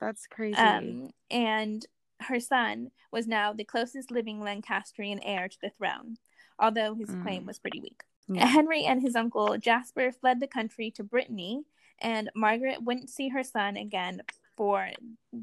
That's 0.00 0.26
crazy. 0.26 0.56
Um, 0.56 1.10
and 1.30 1.86
her 2.20 2.40
son 2.40 2.90
was 3.12 3.26
now 3.26 3.52
the 3.52 3.64
closest 3.64 4.10
living 4.10 4.40
Lancastrian 4.40 5.22
heir 5.22 5.48
to 5.48 5.56
the 5.62 5.70
throne, 5.70 6.16
although 6.58 6.94
his 6.94 7.08
mm. 7.08 7.22
claim 7.22 7.46
was 7.46 7.58
pretty 7.58 7.80
weak. 7.80 8.02
Yeah. 8.30 8.46
Henry 8.46 8.84
and 8.84 9.02
his 9.02 9.16
uncle 9.16 9.58
Jasper 9.58 10.12
fled 10.12 10.40
the 10.40 10.46
country 10.46 10.90
to 10.92 11.02
Brittany, 11.02 11.64
and 12.00 12.30
Margaret 12.34 12.82
wouldn't 12.82 13.10
see 13.10 13.28
her 13.30 13.42
son 13.42 13.76
again 13.76 14.22
for 14.56 14.90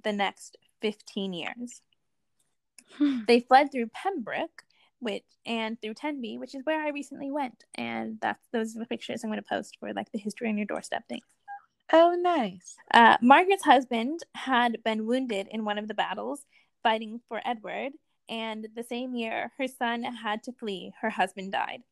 the 0.03 0.13
next 0.13 0.57
15 0.81 1.33
years. 1.33 1.81
Hmm. 2.93 3.25
they 3.27 3.41
fled 3.41 3.71
through 3.71 3.88
Pembroke, 3.88 4.63
which 4.99 5.25
and 5.45 5.79
through 5.81 5.95
Tenby, 5.95 6.38
which 6.38 6.55
is 6.55 6.65
where 6.65 6.81
I 6.81 6.89
recently 6.89 7.29
went, 7.29 7.65
and 7.75 8.17
that's 8.21 8.47
those 8.53 8.75
are 8.75 8.79
the 8.79 8.85
pictures 8.85 9.23
I'm 9.23 9.29
going 9.29 9.41
to 9.41 9.47
post 9.47 9.77
for 9.79 9.93
like 9.93 10.11
the 10.13 10.17
history 10.17 10.47
on 10.47 10.57
your 10.57 10.65
doorstep 10.65 11.07
thing. 11.09 11.21
Oh, 11.91 12.15
nice. 12.19 12.75
Uh, 12.93 13.17
Margaret's 13.21 13.63
husband 13.63 14.21
had 14.35 14.83
been 14.83 15.05
wounded 15.05 15.47
in 15.51 15.63
one 15.63 15.77
of 15.77 15.88
the 15.88 15.93
battles 15.93 16.45
fighting 16.83 17.21
for 17.27 17.41
Edward, 17.45 17.93
and 18.29 18.67
the 18.75 18.83
same 18.83 19.15
year 19.15 19.51
her 19.57 19.67
son 19.67 20.03
had 20.03 20.43
to 20.43 20.51
flee. 20.53 20.93
Her 21.01 21.09
husband 21.09 21.51
died. 21.51 21.83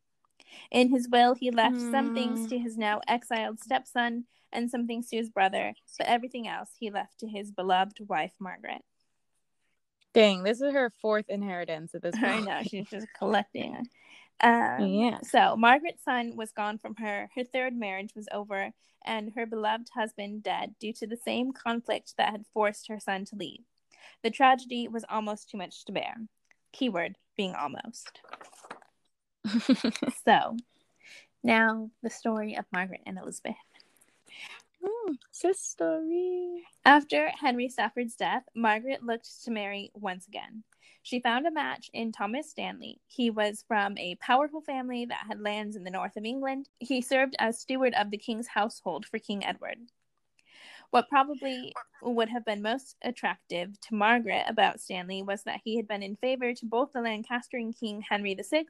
In 0.72 0.90
his 0.90 1.08
will, 1.10 1.36
he 1.36 1.52
left 1.52 1.78
mm. 1.78 1.92
some 1.92 2.14
things 2.14 2.42
hmm. 2.42 2.48
to 2.48 2.60
his 2.60 2.78
now 2.78 3.02
exiled 3.08 3.60
stepson 3.60 4.26
and 4.52 4.70
some 4.70 4.88
things 4.88 5.10
to 5.10 5.18
his 5.18 5.30
brother, 5.30 5.74
but 5.98 6.08
everything 6.08 6.48
else 6.48 6.70
he 6.80 6.90
left 6.90 7.20
to 7.20 7.28
his 7.28 7.52
beloved 7.52 8.00
wife, 8.08 8.34
Margaret. 8.40 8.82
Dang, 10.14 10.44
this 10.44 10.62
is 10.62 10.72
her 10.72 10.90
fourth 11.02 11.26
inheritance 11.30 11.94
at 11.94 12.02
this 12.02 12.16
point. 12.20 12.26
I 12.26 12.40
know, 12.40 12.62
she's 12.64 12.90
just 12.90 13.08
collecting. 13.18 13.86
Um, 14.42 14.86
yeah. 14.88 15.20
So 15.24 15.56
Margaret's 15.56 16.04
son 16.04 16.36
was 16.36 16.52
gone 16.52 16.78
from 16.78 16.96
her. 16.96 17.30
Her 17.36 17.46
third 17.46 17.74
marriage 17.74 18.12
was 18.18 18.28
over, 18.34 18.72
and 19.06 19.32
her 19.34 19.46
beloved 19.46 19.88
husband 19.96 20.44
dead 20.44 20.76
due 20.78 20.92
to 20.92 21.08
the 21.08 21.16
same 21.16 21.54
conflict 21.54 22.16
that 22.18 22.32
had 22.32 22.46
forced 22.54 22.90
her 22.90 23.00
son 23.00 23.24
to 23.26 23.38
leave. 23.38 23.62
The 24.24 24.30
tragedy 24.30 24.90
was 24.90 25.06
almost 25.08 25.50
too 25.50 25.58
much 25.58 25.86
to 25.86 25.94
bear. 25.94 26.16
Keyword 26.74 27.16
being 27.38 27.56
almost. 27.56 28.20
so, 30.26 30.58
now 31.44 31.90
the 32.02 32.10
story 32.10 32.58
of 32.58 32.66
Margaret 32.72 33.02
and 33.06 33.18
Elizabeth. 33.18 33.56
Mm, 34.84 35.56
story. 35.56 36.64
After 36.86 37.30
Henry 37.30 37.70
Stafford's 37.70 38.16
death, 38.16 38.44
Margaret 38.56 39.04
looked 39.04 39.44
to 39.44 39.52
marry 39.52 39.92
once 39.94 40.28
again. 40.28 40.64
She 41.02 41.20
found 41.20 41.46
a 41.46 41.52
match 41.52 41.92
in 41.94 42.12
Thomas 42.12 42.50
Stanley. 42.50 43.00
He 43.06 43.30
was 43.30 43.64
from 43.68 43.96
a 44.00 44.16
powerful 44.16 44.62
family 44.62 45.06
that 45.06 45.26
had 45.28 45.40
lands 45.40 45.76
in 45.76 45.84
the 45.84 45.92
north 45.92 46.18
of 46.18 46.26
England. 46.26 46.68
He 46.80 47.00
served 47.02 47.36
as 47.38 47.60
steward 47.60 47.94
of 47.94 48.10
the 48.10 48.18
king's 48.18 48.48
household 48.48 49.06
for 49.06 49.20
King 49.20 49.46
Edward. 49.46 49.78
What 50.96 51.10
probably 51.10 51.74
would 52.02 52.30
have 52.30 52.46
been 52.46 52.62
most 52.62 52.96
attractive 53.02 53.78
to 53.82 53.96
Margaret 53.96 54.46
about 54.48 54.80
Stanley 54.80 55.24
was 55.24 55.44
that 55.44 55.60
he 55.62 55.76
had 55.76 55.90
been 55.90 56.02
in 56.02 56.16
favor 56.16 56.54
to 56.54 56.66
both 56.66 56.94
the 56.94 57.02
Lancastrian 57.02 57.74
king 57.74 58.00
Henry 58.00 58.34
VI 58.34 58.64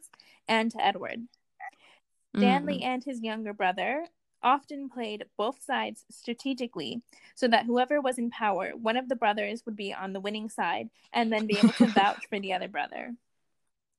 and 0.48 0.72
to 0.72 0.84
Edward. 0.84 1.28
Stanley 2.36 2.80
mm. 2.80 2.84
and 2.84 3.04
his 3.04 3.22
younger 3.22 3.54
brother 3.54 4.08
often 4.42 4.90
played 4.90 5.26
both 5.38 5.62
sides 5.62 6.04
strategically 6.10 7.04
so 7.36 7.48
that 7.48 7.68
whoever 7.68 8.02
was 8.02 8.18
in 8.18 8.32
power, 8.32 8.72
one 8.72 8.98
of 8.98 9.08
the 9.08 9.16
brothers 9.16 9.62
would 9.68 9.76
be 9.76 9.94
on 9.94 10.12
the 10.12 10.20
winning 10.20 10.50
side 10.50 10.90
and 11.14 11.32
then 11.32 11.46
be 11.46 11.60
able 11.60 11.74
to 11.74 11.86
vouch 11.94 12.26
for 12.28 12.40
the 12.40 12.54
other 12.54 12.68
brother. 12.68 13.14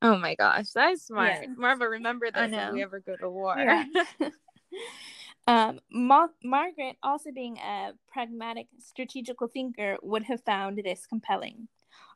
Oh 0.03 0.19
my 0.19 0.35
gosh, 0.35 0.71
that's 0.71 1.05
smart. 1.07 1.43
Yeah. 1.43 1.49
Marva, 1.57 1.89
remember 1.89 2.29
this 2.33 2.51
if 2.53 2.73
we 2.73 2.83
ever 2.83 2.99
go 2.99 3.15
to 3.15 3.31
war. 3.31 3.55
Yeah. 3.57 3.85
Um, 5.47 5.81
Ma- 5.91 6.29
Margaret, 6.43 6.97
also 7.03 7.31
being 7.33 7.59
a 7.59 7.93
pragmatic, 8.09 8.67
strategical 8.79 9.47
thinker, 9.47 9.97
would 10.03 10.25
have 10.25 10.43
found 10.43 10.79
this 10.79 11.07
compelling. 11.07 11.69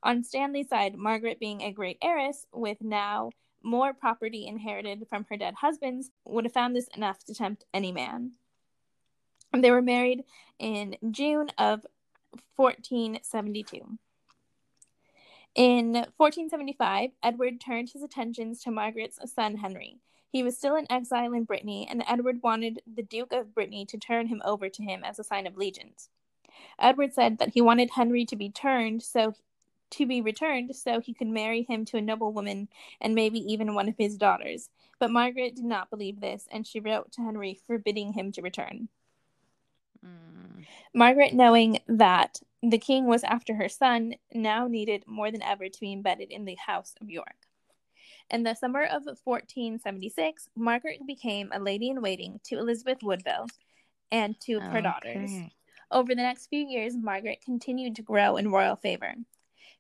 On 0.03 0.24
Stanley's 0.24 0.68
side, 0.68 0.97
Margaret, 0.97 1.39
being 1.39 1.62
a 1.62 1.72
great 1.72 1.99
heiress 2.03 2.47
with 2.53 2.78
now 2.81 3.31
more 3.62 3.93
property 3.93 4.47
inherited 4.47 5.07
from 5.09 5.26
her 5.28 5.37
dead 5.37 5.55
husbands, 5.61 6.11
would 6.24 6.45
have 6.45 6.53
found 6.53 6.74
this 6.74 6.89
enough 6.97 7.22
to 7.24 7.35
tempt 7.35 7.64
any 7.74 7.93
man. 7.93 8.33
They 9.57 9.70
were 9.70 9.83
married 9.83 10.24
in 10.59 10.97
June 11.11 11.51
of 11.59 11.85
1472. 12.57 13.99
In 15.57 15.93
1475, 16.16 17.11
Edward 17.22 17.61
turned 17.61 17.91
his 17.91 18.03
attentions 18.03 18.62
to 18.62 18.70
Margaret's 18.70 19.18
son 19.33 19.57
Henry, 19.57 19.99
he 20.31 20.43
was 20.43 20.57
still 20.57 20.76
in 20.76 20.91
exile 20.91 21.33
in 21.33 21.45
Brittany, 21.45 21.87
and 21.91 22.05
Edward 22.09 22.43
wanted 22.43 22.83
the 22.87 23.03
Duke 23.03 23.33
of 23.33 23.55
Brittany 23.55 23.85
to 23.87 23.99
turn 23.99 24.28
him 24.28 24.41
over 24.45 24.68
to 24.68 24.83
him 24.83 25.03
as 25.05 25.18
a 25.18 25.24
sign 25.24 25.47
of 25.47 25.57
allegiance. 25.57 26.09
Edward 26.78 27.12
said 27.12 27.39
that 27.39 27.53
he 27.55 27.61
wanted 27.61 27.91
Henry 27.91 28.24
to 28.26 28.37
be 28.37 28.51
turned 28.51 29.03
so 29.03 29.35
to 29.91 30.07
be 30.07 30.20
returned 30.20 30.74
so 30.76 31.01
he 31.01 31.12
could 31.12 31.26
marry 31.26 31.62
him 31.62 31.85
to 31.85 31.97
a 31.97 32.01
noble 32.01 32.33
woman 32.33 32.68
and 33.01 33.14
maybe 33.14 33.41
even 33.53 33.74
one 33.74 33.89
of 33.89 33.97
his 33.99 34.16
daughters. 34.16 34.70
But 35.01 35.11
Margaret 35.11 35.57
did 35.57 35.64
not 35.64 35.91
believe 35.91 36.20
this, 36.20 36.47
and 36.53 36.64
she 36.64 36.78
wrote 36.78 37.11
to 37.12 37.22
Henry 37.22 37.59
forbidding 37.66 38.12
him 38.12 38.31
to 38.33 38.43
return. 38.43 38.89
Mm. 40.05 40.64
Margaret, 40.95 41.35
knowing 41.35 41.81
that 41.89 42.41
the 42.62 42.78
king 42.78 43.07
was 43.07 43.24
after 43.24 43.55
her 43.55 43.68
son, 43.68 44.14
now 44.33 44.68
needed 44.68 45.05
more 45.07 45.31
than 45.31 45.43
ever 45.43 45.68
to 45.68 45.81
be 45.81 45.93
embedded 45.93 46.31
in 46.31 46.45
the 46.45 46.57
House 46.57 46.95
of 47.01 47.11
York. 47.11 47.49
In 48.31 48.45
the 48.45 48.55
summer 48.55 48.85
of 48.85 49.07
1476, 49.24 50.49
Margaret 50.57 51.01
became 51.07 51.51
a 51.53 51.59
lady 51.59 51.91
in 51.91 52.01
waiting 52.01 52.39
to 52.45 52.59
Elizabeth 52.59 52.99
Woodville 53.03 53.49
and 54.12 54.39
to 54.43 54.61
her 54.61 54.81
daughters. 54.81 55.31
Over 55.91 56.14
the 56.14 56.22
next 56.22 56.47
few 56.47 56.64
years, 56.64 56.97
Margaret 56.97 57.43
continued 57.45 57.97
to 57.97 58.03
grow 58.03 58.37
in 58.37 58.53
royal 58.53 58.76
favor. 58.76 59.14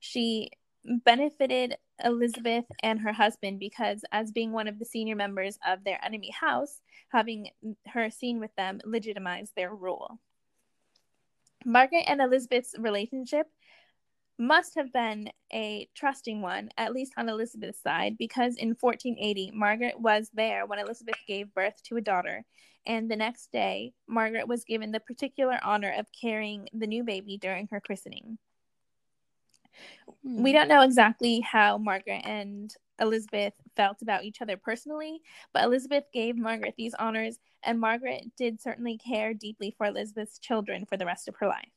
She 0.00 0.50
benefited 0.84 1.76
Elizabeth 2.04 2.64
and 2.82 3.00
her 3.00 3.12
husband 3.12 3.60
because, 3.60 4.04
as 4.10 4.32
being 4.32 4.50
one 4.50 4.66
of 4.66 4.78
the 4.78 4.84
senior 4.84 5.14
members 5.14 5.58
of 5.64 5.84
their 5.84 6.04
enemy 6.04 6.30
house, 6.30 6.80
having 7.10 7.50
her 7.86 8.10
seen 8.10 8.40
with 8.40 8.54
them 8.56 8.80
legitimized 8.84 9.52
their 9.54 9.72
rule. 9.72 10.18
Margaret 11.64 12.04
and 12.08 12.20
Elizabeth's 12.20 12.74
relationship 12.78 13.46
must 14.40 14.74
have 14.74 14.92
been 14.92 15.30
a 15.52 15.88
trusting 15.94 16.40
one, 16.40 16.70
at 16.78 16.92
least 16.92 17.12
on 17.16 17.28
Elizabeth's 17.28 17.82
side, 17.82 18.16
because 18.18 18.56
in 18.56 18.70
1480, 18.70 19.52
Margaret 19.54 20.00
was 20.00 20.30
there 20.32 20.66
when 20.66 20.78
Elizabeth 20.78 21.16
gave 21.26 21.54
birth 21.54 21.82
to 21.84 21.96
a 21.96 22.00
daughter. 22.00 22.44
And 22.86 23.10
the 23.10 23.16
next 23.16 23.52
day, 23.52 23.92
Margaret 24.08 24.48
was 24.48 24.64
given 24.64 24.90
the 24.90 25.00
particular 25.00 25.60
honor 25.62 25.94
of 25.98 26.06
carrying 26.18 26.68
the 26.72 26.86
new 26.86 27.04
baby 27.04 27.36
during 27.36 27.68
her 27.70 27.80
christening. 27.80 28.38
Hmm. 30.24 30.42
We 30.42 30.52
don't 30.52 30.68
know 30.68 30.82
exactly 30.82 31.40
how 31.40 31.76
Margaret 31.78 32.22
and 32.24 32.74
Elizabeth 32.98 33.54
felt 33.76 34.02
about 34.02 34.24
each 34.24 34.40
other 34.40 34.56
personally, 34.56 35.20
but 35.52 35.64
Elizabeth 35.64 36.04
gave 36.12 36.36
Margaret 36.36 36.74
these 36.76 36.94
honors, 36.94 37.38
and 37.62 37.78
Margaret 37.78 38.24
did 38.36 38.60
certainly 38.60 38.98
care 38.98 39.34
deeply 39.34 39.74
for 39.76 39.86
Elizabeth's 39.86 40.38
children 40.38 40.86
for 40.86 40.96
the 40.96 41.06
rest 41.06 41.28
of 41.28 41.36
her 41.36 41.46
life. 41.46 41.70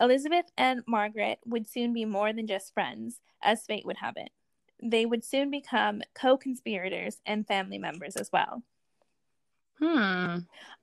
Elizabeth 0.00 0.46
and 0.56 0.82
Margaret 0.86 1.38
would 1.44 1.68
soon 1.68 1.92
be 1.92 2.04
more 2.04 2.32
than 2.32 2.46
just 2.46 2.74
friends, 2.74 3.20
as 3.42 3.64
fate 3.64 3.86
would 3.86 3.98
have 3.98 4.16
it. 4.16 4.30
They 4.82 5.06
would 5.06 5.24
soon 5.24 5.50
become 5.50 6.02
co 6.14 6.36
conspirators 6.36 7.20
and 7.24 7.46
family 7.46 7.78
members 7.78 8.16
as 8.16 8.30
well. 8.32 8.62
Hmm. 9.78 10.38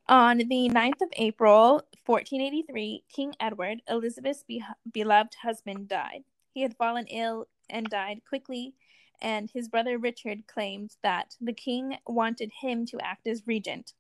On 0.08 0.38
the 0.38 0.70
9th 0.70 1.02
of 1.02 1.10
April, 1.14 1.82
1483, 2.06 3.04
King 3.14 3.34
Edward, 3.40 3.82
Elizabeth's 3.88 4.44
be- 4.44 4.64
beloved 4.92 5.36
husband, 5.42 5.88
died. 5.88 6.24
He 6.54 6.62
had 6.62 6.76
fallen 6.76 7.08
ill 7.08 7.48
and 7.70 7.88
died 7.88 8.22
quickly, 8.28 8.74
and 9.22 9.50
his 9.50 9.70
brother 9.70 9.98
Richard 9.98 10.48
claimed 10.48 10.96
that 11.04 11.36
the 11.40 11.54
king 11.54 11.98
wanted 12.08 12.52
him 12.62 12.86
to 12.88 13.00
act 13.00 13.28
as 13.28 13.48
regent 13.48 13.94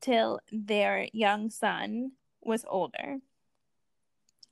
till 0.00 0.40
their 0.50 1.08
young 1.12 1.50
son 1.50 2.12
was 2.40 2.64
older. 2.68 3.18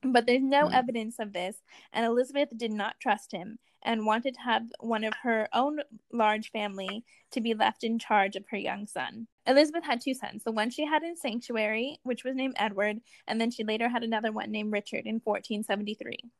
But 0.02 0.26
there's 0.26 0.42
no 0.42 0.68
Hmm. 0.68 0.74
evidence 0.74 1.18
of 1.18 1.32
this, 1.32 1.62
and 1.92 2.06
Elizabeth 2.06 2.48
did 2.56 2.72
not 2.72 2.98
trust 3.00 3.32
him 3.32 3.58
and 3.82 4.06
wanted 4.06 4.34
to 4.34 4.40
have 4.40 4.70
one 4.80 5.04
of 5.04 5.14
her 5.22 5.48
own 5.52 5.80
large 6.12 6.50
family 6.50 7.04
to 7.30 7.40
be 7.40 7.54
left 7.54 7.84
in 7.84 7.98
charge 7.98 8.36
of 8.36 8.46
her 8.48 8.56
young 8.56 8.86
son. 8.86 9.26
Elizabeth 9.46 9.84
had 9.84 10.00
two 10.00 10.14
sons, 10.14 10.42
the 10.42 10.52
one 10.52 10.70
she 10.70 10.84
had 10.84 11.02
in 11.02 11.16
sanctuary, 11.16 11.98
which 12.02 12.24
was 12.24 12.34
named 12.34 12.54
Edward, 12.58 13.00
and 13.26 13.40
then 13.40 13.50
she 13.50 13.64
later 13.64 13.88
had 13.88 14.02
another 14.02 14.32
one 14.32 14.50
named 14.50 14.72
Richard 14.72 15.06
in 15.06 15.20
1473. 15.20 16.30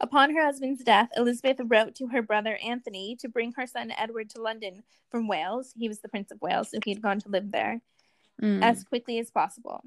Upon 0.00 0.34
her 0.34 0.44
husband's 0.44 0.84
death, 0.84 1.10
Elizabeth 1.16 1.60
wrote 1.64 1.94
to 1.96 2.08
her 2.08 2.22
brother 2.22 2.56
Anthony 2.56 3.16
to 3.16 3.28
bring 3.28 3.52
her 3.52 3.66
son 3.66 3.92
Edward 3.92 4.30
to 4.30 4.40
London 4.42 4.82
from 5.10 5.26
Wales. 5.28 5.72
He 5.76 5.88
was 5.88 6.00
the 6.00 6.08
Prince 6.08 6.30
of 6.30 6.40
Wales, 6.40 6.70
so 6.70 6.78
he 6.84 6.90
had 6.90 7.02
gone 7.02 7.20
to 7.20 7.28
live 7.28 7.50
there 7.50 7.80
Mm. 8.40 8.62
as 8.62 8.84
quickly 8.84 9.18
as 9.18 9.30
possible. 9.30 9.82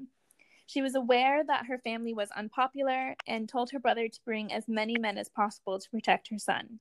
She 0.66 0.82
was 0.82 0.94
aware 0.94 1.44
that 1.44 1.66
her 1.66 1.78
family 1.78 2.14
was 2.14 2.30
unpopular 2.30 3.16
and 3.26 3.48
told 3.48 3.70
her 3.70 3.78
brother 3.78 4.08
to 4.08 4.20
bring 4.24 4.52
as 4.52 4.66
many 4.68 4.96
men 4.98 5.18
as 5.18 5.28
possible 5.28 5.78
to 5.78 5.90
protect 5.90 6.28
her 6.28 6.38
son. 6.38 6.80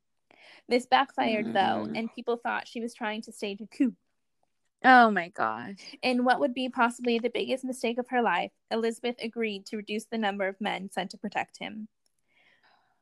This 0.67 0.85
backfired, 0.85 1.53
though, 1.53 1.87
Mm. 1.87 1.97
and 1.97 2.13
people 2.13 2.37
thought 2.37 2.67
she 2.67 2.79
was 2.81 2.93
trying 2.93 3.21
to 3.23 3.31
stage 3.31 3.61
a 3.61 3.67
coup. 3.67 3.95
oh 4.85 5.09
my 5.11 5.29
God. 5.29 5.75
In 6.01 6.25
what 6.25 6.39
would 6.41 6.53
be 6.53 6.67
possibly 6.69 7.17
the 7.17 7.29
biggest 7.29 7.63
mistake 7.63 7.97
of 7.97 8.09
her 8.09 8.21
life, 8.21 8.51
Elizabeth 8.69 9.15
agreed 9.21 9.65
to 9.67 9.77
reduce 9.77 10.05
the 10.05 10.17
number 10.17 10.47
of 10.47 10.59
men 10.59 10.89
sent 10.89 11.11
to 11.11 11.17
protect 11.17 11.57
him. 11.59 11.87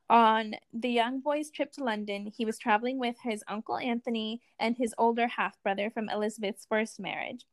On 0.08 0.54
the 0.72 0.90
young 0.90 1.20
boy's 1.20 1.50
trip 1.50 1.72
to 1.72 1.84
London, 1.84 2.26
he 2.26 2.44
was 2.44 2.58
traveling 2.58 2.98
with 2.98 3.16
his 3.22 3.42
uncle 3.48 3.78
Anthony 3.78 4.42
and 4.58 4.76
his 4.76 4.94
older 4.98 5.26
half 5.26 5.60
brother 5.62 5.90
from 5.90 6.08
Elizabeth's 6.08 6.66
first 6.66 7.00
marriage 7.00 7.46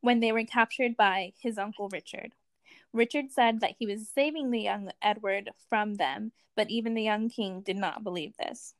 when 0.00 0.20
they 0.20 0.32
were 0.32 0.44
captured 0.44 0.96
by 0.96 1.32
his 1.38 1.58
uncle 1.58 1.88
Richard. 1.88 2.32
Richard 2.96 3.30
said 3.30 3.60
that 3.60 3.74
he 3.78 3.86
was 3.86 4.08
saving 4.08 4.50
the 4.50 4.60
young 4.60 4.90
Edward 5.02 5.50
from 5.68 5.96
them, 5.96 6.32
but 6.56 6.70
even 6.70 6.94
the 6.94 7.02
young 7.02 7.28
king 7.28 7.60
did 7.60 7.76
not 7.76 8.02
believe 8.02 8.34
this. 8.38 8.74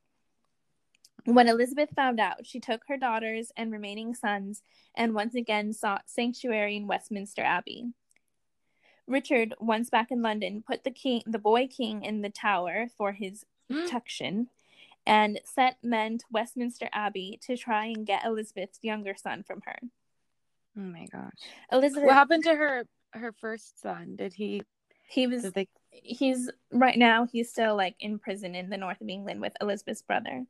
When 1.25 1.47
Elizabeth 1.47 1.89
found 1.95 2.19
out, 2.19 2.45
she 2.45 2.59
took 2.59 2.81
her 2.87 2.97
daughters 2.97 3.51
and 3.55 3.71
remaining 3.71 4.15
sons 4.15 4.63
and 4.95 5.13
once 5.13 5.35
again 5.35 5.73
sought 5.73 6.09
sanctuary 6.09 6.77
in 6.77 6.87
Westminster 6.87 7.43
Abbey. 7.43 7.91
Richard, 9.05 9.53
once 9.59 9.89
back 9.89 10.09
in 10.09 10.21
London, 10.21 10.63
put 10.65 10.83
the 10.83 10.91
king, 10.91 11.21
the 11.25 11.39
boy 11.39 11.67
king, 11.67 12.03
in 12.03 12.21
the 12.21 12.29
tower 12.29 12.87
for 12.97 13.13
his 13.13 13.45
hmm. 13.69 13.81
protection, 13.81 14.47
and 15.05 15.39
sent 15.45 15.75
men 15.83 16.17
to 16.17 16.25
Westminster 16.31 16.89
Abbey 16.91 17.39
to 17.43 17.55
try 17.55 17.85
and 17.85 18.05
get 18.05 18.25
Elizabeth's 18.25 18.79
younger 18.81 19.15
son 19.15 19.43
from 19.43 19.61
her. 19.65 19.77
Oh 20.77 20.81
my 20.81 21.05
gosh. 21.11 21.31
Elizabeth, 21.71 22.05
What 22.05 22.15
happened 22.15 22.43
to 22.43 22.55
her 22.55 22.83
her 23.13 23.31
first 23.31 23.81
son? 23.81 24.15
Did 24.15 24.33
he 24.33 24.63
he 25.07 25.25
was, 25.25 25.51
they 25.53 25.67
he's 25.91 26.49
right 26.71 26.97
now, 26.97 27.27
he's 27.31 27.49
still 27.49 27.75
like 27.75 27.95
in 27.99 28.19
prison 28.19 28.55
in 28.55 28.69
the 28.69 28.77
north 28.77 29.01
of 29.01 29.09
England 29.09 29.41
with 29.41 29.53
Elizabeth's 29.61 30.01
brother. 30.01 30.45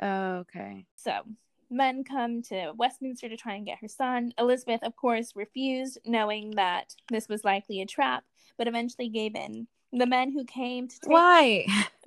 Oh, 0.00 0.36
okay. 0.36 0.86
So 0.96 1.22
men 1.70 2.04
come 2.04 2.42
to 2.42 2.72
Westminster 2.76 3.28
to 3.28 3.36
try 3.36 3.54
and 3.54 3.66
get 3.66 3.78
her 3.78 3.88
son. 3.88 4.32
Elizabeth, 4.38 4.82
of 4.82 4.96
course, 4.96 5.34
refused, 5.34 5.98
knowing 6.04 6.52
that 6.52 6.94
this 7.10 7.28
was 7.28 7.44
likely 7.44 7.80
a 7.80 7.86
trap, 7.86 8.24
but 8.56 8.68
eventually 8.68 9.08
gave 9.08 9.34
in. 9.34 9.66
The 9.92 10.06
men 10.06 10.32
who 10.32 10.44
came 10.44 10.88
to 10.88 11.00
take 11.00 11.10
Why? 11.10 11.66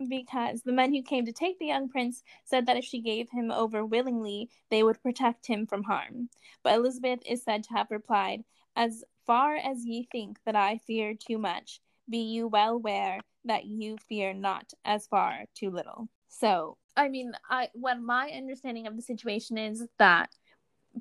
because 0.10 0.62
the 0.62 0.74
men 0.74 0.94
who 0.94 1.02
came 1.02 1.26
to 1.26 1.32
take 1.32 1.58
the 1.58 1.68
young 1.68 1.88
prince 1.88 2.22
said 2.44 2.66
that 2.66 2.76
if 2.76 2.84
she 2.84 3.00
gave 3.00 3.30
him 3.30 3.50
over 3.50 3.86
willingly, 3.86 4.50
they 4.70 4.84
would 4.84 5.02
protect 5.02 5.48
him 5.48 5.66
from 5.66 5.84
harm. 5.84 6.30
But 6.64 6.76
Elizabeth 6.76 7.20
is 7.26 7.44
said 7.44 7.64
to 7.64 7.74
have 7.74 7.90
replied, 7.90 8.44
As 8.76 9.06
far 9.28 9.58
as 9.58 9.86
ye 9.86 10.08
think 10.12 10.40
that 10.46 10.56
I 10.56 10.80
fear 10.88 11.14
too 11.14 11.38
much, 11.38 11.82
be 12.10 12.20
you 12.20 12.48
well 12.48 12.76
aware 12.76 13.20
that 13.46 13.66
you 13.66 13.98
fear 14.10 14.34
not 14.34 14.74
as 14.86 15.06
far 15.08 15.46
too 15.54 15.70
little. 15.70 16.08
So, 16.30 16.78
I 16.96 17.10
mean, 17.10 17.34
I 17.50 17.70
what 17.74 18.00
my 18.00 18.32
understanding 18.32 18.88
of 18.88 18.96
the 18.96 19.02
situation 19.02 19.58
is 19.58 19.86
that 20.00 20.30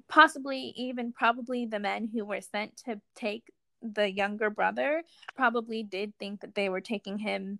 possibly 0.08 0.74
even 0.76 1.12
probably 1.12 1.66
the 1.66 1.78
men 1.78 2.08
who 2.12 2.24
were 2.24 2.40
sent 2.40 2.76
to 2.84 3.00
take 3.14 3.44
the 3.82 4.10
younger 4.10 4.50
brother 4.50 5.02
probably 5.36 5.82
did 5.82 6.12
think 6.18 6.40
that 6.40 6.54
they 6.54 6.68
were 6.68 6.80
taking 6.80 7.18
him 7.18 7.58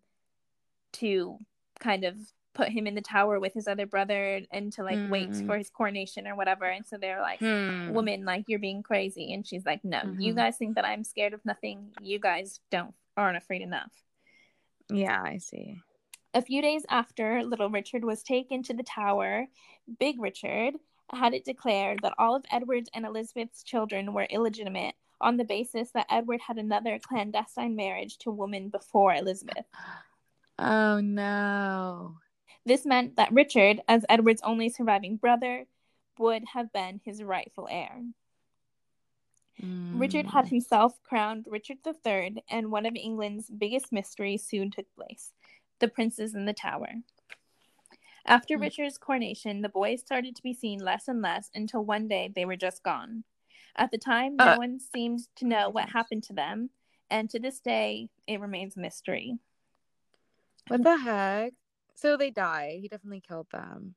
to 0.93 1.39
kind 1.79 2.05
of 2.05 2.17
put 2.57 2.69
him 2.71 2.87
in 2.87 2.95
the 2.95 3.03
tower 3.03 3.39
with 3.39 3.53
his 3.53 3.69
other 3.69 3.87
brother 3.87 4.41
and 4.51 4.73
to 4.73 4.83
like 4.83 4.99
wait 5.11 5.31
Mm. 5.31 5.47
for 5.47 5.57
his 5.59 5.69
coronation 5.71 6.27
or 6.27 6.35
whatever 6.35 6.65
and 6.65 6.87
so 6.87 6.97
they're 6.97 7.21
like 7.21 7.39
Hmm. 7.41 7.91
woman 7.93 8.25
like 8.25 8.45
you're 8.49 8.59
being 8.69 8.83
crazy 8.83 9.33
and 9.35 9.47
she's 9.47 9.67
like 9.67 9.85
no 9.85 10.01
you 10.19 10.33
Mhm. 10.33 10.37
guys 10.37 10.57
think 10.57 10.75
that 10.77 10.85
i'm 10.87 11.05
scared 11.05 11.35
of 11.35 11.45
nothing 11.45 11.93
you 12.01 12.19
guys 12.19 12.61
don't 12.71 12.95
aren't 13.17 13.37
afraid 13.37 13.63
enough 13.63 13.93
Yeah, 14.89 15.21
I 15.23 15.39
see. 15.39 15.81
a 16.35 16.43
few 16.43 16.63
days 16.63 16.85
after 16.89 17.43
little 17.45 17.71
richard 17.71 18.05
was 18.05 18.23
taken 18.23 18.63
to 18.65 18.75
the 18.75 18.83
tower 18.83 19.47
big 19.99 20.21
richard 20.21 20.75
had 21.13 21.35
it 21.35 21.45
declared 21.45 21.99
that 22.03 22.15
all 22.19 22.35
of 22.37 22.45
edward's 22.51 22.91
and 22.95 23.05
elizabeth's 23.07 23.63
children 23.63 24.13
were 24.15 24.25
illegitimate 24.37 24.95
on 25.21 25.37
the 25.37 25.45
basis 25.45 25.91
that 25.93 26.07
edward 26.11 26.41
had 26.41 26.59
another 26.59 26.99
clandestine 26.99 27.75
marriage 27.77 28.19
to 28.19 28.31
a 28.31 28.35
woman 28.43 28.69
before 28.71 29.15
elizabeth 29.15 29.67
Oh 30.59 31.01
no. 31.01 32.17
This 32.67 32.85
meant 32.85 33.15
that 33.17 33.33
Richard, 33.33 33.81
as 33.89 34.05
Edward's 34.09 34.43
only 34.43 34.69
surviving 34.69 35.17
brother, 35.17 35.67
would 36.19 36.45
have 36.53 36.73
been 36.73 37.01
his 37.05 37.23
rightful 37.23 37.69
heir. 37.71 38.03
Richard 39.93 40.27
had 40.27 40.47
Mm. 40.47 40.49
himself 40.49 41.01
crowned 41.05 41.47
Richard 41.49 41.79
III, 41.87 42.43
and 42.51 42.73
one 42.73 42.85
of 42.85 42.97
England's 42.97 43.49
biggest 43.49 43.93
mysteries 43.93 44.45
soon 44.45 44.71
took 44.71 44.93
place 44.97 45.33
the 45.79 45.89
princes 45.89 46.35
in 46.35 46.45
the 46.45 46.53
tower. 46.53 46.89
After 48.27 48.57
Hmm. 48.57 48.63
Richard's 48.63 48.99
coronation, 48.99 49.63
the 49.63 49.69
boys 49.69 50.01
started 50.01 50.35
to 50.35 50.43
be 50.43 50.53
seen 50.53 50.81
less 50.81 51.07
and 51.07 51.23
less 51.23 51.51
until 51.55 51.85
one 51.85 52.09
day 52.09 52.29
they 52.35 52.45
were 52.45 52.57
just 52.57 52.83
gone. 52.83 53.23
At 53.77 53.93
the 53.93 53.99
time, 53.99 54.37
no 54.37 54.53
Uh, 54.53 54.57
one 54.57 54.81
seemed 54.81 55.29
to 55.37 55.47
know 55.47 55.71
what 55.71 55.91
happened 55.91 56.25
to 56.25 56.33
them, 56.33 56.71
and 57.11 57.31
to 57.31 57.39
this 57.39 57.61
day, 57.61 58.09
it 58.27 58.41
remains 58.41 58.77
a 58.77 58.81
mystery. 58.81 59.39
What 60.67 60.83
the 60.83 60.97
heck? 60.97 61.53
So 61.97 62.17
they 62.17 62.31
die. 62.31 62.79
He 62.81 62.89
definitely 62.89 63.23
killed 63.27 63.49
them. 63.53 63.95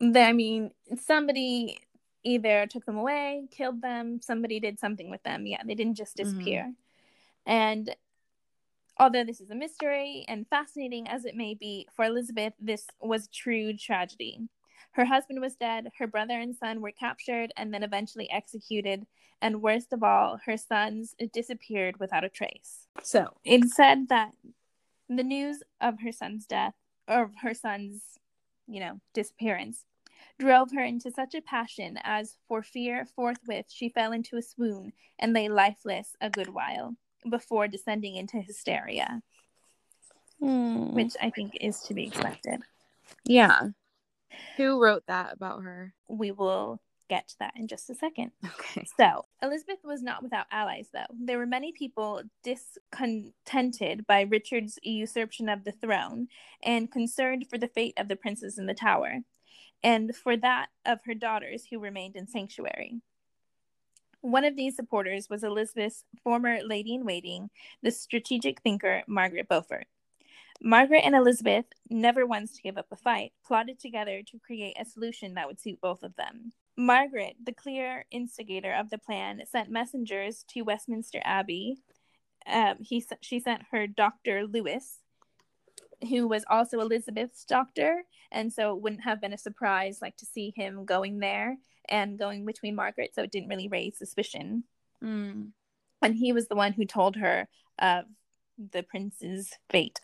They, 0.00 0.24
I 0.24 0.32
mean, 0.32 0.72
somebody 1.00 1.78
either 2.24 2.66
took 2.66 2.84
them 2.86 2.96
away, 2.96 3.46
killed 3.50 3.82
them, 3.82 4.20
somebody 4.20 4.58
did 4.58 4.80
something 4.80 5.10
with 5.10 5.22
them. 5.22 5.46
Yeah, 5.46 5.62
they 5.64 5.74
didn't 5.74 5.96
just 5.96 6.16
mm-hmm. 6.16 6.30
disappear. 6.30 6.72
And 7.46 7.94
although 8.98 9.24
this 9.24 9.40
is 9.40 9.50
a 9.50 9.54
mystery 9.54 10.24
and 10.26 10.48
fascinating 10.48 11.06
as 11.06 11.24
it 11.24 11.36
may 11.36 11.54
be, 11.54 11.86
for 11.94 12.06
Elizabeth, 12.06 12.54
this 12.58 12.86
was 13.00 13.28
true 13.28 13.76
tragedy. 13.76 14.40
Her 14.92 15.04
husband 15.04 15.40
was 15.40 15.56
dead, 15.56 15.88
her 15.98 16.06
brother 16.06 16.38
and 16.38 16.56
son 16.56 16.80
were 16.80 16.92
captured 16.92 17.52
and 17.56 17.74
then 17.74 17.82
eventually 17.82 18.30
executed, 18.30 19.06
and 19.42 19.60
worst 19.60 19.92
of 19.92 20.02
all, 20.02 20.38
her 20.46 20.56
sons 20.56 21.14
disappeared 21.32 21.98
without 21.98 22.24
a 22.24 22.28
trace. 22.28 22.86
So 23.02 23.34
it 23.44 23.68
said 23.70 24.08
that 24.08 24.30
the 25.08 25.24
news 25.24 25.62
of 25.80 26.00
her 26.00 26.12
son's 26.12 26.46
death, 26.46 26.74
of 27.08 27.30
her 27.42 27.54
son's, 27.54 28.02
you 28.66 28.80
know, 28.80 29.00
disappearance, 29.12 29.84
drove 30.38 30.70
her 30.72 30.82
into 30.82 31.10
such 31.10 31.34
a 31.34 31.42
passion 31.42 31.98
as 32.02 32.36
for 32.48 32.62
fear 32.62 33.04
forthwith 33.04 33.66
she 33.70 33.88
fell 33.88 34.12
into 34.12 34.36
a 34.36 34.42
swoon 34.42 34.92
and 35.18 35.32
lay 35.32 35.48
lifeless 35.48 36.16
a 36.20 36.30
good 36.30 36.48
while 36.48 36.94
before 37.28 37.68
descending 37.68 38.16
into 38.16 38.38
hysteria, 38.40 39.22
Hmm. 40.40 40.94
which 40.94 41.14
I 41.20 41.30
think 41.30 41.56
is 41.60 41.80
to 41.82 41.94
be 41.94 42.06
expected. 42.06 42.60
Yeah. 43.24 43.68
Who 44.56 44.82
wrote 44.82 45.06
that 45.06 45.32
about 45.32 45.62
her? 45.62 45.94
We 46.08 46.32
will 46.32 46.80
get 47.08 47.28
to 47.28 47.38
that 47.40 47.54
in 47.56 47.68
just 47.68 47.90
a 47.90 47.94
second. 47.94 48.32
Okay. 48.44 48.86
So, 48.98 49.26
Elizabeth 49.42 49.78
was 49.84 50.02
not 50.02 50.22
without 50.22 50.46
allies, 50.50 50.88
though. 50.92 51.04
There 51.18 51.38
were 51.38 51.46
many 51.46 51.72
people 51.72 52.22
discontented 52.42 54.06
by 54.06 54.22
Richard's 54.22 54.78
usurpation 54.82 55.48
of 55.48 55.64
the 55.64 55.72
throne 55.72 56.28
and 56.62 56.90
concerned 56.90 57.46
for 57.48 57.58
the 57.58 57.68
fate 57.68 57.94
of 57.96 58.08
the 58.08 58.16
princes 58.16 58.58
in 58.58 58.66
the 58.66 58.74
tower, 58.74 59.20
and 59.82 60.14
for 60.14 60.36
that 60.36 60.68
of 60.86 61.00
her 61.04 61.14
daughters 61.14 61.66
who 61.70 61.78
remained 61.78 62.16
in 62.16 62.26
sanctuary. 62.26 63.00
One 64.20 64.44
of 64.44 64.56
these 64.56 64.76
supporters 64.76 65.28
was 65.28 65.44
Elizabeth's 65.44 66.04
former 66.22 66.62
lady 66.62 66.94
in 66.94 67.04
waiting, 67.04 67.50
the 67.82 67.90
strategic 67.90 68.62
thinker 68.62 69.02
Margaret 69.06 69.48
Beaufort. 69.48 69.86
Margaret 70.62 71.02
and 71.04 71.14
Elizabeth, 71.14 71.66
never 71.90 72.24
once 72.24 72.52
to 72.52 72.62
give 72.62 72.78
up 72.78 72.86
a 72.90 72.96
fight, 72.96 73.32
plotted 73.46 73.78
together 73.78 74.22
to 74.22 74.38
create 74.38 74.76
a 74.80 74.84
solution 74.86 75.34
that 75.34 75.46
would 75.46 75.60
suit 75.60 75.78
both 75.82 76.02
of 76.02 76.16
them. 76.16 76.52
Margaret, 76.76 77.36
the 77.42 77.52
clear 77.52 78.04
instigator 78.10 78.72
of 78.72 78.90
the 78.90 78.98
plan, 78.98 79.42
sent 79.50 79.70
messengers 79.70 80.44
to 80.48 80.62
Westminster 80.62 81.20
Abbey. 81.24 81.78
Um, 82.46 82.76
he 82.80 83.04
she 83.20 83.40
sent 83.40 83.62
her 83.70 83.86
Doctor 83.86 84.46
Lewis, 84.46 84.98
who 86.08 86.26
was 86.28 86.44
also 86.50 86.80
Elizabeth's 86.80 87.44
doctor, 87.44 88.02
and 88.32 88.52
so 88.52 88.74
it 88.74 88.82
wouldn't 88.82 89.04
have 89.04 89.20
been 89.20 89.32
a 89.32 89.38
surprise 89.38 90.00
like 90.02 90.16
to 90.18 90.26
see 90.26 90.52
him 90.54 90.84
going 90.84 91.18
there 91.20 91.56
and 91.88 92.18
going 92.18 92.44
between 92.44 92.74
Margaret, 92.74 93.14
so 93.14 93.22
it 93.22 93.30
didn't 93.30 93.48
really 93.48 93.68
raise 93.68 93.96
suspicion. 93.96 94.64
Hmm. 95.00 95.46
And 96.02 96.14
he 96.14 96.32
was 96.32 96.48
the 96.48 96.56
one 96.56 96.72
who 96.72 96.84
told 96.84 97.16
her 97.16 97.48
of 97.78 98.04
the 98.72 98.82
prince's 98.82 99.52
fate. 99.70 100.00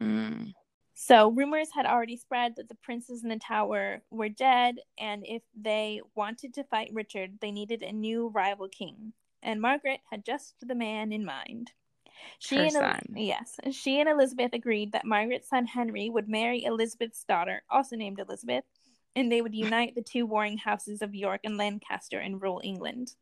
Mm. 0.00 0.52
So 0.98 1.30
rumors 1.30 1.68
had 1.74 1.84
already 1.84 2.16
spread 2.16 2.56
that 2.56 2.70
the 2.70 2.74
princes 2.74 3.22
in 3.22 3.28
the 3.28 3.38
tower 3.38 4.02
were 4.10 4.30
dead, 4.30 4.76
and 4.98 5.26
if 5.26 5.42
they 5.54 6.00
wanted 6.14 6.54
to 6.54 6.64
fight 6.64 6.88
Richard, 6.90 7.32
they 7.42 7.50
needed 7.50 7.82
a 7.82 7.92
new 7.92 8.28
rival 8.28 8.66
king. 8.66 9.12
And 9.42 9.60
Margaret 9.60 10.00
had 10.10 10.24
just 10.24 10.54
the 10.62 10.74
man 10.74 11.12
in 11.12 11.22
mind. 11.22 11.72
She 12.38 12.56
Her 12.56 12.62
and 12.62 12.72
son. 12.72 13.02
yes, 13.14 13.60
she 13.72 14.00
and 14.00 14.08
Elizabeth 14.08 14.54
agreed 14.54 14.92
that 14.92 15.04
Margaret's 15.04 15.50
son 15.50 15.66
Henry 15.66 16.08
would 16.08 16.30
marry 16.30 16.64
Elizabeth's 16.64 17.24
daughter, 17.24 17.62
also 17.68 17.94
named 17.94 18.18
Elizabeth, 18.18 18.64
and 19.14 19.30
they 19.30 19.42
would 19.42 19.54
unite 19.66 19.94
the 19.94 20.02
two 20.02 20.24
warring 20.24 20.56
houses 20.56 21.02
of 21.02 21.14
York 21.14 21.42
and 21.44 21.58
Lancaster 21.58 22.18
and 22.18 22.40
rule 22.40 22.62
England. 22.64 23.12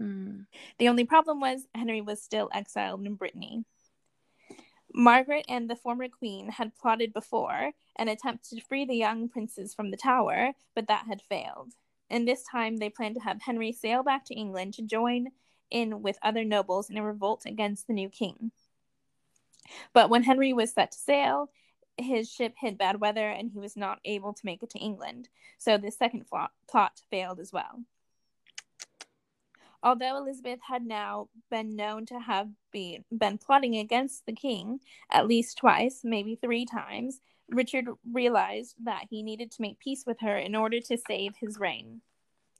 Mm. 0.00 0.46
The 0.78 0.88
only 0.88 1.04
problem 1.04 1.38
was 1.38 1.66
Henry 1.74 2.00
was 2.00 2.22
still 2.22 2.48
exiled 2.50 3.04
in 3.04 3.14
Brittany. 3.14 3.66
Margaret 4.96 5.44
and 5.48 5.68
the 5.68 5.74
former 5.74 6.08
queen 6.08 6.50
had 6.50 6.76
plotted 6.76 7.12
before 7.12 7.72
an 7.96 8.08
attempt 8.08 8.48
to 8.50 8.60
free 8.60 8.84
the 8.84 8.94
young 8.94 9.28
princes 9.28 9.74
from 9.74 9.90
the 9.90 9.96
tower, 9.96 10.52
but 10.74 10.86
that 10.86 11.06
had 11.08 11.20
failed. 11.20 11.72
And 12.08 12.28
this 12.28 12.44
time 12.44 12.76
they 12.76 12.90
planned 12.90 13.16
to 13.16 13.22
have 13.22 13.42
Henry 13.42 13.72
sail 13.72 14.04
back 14.04 14.24
to 14.26 14.34
England 14.34 14.74
to 14.74 14.82
join 14.82 15.28
in 15.68 16.00
with 16.00 16.18
other 16.22 16.44
nobles 16.44 16.90
in 16.90 16.96
a 16.96 17.02
revolt 17.02 17.44
against 17.44 17.88
the 17.88 17.92
new 17.92 18.08
king. 18.08 18.52
But 19.92 20.10
when 20.10 20.22
Henry 20.22 20.52
was 20.52 20.72
set 20.72 20.92
to 20.92 20.98
sail, 20.98 21.50
his 21.98 22.30
ship 22.30 22.54
hit 22.56 22.78
bad 22.78 23.00
weather 23.00 23.28
and 23.28 23.50
he 23.50 23.58
was 23.58 23.76
not 23.76 23.98
able 24.04 24.32
to 24.32 24.46
make 24.46 24.62
it 24.62 24.70
to 24.70 24.78
England. 24.78 25.28
So 25.58 25.76
the 25.76 25.90
second 25.90 26.28
plot, 26.28 26.52
plot 26.68 27.00
failed 27.10 27.40
as 27.40 27.52
well. 27.52 27.82
Although 29.84 30.16
Elizabeth 30.16 30.60
had 30.66 30.86
now 30.86 31.28
been 31.50 31.76
known 31.76 32.06
to 32.06 32.18
have 32.18 32.48
been, 32.72 33.04
been 33.16 33.36
plotting 33.36 33.76
against 33.76 34.24
the 34.24 34.32
king 34.32 34.80
at 35.12 35.28
least 35.28 35.58
twice, 35.58 36.00
maybe 36.02 36.36
three 36.36 36.64
times, 36.64 37.20
Richard 37.50 37.84
realized 38.10 38.76
that 38.82 39.04
he 39.10 39.22
needed 39.22 39.50
to 39.52 39.62
make 39.62 39.78
peace 39.78 40.04
with 40.06 40.18
her 40.20 40.38
in 40.38 40.56
order 40.56 40.80
to 40.80 40.96
save 40.96 41.36
his 41.36 41.58
reign 41.58 42.00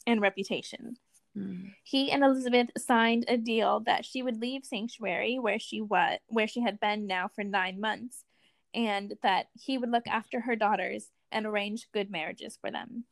and 0.07 0.20
reputation. 0.20 0.99
Mm. 1.37 1.72
He 1.83 2.11
and 2.12 2.22
Elizabeth 2.22 2.68
signed 2.77 3.25
a 3.27 3.39
deal 3.39 3.81
that 3.81 4.05
she 4.05 4.22
would 4.22 4.39
leave 4.39 4.66
Sanctuary 4.66 5.39
where 5.39 5.59
she 5.59 5.81
was 5.81 6.18
where 6.27 6.47
she 6.47 6.61
had 6.61 6.79
been 6.79 7.07
now 7.07 7.29
for 7.35 7.43
9 7.43 7.81
months 7.81 8.25
and 8.75 9.14
that 9.22 9.47
he 9.55 9.79
would 9.79 9.91
look 9.91 10.07
after 10.07 10.41
her 10.41 10.57
daughters 10.57 11.09
and 11.33 11.47
arrange 11.47 11.89
good 11.93 12.11
marriages 12.11 12.59
for 12.61 12.70
them. 12.70 13.05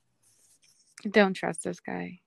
Don't 1.11 1.35
trust 1.35 1.65
this 1.65 1.81
guy. 1.81 2.21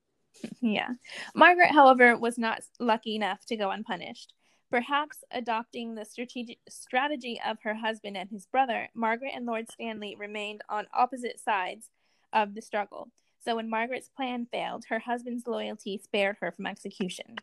Yeah. 0.62 0.90
Margaret, 1.34 1.72
however, 1.72 2.18
was 2.18 2.38
not 2.38 2.62
lucky 2.80 3.16
enough 3.16 3.46
to 3.46 3.56
go 3.56 3.72
unpunished. 3.72 4.34
Perhaps 4.72 5.24
adopting 5.32 5.96
the 5.96 6.06
strategic 6.06 6.58
strategy 6.68 7.40
of 7.46 7.58
her 7.64 7.76
husband 7.76 8.18
and 8.18 8.30
his 8.30 8.46
brother, 8.48 8.90
Margaret 8.94 9.32
and 9.36 9.46
Lord 9.46 9.70
Stanley 9.72 10.16
remained 10.18 10.62
on 10.70 10.88
opposite 10.94 11.40
sides 11.40 11.90
of 12.34 12.56
the 12.56 12.62
struggle. 12.62 13.12
So 13.44 13.56
when 13.56 13.70
Margaret's 13.70 14.10
plan 14.10 14.48
failed, 14.52 14.86
her 14.90 15.00
husband's 15.00 15.46
loyalty 15.46 16.00
spared 16.00 16.38
her 16.42 16.52
from 16.52 16.66
execution. 16.66 17.38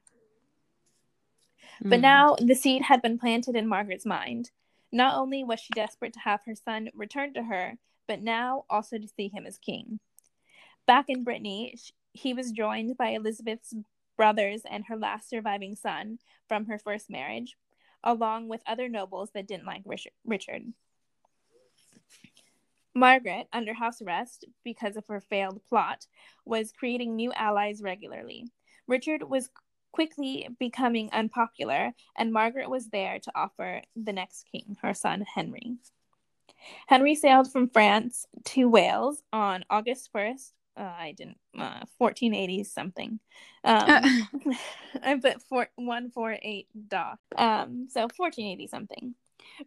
But 1.81 2.01
Mm. 2.01 2.03
now 2.03 2.37
the 2.37 2.55
seed 2.55 2.83
had 2.83 3.01
been 3.01 3.19
planted 3.19 3.57
in 3.57 3.69
Margaret's 3.69 4.05
mind. 4.05 4.51
Not 4.91 5.15
only 5.15 5.43
was 5.45 5.61
she 5.61 5.73
desperate 5.75 6.13
to 6.15 6.21
have 6.21 6.43
her 6.45 6.55
son 6.55 6.91
returned 6.93 7.35
to 7.35 7.45
her, 7.45 7.79
but 8.07 8.21
now 8.21 8.67
also 8.69 8.99
to 8.99 9.09
see 9.09 9.29
him 9.29 9.47
as 9.47 9.59
king. 9.59 10.01
Back 10.87 11.07
in 11.09 11.25
Brittany, 11.25 11.77
he 12.13 12.35
was 12.35 12.53
joined 12.53 12.97
by 12.97 13.11
Elizabeth's 13.11 13.75
brothers 14.17 14.63
and 14.69 14.85
her 14.87 14.97
last 14.97 15.29
surviving 15.29 15.75
son 15.75 16.19
from 16.49 16.67
her 16.67 16.79
first 16.79 17.11
marriage, 17.11 17.57
along 18.05 18.49
with 18.49 18.63
other 18.67 18.89
nobles 18.89 19.31
that 19.35 19.47
didn't 19.47 19.67
like 19.67 19.83
Richard. 20.25 20.73
Margaret, 22.95 23.49
under 23.53 23.73
house 23.73 24.03
arrest 24.03 24.45
because 24.65 24.97
of 24.97 25.07
her 25.07 25.21
failed 25.21 25.61
plot, 25.69 26.07
was 26.45 26.73
creating 26.73 27.17
new 27.17 27.33
allies 27.33 27.81
regularly. 27.83 28.47
Richard 28.87 29.23
was 29.23 29.49
quickly 29.93 30.49
becoming 30.59 31.09
unpopular, 31.13 31.93
and 32.17 32.33
Margaret 32.33 32.69
was 32.69 32.89
there 32.89 33.19
to 33.19 33.33
offer 33.35 33.83
the 33.97 34.13
next 34.13 34.47
king, 34.51 34.77
her 34.83 34.93
son 34.93 35.25
Henry. 35.35 35.77
Henry 36.87 37.15
sailed 37.15 37.51
from 37.51 37.69
France 37.69 38.27
to 38.45 38.69
Wales 38.69 39.23
on 39.33 39.65
August 39.71 40.11
1st. 40.13 40.53
Uh, 40.77 40.93
I 40.99 41.13
didn't, 41.13 41.39
uh, 41.59 41.85
1480 41.99 42.65
something. 42.65 43.21
Um, 43.65 44.29
I 45.03 45.19
put 45.21 45.43
four, 45.43 45.69
148 45.77 46.67
da. 46.89 47.15
Um, 47.37 47.89
so 47.91 48.03
1480 48.03 48.67
something. 48.69 49.15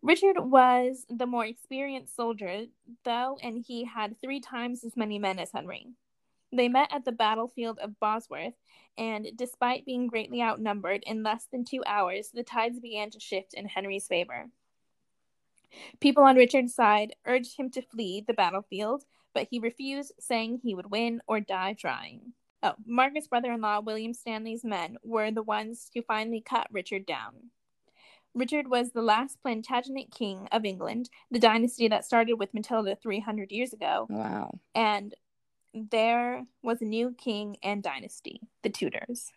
Richard 0.02 0.40
was 0.40 1.06
the 1.10 1.28
more 1.28 1.46
experienced 1.46 2.16
soldier, 2.16 2.66
though, 3.04 3.38
and 3.44 3.64
he 3.66 3.86
had 3.86 4.20
three 4.20 4.40
times 4.40 4.84
as 4.84 4.98
many 4.98 5.20
men 5.20 5.38
as 5.38 5.52
Henry. 5.52 5.88
They 6.52 6.70
met 6.70 6.94
at 6.94 7.06
the 7.06 7.12
battlefield 7.12 7.80
of 7.80 8.00
Bosworth, 8.00 8.54
and 8.98 9.28
despite 9.36 9.86
being 9.86 10.08
greatly 10.08 10.42
outnumbered, 10.42 11.04
in 11.06 11.24
less 11.24 11.46
than 11.52 11.66
two 11.66 11.84
hours, 11.86 12.30
the 12.34 12.44
tides 12.44 12.80
began 12.80 13.10
to 13.12 13.20
shift 13.20 13.54
in 13.54 13.68
Henry's 13.68 14.08
favor. 14.08 14.50
People 16.00 16.24
on 16.24 16.38
Richard's 16.38 16.74
side 16.74 17.16
urged 17.26 17.58
him 17.58 17.70
to 17.72 17.82
flee 17.82 18.24
the 18.26 18.34
battlefield, 18.34 19.04
but 19.36 19.48
he 19.52 19.60
refused, 19.60 20.14
saying 20.20 20.62
he 20.64 20.74
would 20.74 20.90
win 20.90 21.22
or 21.28 21.40
die 21.40 21.74
trying. 21.74 22.34
Oh, 22.64 22.74
Margaret's 22.88 23.28
brother 23.28 23.52
in 23.52 23.62
law, 23.62 23.82
William 23.82 24.14
Stanley's 24.14 24.64
men, 24.64 24.98
were 25.04 25.30
the 25.30 25.44
ones 25.44 25.92
who 25.94 26.02
finally 26.02 26.42
cut 26.42 26.66
Richard 26.72 27.06
down. 27.06 27.52
Richard 28.34 28.68
was 28.68 28.92
the 28.92 29.04
last 29.04 29.38
Plantagenet 29.44 30.12
king 30.12 30.48
of 30.52 30.66
England, 30.66 31.10
the 31.30 31.40
dynasty 31.40 31.88
that 31.90 32.06
started 32.06 32.34
with 32.36 32.54
Matilda 32.54 32.96
300 32.96 33.52
years 33.52 33.72
ago, 33.72 34.08
wow. 34.10 34.52
and 34.74 35.14
there 35.74 36.46
was 36.64 36.82
a 36.82 36.86
new 36.86 37.14
king 37.18 37.58
and 37.62 37.84
dynasty, 37.84 38.42
the 38.64 38.70
Tudors. 38.70 39.32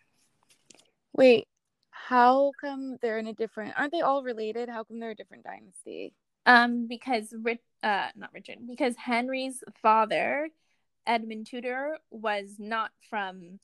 Wait, 1.13 1.47
how 1.91 2.51
come 2.59 2.97
they're 3.01 3.19
in 3.19 3.27
a 3.27 3.33
different? 3.33 3.73
Aren't 3.77 3.91
they 3.91 4.01
all 4.01 4.23
related? 4.23 4.69
How 4.69 4.83
come 4.83 4.99
they're 4.99 5.11
a 5.11 5.15
different 5.15 5.43
dynasty? 5.43 6.13
Um, 6.45 6.87
because 6.87 7.33
Rich, 7.41 7.61
uh, 7.83 8.09
not 8.15 8.31
Richard, 8.33 8.57
because 8.67 8.95
Henry's 8.97 9.63
father, 9.81 10.49
Edmund 11.05 11.47
Tudor, 11.47 11.97
was 12.09 12.55
not 12.57 12.91
from 13.09 13.59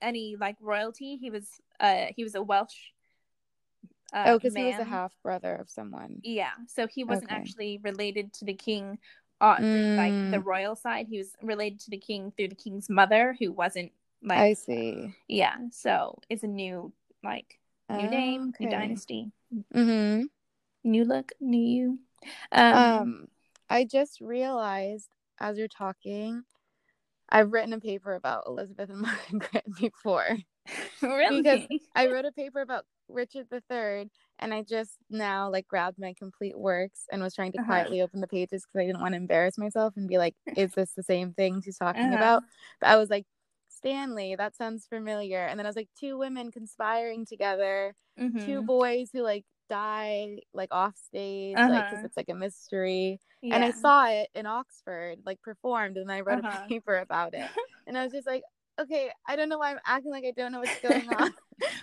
any 0.00 0.36
like 0.38 0.56
royalty. 0.60 1.16
He 1.16 1.30
was, 1.30 1.48
uh, 1.78 2.06
he 2.16 2.24
was 2.24 2.34
a 2.34 2.42
Welsh. 2.42 2.76
Uh, 4.12 4.24
oh, 4.28 4.38
because 4.38 4.54
he 4.54 4.64
was 4.64 4.78
a 4.78 4.84
half 4.84 5.12
brother 5.22 5.54
of 5.54 5.70
someone. 5.70 6.18
Yeah, 6.22 6.52
so 6.66 6.86
he 6.86 7.04
wasn't 7.04 7.30
Okay. 7.30 7.36
actually 7.36 7.80
related 7.82 8.32
to 8.34 8.44
the 8.44 8.52
king, 8.54 8.98
uh, 9.40 9.56
like 9.58 10.12
Mm. 10.12 10.30
the 10.32 10.40
royal 10.40 10.76
side. 10.76 11.06
He 11.08 11.16
was 11.18 11.34
related 11.40 11.80
to 11.80 11.90
the 11.90 11.96
king 11.98 12.30
through 12.32 12.48
the 12.48 12.54
king's 12.54 12.90
mother, 12.90 13.34
who 13.38 13.52
wasn't 13.52 13.92
like. 14.22 14.38
I 14.38 14.52
see. 14.52 15.14
Yeah, 15.28 15.56
so 15.70 16.18
it's 16.28 16.42
a 16.42 16.48
new 16.48 16.92
like 17.24 17.58
new 17.88 18.08
name, 18.08 18.52
new 18.60 18.68
dynasty, 18.68 19.30
Mm-hmm. 19.74 20.24
New 20.84 21.04
look, 21.04 21.32
new 21.40 21.58
you. 21.60 21.98
Um, 22.52 22.76
Um, 22.76 23.28
I 23.68 23.84
just 23.84 24.20
realized 24.20 25.08
as 25.40 25.58
you're 25.58 25.68
talking, 25.68 26.44
I've 27.28 27.52
written 27.52 27.72
a 27.72 27.80
paper 27.80 28.14
about 28.14 28.44
Elizabeth 28.46 28.90
and 28.90 29.00
Margaret 29.32 29.64
before. 29.78 30.38
really? 31.02 31.42
because 31.42 31.66
I 31.94 32.06
wrote 32.08 32.24
a 32.24 32.32
paper 32.32 32.60
about 32.60 32.84
Richard 33.08 33.46
III, 33.50 34.10
and 34.38 34.54
I 34.54 34.62
just 34.62 34.98
now 35.10 35.50
like 35.50 35.66
grabbed 35.68 35.98
my 35.98 36.14
complete 36.18 36.58
works 36.58 37.02
and 37.12 37.22
was 37.22 37.34
trying 37.34 37.52
to 37.52 37.58
Uh-huh. 37.58 37.66
quietly 37.66 38.00
open 38.02 38.20
the 38.20 38.28
pages 38.28 38.64
because 38.64 38.82
I 38.82 38.86
didn't 38.86 39.00
want 39.00 39.12
to 39.14 39.18
embarrass 39.18 39.58
myself 39.58 39.94
and 39.96 40.08
be 40.08 40.18
like, 40.18 40.34
"Is 40.56 40.72
this 40.74 40.92
the 40.94 41.02
same 41.02 41.32
thing 41.34 41.60
she's 41.62 41.78
talking 41.78 42.12
Uh-huh. 42.12 42.14
about?" 42.14 42.42
But 42.80 42.88
I 42.90 42.96
was 42.96 43.10
like, 43.10 43.26
"Stanley, 43.68 44.34
that 44.36 44.56
sounds 44.56 44.86
familiar." 44.86 45.40
And 45.46 45.58
then 45.58 45.66
I 45.66 45.68
was 45.68 45.76
like, 45.76 45.88
two 45.98 46.18
women 46.18 46.50
conspiring 46.52 47.26
together, 47.26 47.94
Mhm. 48.18 48.44
two 48.44 48.62
boys 48.62 49.10
who 49.12 49.22
like 49.22 49.44
die 49.72 50.38
like 50.52 50.68
off 50.72 50.94
stage, 51.08 51.56
like 51.56 51.70
Uh-huh. 51.70 51.82
because 51.90 52.04
it's 52.04 52.16
like 52.16 52.28
a 52.28 52.34
mystery. 52.34 53.20
And 53.42 53.64
I 53.64 53.70
saw 53.72 54.06
it 54.06 54.28
in 54.34 54.44
Oxford, 54.46 55.16
like 55.24 55.40
performed, 55.42 55.96
and 55.96 56.10
I 56.12 56.20
wrote 56.20 56.44
Uh-huh. 56.44 56.60
a 56.64 56.68
paper 56.68 56.96
about 56.98 57.32
it. 57.34 57.48
And 57.86 57.98
I 57.98 58.04
was 58.04 58.12
just 58.12 58.28
like, 58.28 58.42
okay, 58.82 59.10
I 59.26 59.34
don't 59.36 59.48
know 59.48 59.58
why 59.58 59.70
I'm 59.72 59.80
acting 59.84 60.12
like 60.12 60.24
I 60.24 60.32
don't 60.36 60.52
know 60.52 60.60
what's 60.60 60.80
going 60.80 61.08
on. 61.08 61.30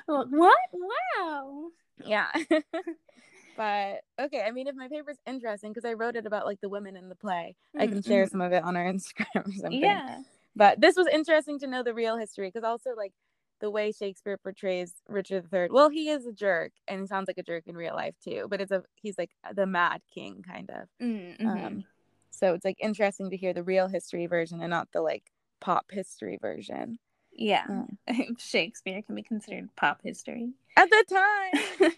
What? 0.41 0.57
Wow. 0.83 1.67
yeah. 2.05 2.29
but 3.57 4.01
okay, 4.19 4.41
I 4.47 4.51
mean, 4.51 4.67
if 4.67 4.75
my 4.75 4.87
paper's 4.87 5.17
interesting, 5.27 5.71
because 5.71 5.85
I 5.85 5.93
wrote 5.93 6.15
it 6.15 6.25
about 6.25 6.45
like 6.45 6.61
the 6.61 6.69
women 6.69 6.95
in 6.95 7.09
the 7.09 7.15
play, 7.15 7.55
I 7.77 7.87
can 7.87 8.01
share 8.01 8.25
some 8.27 8.41
of 8.41 8.51
it 8.53 8.63
on 8.63 8.75
our 8.77 8.85
Instagram 8.85 9.47
or 9.47 9.51
something. 9.53 9.81
Yeah. 9.81 10.21
But 10.55 10.79
this 10.81 10.95
was 10.95 11.07
interesting 11.07 11.59
to 11.59 11.67
know 11.67 11.83
the 11.83 11.93
real 11.93 12.17
history, 12.17 12.47
because 12.47 12.63
also 12.63 12.91
like 12.95 13.13
the 13.59 13.69
way 13.69 13.91
Shakespeare 13.91 14.37
portrays 14.37 14.93
Richard 15.07 15.45
III. 15.53 15.67
Well, 15.71 15.89
he 15.89 16.09
is 16.09 16.25
a 16.25 16.31
jerk, 16.33 16.71
and 16.87 17.01
he 17.01 17.07
sounds 17.07 17.27
like 17.27 17.37
a 17.37 17.43
jerk 17.43 17.63
in 17.67 17.75
real 17.75 17.95
life 17.95 18.15
too. 18.23 18.47
But 18.49 18.61
it's 18.61 18.71
a 18.71 18.83
he's 18.95 19.17
like 19.17 19.31
the 19.53 19.65
mad 19.65 20.01
king 20.13 20.43
kind 20.47 20.69
of. 20.69 20.87
Mm-hmm. 21.01 21.47
Um, 21.47 21.83
so 22.31 22.53
it's 22.53 22.65
like 22.65 22.77
interesting 22.79 23.29
to 23.31 23.37
hear 23.37 23.53
the 23.53 23.63
real 23.63 23.87
history 23.87 24.27
version 24.27 24.61
and 24.61 24.69
not 24.69 24.89
the 24.93 25.01
like 25.01 25.23
pop 25.59 25.85
history 25.91 26.37
version. 26.41 26.99
yeah. 27.33 27.65
Um, 27.69 27.97
Shakespeare 28.39 29.01
can 29.01 29.15
be 29.15 29.23
considered 29.23 29.69
pop 29.75 29.99
history. 30.03 30.51
at 30.77 30.89
the 30.89 31.05
time. 31.09 31.91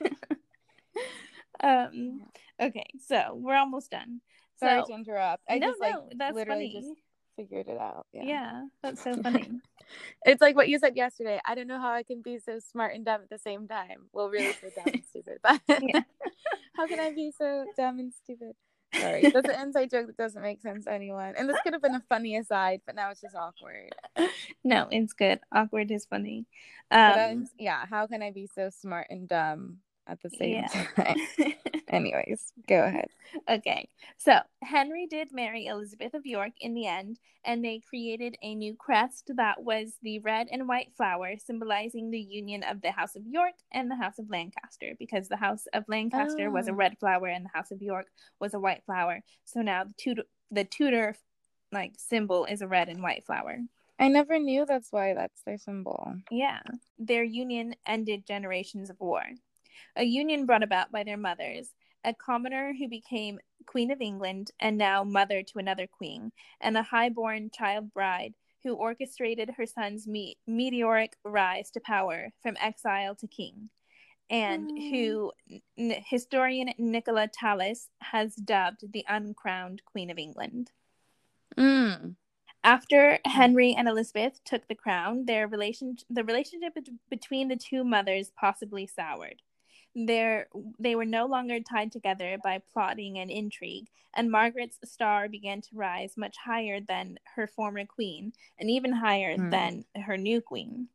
um. 1.64 2.22
Okay, 2.62 2.86
so 3.08 3.34
we're 3.42 3.56
almost 3.56 3.90
done. 3.92 4.22
Sorry 4.60 4.82
So 4.82 4.86
to 4.88 4.94
interrupt. 4.94 5.44
I 5.50 5.58
no, 5.58 5.68
just 5.70 5.80
like 5.82 5.94
no, 5.94 6.10
that's 6.16 6.36
literally 6.36 6.70
funny. 6.70 6.74
just 6.74 6.92
figured 7.36 7.68
it 7.68 7.78
out. 7.80 8.06
Yeah. 8.14 8.24
yeah. 8.26 8.66
that's 8.84 9.04
so 9.04 9.16
funny. 9.24 9.50
It's 10.26 10.42
like 10.42 10.56
what 10.56 10.70
you 10.70 10.80
said 10.80 10.96
yesterday. 10.96 11.40
I 11.46 11.56
don't 11.56 11.68
know 11.68 11.80
how 11.80 11.92
I 11.92 12.04
can 12.04 12.22
be 12.22 12.40
so 12.40 12.60
smart 12.60 12.94
and 12.96 13.06
dumb 13.06 13.22
at 13.22 13.30
the 13.30 13.38
same 13.38 13.68
time. 13.68 14.08
Well, 14.14 14.30
really 14.30 14.54
so 14.54 14.70
dumb 14.76 14.94
and 14.94 15.04
stupid, 15.10 15.40
but 15.44 15.62
Yeah. 15.82 16.02
how 16.76 16.88
can 16.88 17.00
I 17.00 17.12
be 17.12 17.32
so 17.38 17.66
dumb 17.78 18.00
and 18.00 18.14
stupid? 18.14 18.54
Sorry, 18.94 19.30
that's 19.34 19.48
an 19.48 19.60
inside 19.62 19.90
joke 19.90 20.08
that 20.08 20.18
doesn't 20.18 20.42
make 20.42 20.62
sense 20.62 20.84
to 20.86 20.92
anyone. 20.92 21.34
And 21.38 21.50
this 21.50 21.58
could 21.64 21.72
have 21.74 21.82
been 21.82 21.96
a 21.96 22.04
funny 22.10 22.36
aside, 22.36 22.82
but 22.86 22.94
now 22.94 23.10
it's 23.10 23.22
just 23.22 23.36
awkward. 23.36 23.96
no, 24.66 24.88
it's 24.92 25.14
good. 25.14 25.40
Awkward 25.52 25.90
is 25.92 26.06
funny. 26.06 26.46
Um, 26.92 27.48
yeah, 27.58 27.86
how 27.90 28.06
can 28.08 28.22
I 28.22 28.32
be 28.32 28.50
so 28.54 28.70
smart 28.70 29.08
and 29.10 29.30
dumb 29.30 29.78
at 30.08 30.22
the 30.22 30.30
same 30.30 30.56
Yeah. 30.56 30.68
time? 30.98 31.16
Anyways, 31.92 32.54
go 32.68 32.84
ahead. 32.84 33.10
okay, 33.50 33.88
so 34.18 34.40
Henry 34.64 35.08
did 35.08 35.32
marry 35.32 35.66
Elizabeth 35.66 36.14
of 36.14 36.26
York 36.26 36.54
in 36.62 36.74
the 36.74 36.88
end, 36.88 37.20
and 37.44 37.64
they 37.64 37.80
created 37.88 38.38
a 38.42 38.56
new 38.56 38.76
crest 38.76 39.30
that 39.36 39.62
was 39.64 39.98
the 40.02 40.20
red 40.20 40.48
and 40.52 40.68
white 40.68 40.92
flower, 40.96 41.34
symbolizing 41.38 42.10
the 42.10 42.20
union 42.20 42.64
of 42.64 42.82
the 42.82 42.92
House 42.92 43.16
of 43.16 43.28
York 43.28 43.54
and 43.72 43.92
the 43.92 43.96
House 43.96 44.20
of 44.20 44.30
Lancaster, 44.30 44.94
because 44.98 45.28
the 45.28 45.36
House 45.38 45.68
of 45.74 45.84
Lancaster 45.88 46.50
was 46.50 46.68
a 46.68 46.72
Oh. 46.72 46.76
red 46.76 46.98
flower 46.98 47.28
and 47.28 47.46
the 47.46 47.50
House 47.54 47.72
of 47.72 47.82
York 47.82 48.08
was 48.40 48.54
a 48.54 48.60
white 48.60 48.84
flower. 48.86 49.22
So 49.46 49.62
now 49.62 49.84
the 49.84 49.94
Tudor, 49.98 50.24
the 50.50 50.64
Tudor 50.64 51.16
like 51.74 51.94
symbol 51.98 52.46
is 52.46 52.62
a 52.62 52.68
red 52.68 52.90
and 52.90 53.02
white 53.04 53.26
flower. 53.26 53.58
I 54.00 54.08
never 54.08 54.40
knew 54.40 54.66
that's 54.66 54.92
why 54.92 55.14
that's 55.14 55.42
their 55.44 55.58
symbol. 55.58 56.16
Yeah. 56.32 56.62
Their 56.98 57.24
union 57.24 57.76
ended 57.86 58.26
generations 58.26 58.90
of 58.90 59.00
war. 59.00 59.24
A 59.96 60.04
union 60.04 60.46
brought 60.46 60.64
about 60.64 60.92
by 60.92 61.04
their 61.04 61.18
mothers, 61.18 61.70
a 62.04 62.14
commoner 62.14 62.74
who 62.78 62.88
became 62.88 63.40
Queen 63.66 63.92
of 63.92 64.02
England 64.02 64.52
and 64.60 64.78
now 64.78 65.04
mother 65.04 65.44
to 65.44 65.60
another 65.60 65.88
queen, 65.88 66.32
and 66.60 66.78
a 66.78 66.84
highborn 66.84 67.50
child 67.52 67.94
bride 67.94 68.34
who 68.64 68.74
orchestrated 68.74 69.52
her 69.58 69.66
son's 69.66 70.08
me- 70.08 70.38
meteoric 70.48 71.16
rise 71.24 71.72
to 71.72 71.80
power 71.80 72.32
from 72.42 72.58
exile 72.60 73.16
to 73.16 73.28
king, 73.28 73.70
and 74.30 74.70
Hmm. 74.70 74.78
who 74.78 75.32
n- 75.78 76.04
historian 76.06 76.74
Nicola 76.78 77.28
Tallis 77.28 77.90
has 78.02 78.36
dubbed 78.36 78.92
the 78.92 79.06
uncrowned 79.08 79.84
Queen 79.86 80.10
of 80.10 80.18
England. 80.18 80.72
Mm. 81.58 82.16
After 82.64 83.20
Henry 83.26 83.74
and 83.74 83.88
Elizabeth 83.88 84.44
took 84.44 84.68
the 84.68 84.76
crown, 84.76 85.26
their 85.26 85.48
relation 85.48 85.98
the 86.10 86.24
relationship 86.24 86.76
bet- 86.76 87.10
between 87.10 87.48
the 87.48 87.56
two 87.56 87.84
mothers 87.84 88.32
possibly 88.36 88.86
soured. 88.86 89.42
Their, 89.94 90.48
they 90.80 90.96
were 90.96 91.06
no 91.06 91.26
longer 91.26 91.60
tied 91.60 91.92
together 91.92 92.38
by 92.44 92.60
plotting 92.72 93.20
and 93.20 93.30
intrigue, 93.30 93.88
and 94.14 94.32
Margaret's 94.32 94.78
star 94.86 95.28
began 95.28 95.62
to 95.62 95.76
rise 95.76 96.16
much 96.18 96.38
higher 96.38 96.80
than 96.80 97.20
her 97.36 97.48
former 97.48 97.86
queen, 97.86 98.34
and 98.58 98.70
even 98.70 98.94
higher 98.94 99.36
Hmm. 99.36 99.50
than 99.50 99.86
her 100.06 100.18
new 100.18 100.42
queen. 100.42 100.88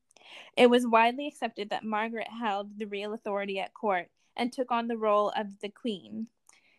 It 0.57 0.69
was 0.69 0.87
widely 0.87 1.27
accepted 1.27 1.71
that 1.71 1.85
Margaret 1.85 2.29
held 2.29 2.79
the 2.79 2.87
real 2.87 3.13
authority 3.13 3.61
at 3.61 3.75
court 3.75 4.11
and 4.37 4.53
took 4.53 4.71
on 4.71 4.89
the 4.89 4.97
role 4.99 5.31
of 5.31 5.61
the 5.61 5.69
queen. 5.69 6.29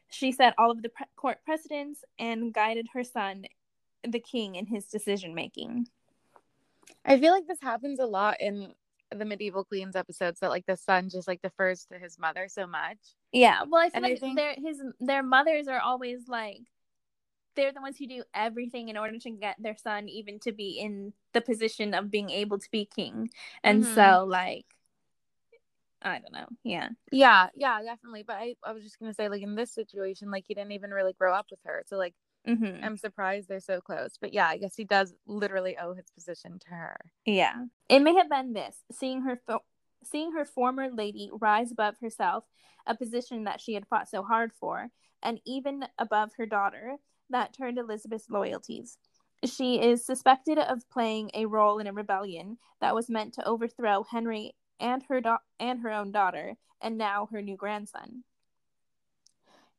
She 0.09 0.31
set 0.31 0.53
all 0.57 0.71
of 0.71 0.81
the 0.81 0.89
pre- 0.89 1.05
court 1.15 1.39
precedents 1.43 2.03
and 2.17 2.53
guided 2.53 2.87
her 2.93 3.03
son 3.03 3.45
the 4.03 4.19
king 4.19 4.55
in 4.55 4.65
his 4.67 4.87
decision 4.87 5.33
making. 5.35 5.87
I 7.05 7.19
feel 7.19 7.33
like 7.33 7.47
this 7.47 7.61
happens 7.61 7.99
a 7.99 8.05
lot 8.05 8.39
in 8.39 8.73
the 9.15 9.25
medieval 9.25 9.63
queens 9.63 9.95
episodes 9.95 10.39
that 10.39 10.49
like 10.49 10.65
the 10.65 10.77
son 10.77 11.09
just 11.09 11.27
like 11.27 11.41
defers 11.41 11.85
to 11.91 11.97
his 11.99 12.17
mother 12.19 12.47
so 12.49 12.67
much. 12.67 12.97
Yeah, 13.31 13.63
well, 13.67 13.81
I 13.81 13.89
feel 13.89 13.97
And 13.97 14.05
I 14.05 14.09
like 14.11 14.19
think- 14.19 14.35
their 14.37 14.55
his 14.57 14.81
their 14.99 15.23
mothers 15.23 15.67
are 15.67 15.79
always 15.79 16.27
like 16.27 16.61
they're 17.55 17.71
the 17.73 17.81
ones 17.81 17.97
who 17.97 18.05
do 18.07 18.23
everything 18.35 18.89
in 18.89 18.97
order 18.97 19.17
to 19.17 19.31
get 19.31 19.55
their 19.59 19.75
son 19.77 20.07
even 20.09 20.39
to 20.41 20.51
be 20.51 20.77
in 20.79 21.13
the 21.33 21.41
position 21.41 21.93
of 21.95 22.11
being 22.11 22.29
able 22.29 22.59
to 22.59 22.69
be 22.71 22.85
king, 22.85 23.29
and 23.63 23.83
Mhm. 23.83 23.95
so 23.95 24.25
like 24.25 24.65
I 26.01 26.19
don't 26.19 26.31
know, 26.31 26.45
yeah, 26.63 26.89
Yeah, 27.11 27.47
yeah, 27.55 27.81
definitely. 27.81 28.21
But 28.23 28.35
I, 28.35 28.55
I 28.63 28.71
was 28.71 28.83
just 28.83 28.99
gonna 28.99 29.13
say 29.15 29.29
like 29.29 29.41
in 29.41 29.55
this 29.55 29.73
situation, 29.73 30.29
like 30.29 30.45
he 30.47 30.53
didn't 30.53 30.73
even 30.73 30.91
really 30.91 31.13
grow 31.13 31.33
up 31.33 31.47
with 31.49 31.59
her. 31.65 31.83
So 31.87 31.97
like 31.97 32.13
hmm 32.47 32.83
I'm 32.83 32.97
surprised 32.97 33.47
they're 33.49 33.59
so 33.59 33.81
close. 33.81 34.17
But 34.19 34.33
yeah, 34.33 34.47
I 34.47 34.57
guess 34.57 34.75
he 34.75 34.83
does 34.85 35.13
literally 35.25 35.77
owe 35.77 35.93
his 35.93 36.09
position 36.11 36.59
to 36.59 36.69
her. 36.69 36.97
yeah. 37.25 37.65
It 37.89 37.99
may 37.99 38.15
have 38.15 38.29
been 38.29 38.53
this 38.53 38.77
seeing 38.91 39.21
her 39.21 39.39
fo- 39.45 39.63
seeing 40.03 40.31
her 40.33 40.45
former 40.45 40.89
lady 40.89 41.29
rise 41.33 41.71
above 41.71 41.95
herself, 42.01 42.43
a 42.85 42.95
position 42.95 43.43
that 43.45 43.59
she 43.59 43.73
had 43.73 43.87
fought 43.87 44.09
so 44.09 44.23
hard 44.23 44.51
for, 44.59 44.89
and 45.23 45.39
even 45.45 45.85
above 45.97 46.31
her 46.37 46.45
daughter, 46.45 46.95
that 47.29 47.53
turned 47.53 47.77
Elizabeth's 47.77 48.29
loyalties. 48.29 48.97
She 49.45 49.81
is 49.81 50.05
suspected 50.05 50.57
of 50.57 50.89
playing 50.89 51.31
a 51.33 51.45
role 51.45 51.79
in 51.79 51.87
a 51.87 51.93
rebellion 51.93 52.57
that 52.81 52.95
was 52.95 53.09
meant 53.09 53.33
to 53.35 53.45
overthrow 53.47 54.03
Henry 54.03 54.55
and 54.79 55.03
her 55.09 55.21
da- 55.21 55.37
and 55.59 55.81
her 55.81 55.91
own 55.91 56.11
daughter, 56.11 56.55
and 56.81 56.97
now 56.97 57.27
her 57.31 57.41
new 57.41 57.57
grandson. 57.57 58.23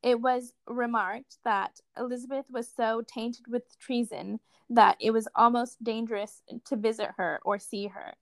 It 0.03 0.21
was 0.21 0.53
remarked 0.67 1.39
that 1.45 1.81
Elizabeth 1.97 2.47
was 2.51 2.71
so 2.77 3.03
tainted 3.07 3.47
with 3.49 3.79
treason 3.79 4.39
that 4.71 4.97
it 5.01 5.11
was 5.11 5.27
almost 5.35 5.83
dangerous 5.83 6.43
to 6.67 6.77
visit 6.77 7.11
her 7.17 7.41
or 7.45 7.59
see 7.59 7.89
her. 7.89 8.15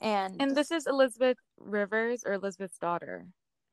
And, 0.00 0.40
And 0.40 0.56
this 0.56 0.70
is 0.70 0.86
Elizabeth 0.86 1.38
Rivers 1.58 2.24
or 2.24 2.34
Elizabeth's 2.34 2.78
daughter. 2.78 3.26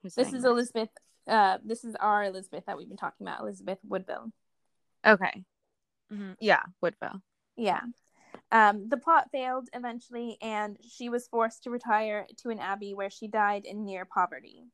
this 0.03 0.17
is 0.17 0.43
Elizabeth. 0.45 0.89
Uh, 1.27 1.59
this 1.63 1.83
is 1.83 1.95
our 1.95 2.23
Elizabeth 2.23 2.65
that 2.65 2.77
we've 2.77 2.87
been 2.87 2.97
talking 2.97 3.25
about, 3.27 3.41
Elizabeth 3.41 3.77
Woodville. 3.83 4.31
Okay. 5.05 5.43
Mhm. 6.11 6.35
Yeah, 6.39 6.63
Woodville. 6.81 7.21
Yeah. 7.55 7.81
Um, 8.51 8.89
the 8.89 8.97
plot 8.97 9.29
failed 9.31 9.69
eventually, 9.73 10.37
and 10.41 10.77
she 10.81 11.09
was 11.09 11.27
forced 11.27 11.63
to 11.63 11.69
retire 11.69 12.27
to 12.37 12.49
an 12.49 12.59
abbey 12.59 12.93
where 12.93 13.09
she 13.09 13.27
died 13.27 13.65
in 13.65 13.85
near 13.85 14.05
poverty. 14.05 14.65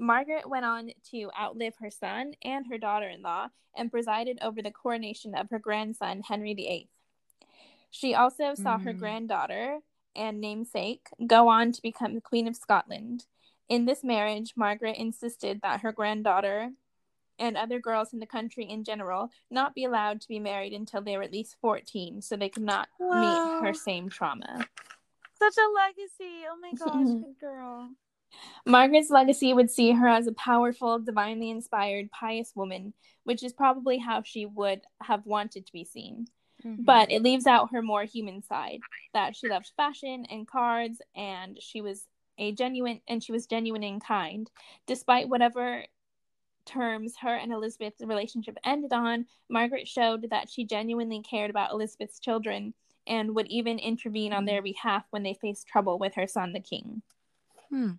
Margaret 0.00 0.48
went 0.48 0.64
on 0.64 0.90
to 1.10 1.30
outlive 1.38 1.76
her 1.76 1.90
son 1.90 2.32
and 2.42 2.66
her 2.68 2.78
daughter 2.78 3.08
in 3.08 3.20
law 3.20 3.48
and 3.76 3.90
presided 3.90 4.38
over 4.40 4.62
the 4.62 4.70
coronation 4.70 5.34
of 5.34 5.50
her 5.50 5.58
grandson, 5.58 6.22
Henry 6.22 6.54
VIII. 6.54 6.88
She 7.90 8.14
also 8.14 8.54
saw 8.54 8.78
her 8.78 8.94
Mhm. 8.94 8.98
granddaughter 8.98 9.80
and 10.16 10.40
namesake 10.40 11.08
go 11.26 11.48
on 11.48 11.70
to 11.72 11.82
become 11.82 12.14
the 12.14 12.20
Queen 12.20 12.48
of 12.48 12.56
Scotland. 12.56 13.26
In 13.68 13.84
this 13.84 14.02
marriage, 14.02 14.56
Margaret 14.56 14.96
insisted 14.96 15.60
that 15.60 15.82
her 15.82 15.92
granddaughter 15.92 16.72
and 17.38 17.56
other 17.56 17.78
girls 17.78 18.12
in 18.12 18.20
the 18.20 18.26
country 18.26 18.64
in 18.64 18.84
general 18.84 19.30
not 19.50 19.74
be 19.74 19.84
allowed 19.84 20.20
to 20.22 20.28
be 20.28 20.38
married 20.38 20.72
until 20.72 21.02
they 21.02 21.16
were 21.16 21.22
at 21.22 21.32
least 21.32 21.56
14 21.60 22.22
so 22.22 22.36
they 22.36 22.48
could 22.48 22.62
not 22.62 22.88
meet 22.98 23.40
her 23.60 23.74
same 23.74 24.08
trauma. 24.08 24.66
Such 25.34 25.56
a 25.56 25.68
legacy. 25.74 26.46
Oh 26.48 26.56
my 26.56 26.72
gosh, 26.72 27.06
good 27.20 27.38
girl. 27.38 27.90
Margaret's 28.66 29.10
legacy 29.10 29.52
would 29.52 29.70
see 29.70 29.92
her 29.92 30.08
as 30.08 30.26
a 30.26 30.32
powerful, 30.32 30.98
divinely 30.98 31.50
inspired, 31.50 32.10
pious 32.10 32.52
woman, 32.54 32.92
which 33.24 33.42
is 33.42 33.52
probably 33.52 33.98
how 33.98 34.22
she 34.22 34.46
would 34.46 34.82
have 35.02 35.26
wanted 35.26 35.66
to 35.66 35.72
be 35.72 35.84
seen. 35.84 36.26
Mhm. 36.64 36.84
But 36.84 37.10
it 37.10 37.22
leaves 37.22 37.46
out 37.46 37.72
her 37.72 37.82
more 37.82 38.04
human 38.04 38.42
side 38.42 38.80
that 39.14 39.34
she 39.34 39.48
loved 39.48 39.72
fashion 39.76 40.26
and 40.26 40.46
cards 40.46 41.00
and 41.14 41.60
she 41.60 41.80
was 41.80 42.06
a 42.38 42.52
genuine 42.52 43.00
and 43.08 43.22
she 43.22 43.32
was 43.32 43.46
genuine 43.46 43.82
and 43.82 44.02
kind. 44.02 44.50
Despite 44.86 45.28
whatever 45.28 45.84
terms 46.66 47.16
her 47.20 47.34
and 47.34 47.52
Elizabeth's 47.52 48.02
relationship 48.02 48.58
ended 48.64 48.92
on, 48.92 49.26
Margaret 49.48 49.88
showed 49.88 50.28
that 50.30 50.50
she 50.50 50.64
genuinely 50.64 51.22
cared 51.22 51.50
about 51.50 51.72
Elizabeth's 51.72 52.20
children 52.20 52.74
and 53.06 53.34
would 53.34 53.48
even 53.48 53.78
intervene 53.78 54.32
on 54.32 54.44
their 54.44 54.62
behalf 54.62 55.04
when 55.10 55.22
they 55.22 55.34
faced 55.34 55.66
trouble 55.66 55.98
with 55.98 56.14
her 56.14 56.26
son 56.26 56.52
the 56.52 56.60
king. 56.60 57.02
Hmm. 57.70 57.92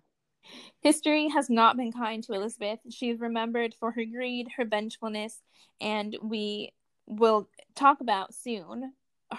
History 0.80 1.28
has 1.28 1.48
not 1.48 1.76
been 1.76 1.92
kind 1.92 2.22
to 2.24 2.32
Elizabeth. 2.32 2.80
She 2.90 3.10
is 3.10 3.20
remembered 3.20 3.74
for 3.78 3.92
her 3.92 4.04
greed, 4.04 4.48
her 4.56 4.64
vengefulness, 4.64 5.40
and 5.80 6.16
we 6.22 6.72
will 7.06 7.48
talk 7.74 8.00
about 8.00 8.34
soon 8.34 8.92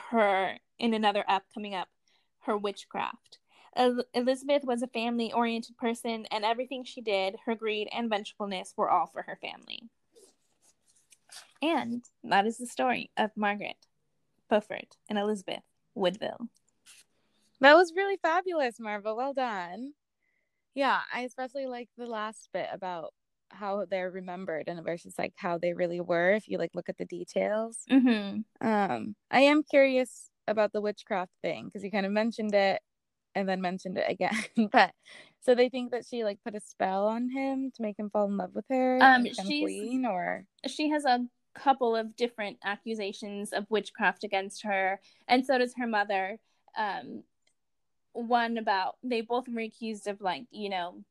her 0.09 0.57
in 0.79 0.93
another 0.93 1.23
up 1.27 1.43
coming 1.53 1.75
up 1.75 1.87
her 2.41 2.57
witchcraft. 2.57 3.39
El- 3.75 4.05
Elizabeth 4.13 4.63
was 4.63 4.81
a 4.81 4.87
family 4.87 5.31
oriented 5.31 5.77
person, 5.77 6.25
and 6.31 6.45
everything 6.45 6.83
she 6.83 7.01
did, 7.01 7.35
her 7.45 7.55
greed 7.55 7.89
and 7.91 8.09
vengefulness, 8.09 8.73
were 8.77 8.89
all 8.89 9.07
for 9.07 9.23
her 9.23 9.37
family. 9.41 9.89
And 11.61 12.03
that 12.23 12.45
is 12.45 12.57
the 12.57 12.67
story 12.67 13.09
of 13.17 13.31
Margaret 13.35 13.87
Beaufort 14.49 14.97
and 15.09 15.17
Elizabeth 15.17 15.63
Woodville. 15.95 16.49
That 17.61 17.75
was 17.75 17.93
really 17.95 18.17
fabulous, 18.17 18.79
Marva. 18.79 19.15
Well 19.15 19.33
done. 19.33 19.93
Yeah, 20.75 20.99
I 21.13 21.21
especially 21.21 21.67
like 21.67 21.89
the 21.97 22.05
last 22.05 22.49
bit 22.53 22.67
about 22.71 23.13
how 23.49 23.85
they're 23.89 24.09
remembered 24.09 24.67
and 24.67 24.83
versus 24.83 25.15
like 25.17 25.33
how 25.35 25.57
they 25.57 25.73
really 25.73 26.01
were 26.01 26.31
if 26.31 26.47
you 26.47 26.57
like 26.57 26.71
look 26.73 26.89
at 26.89 26.97
the 26.97 27.05
details. 27.05 27.79
Mm-hmm. 27.89 28.67
Um, 28.67 29.15
I 29.29 29.41
am 29.41 29.63
curious 29.63 30.29
about 30.47 30.73
the 30.73 30.81
witchcraft 30.81 31.31
thing 31.41 31.65
because 31.65 31.83
you 31.83 31.91
kind 31.91 32.05
of 32.05 32.11
mentioned 32.11 32.53
it 32.53 32.81
and 33.35 33.47
then 33.47 33.61
mentioned 33.61 33.97
it 33.97 34.09
again. 34.09 34.35
but 34.71 34.91
so 35.41 35.55
they 35.55 35.69
think 35.69 35.91
that 35.91 36.05
she 36.05 36.23
like 36.23 36.39
put 36.43 36.55
a 36.55 36.59
spell 36.59 37.07
on 37.07 37.29
him 37.29 37.71
to 37.75 37.81
make 37.81 37.97
him 37.97 38.09
fall 38.09 38.25
in 38.25 38.37
love 38.37 38.51
with 38.53 38.65
her. 38.69 38.99
Um, 39.01 39.25
she's 39.25 39.37
she's- 39.37 39.63
queen 39.63 40.05
or 40.05 40.45
she 40.67 40.89
has 40.89 41.05
a 41.05 41.25
couple 41.55 41.95
of 41.95 42.15
different 42.15 42.57
accusations 42.63 43.53
of 43.53 43.65
witchcraft 43.69 44.23
against 44.23 44.63
her, 44.63 44.99
and 45.27 45.45
so 45.45 45.57
does 45.57 45.75
her 45.77 45.87
mother. 45.87 46.39
Um, 46.75 47.23
one 48.13 48.57
about 48.57 48.97
they 49.03 49.21
both 49.21 49.47
were 49.47 49.61
accused 49.61 50.07
of 50.07 50.21
like 50.21 50.45
you 50.51 50.69
know 50.69 51.03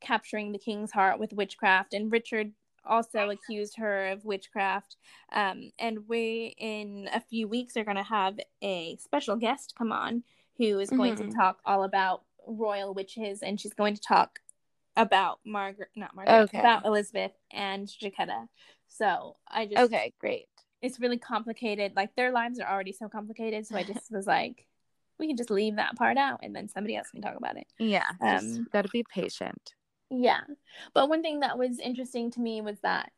capturing 0.00 0.52
the 0.52 0.58
king's 0.58 0.90
heart 0.92 1.18
with 1.18 1.32
witchcraft, 1.32 1.94
and 1.94 2.10
Richard 2.12 2.52
also 2.84 3.28
accused 3.30 3.76
her 3.76 4.08
of 4.08 4.24
witchcraft. 4.24 4.96
Um, 5.32 5.70
and 5.78 6.08
we 6.08 6.54
in 6.58 7.08
a 7.12 7.20
few 7.20 7.46
weeks 7.46 7.76
are 7.76 7.84
going 7.84 7.98
to 7.98 8.02
have 8.02 8.40
a 8.62 8.96
special 8.96 9.36
guest 9.36 9.74
come 9.76 9.92
on 9.92 10.22
who 10.56 10.78
is 10.78 10.88
going 10.90 11.14
Mhm. 11.14 11.28
to 11.30 11.36
talk 11.36 11.60
all 11.64 11.84
about 11.84 12.24
royal 12.46 12.94
witches, 12.94 13.42
and 13.42 13.60
she's 13.60 13.74
going 13.74 13.94
to 13.94 14.00
talk 14.00 14.40
about 14.96 15.40
Margaret, 15.44 15.90
not 15.94 16.14
Margaret, 16.14 16.44
Okay. 16.44 16.58
about 16.58 16.84
Elizabeth 16.84 17.32
and 17.50 17.86
Jacquetta. 17.86 18.48
So 18.88 19.36
I 19.46 19.66
just 19.66 19.82
okay, 19.82 20.12
great. 20.18 20.48
it's 20.82 20.98
really 20.98 21.18
complicated. 21.18 21.94
Like 21.94 22.14
their 22.16 22.32
lives 22.32 22.58
are 22.58 22.68
already 22.70 22.92
so 22.92 23.08
complicated. 23.08 23.66
So 23.66 23.76
I 23.76 23.84
just 23.84 24.10
was 24.10 24.26
like, 24.26 24.66
we 25.20 25.28
can 25.28 25.36
just 25.36 25.50
leave 25.50 25.76
that 25.76 25.94
part 25.96 26.16
out 26.16 26.40
and 26.42 26.56
then 26.56 26.68
somebody 26.68 26.96
else 26.96 27.10
can 27.10 27.22
talk 27.22 27.36
about 27.36 27.56
it. 27.56 27.66
Yeah, 27.78 28.08
Um, 28.20 28.38
just 28.40 28.70
gotta 28.72 28.88
be 28.88 29.04
patient. 29.04 29.74
Yeah. 30.10 30.40
But 30.94 31.08
one 31.08 31.22
thing 31.22 31.40
that 31.40 31.56
was 31.56 31.78
interesting 31.78 32.30
to 32.32 32.40
me 32.40 32.60
was 32.62 32.80
that 32.80 33.12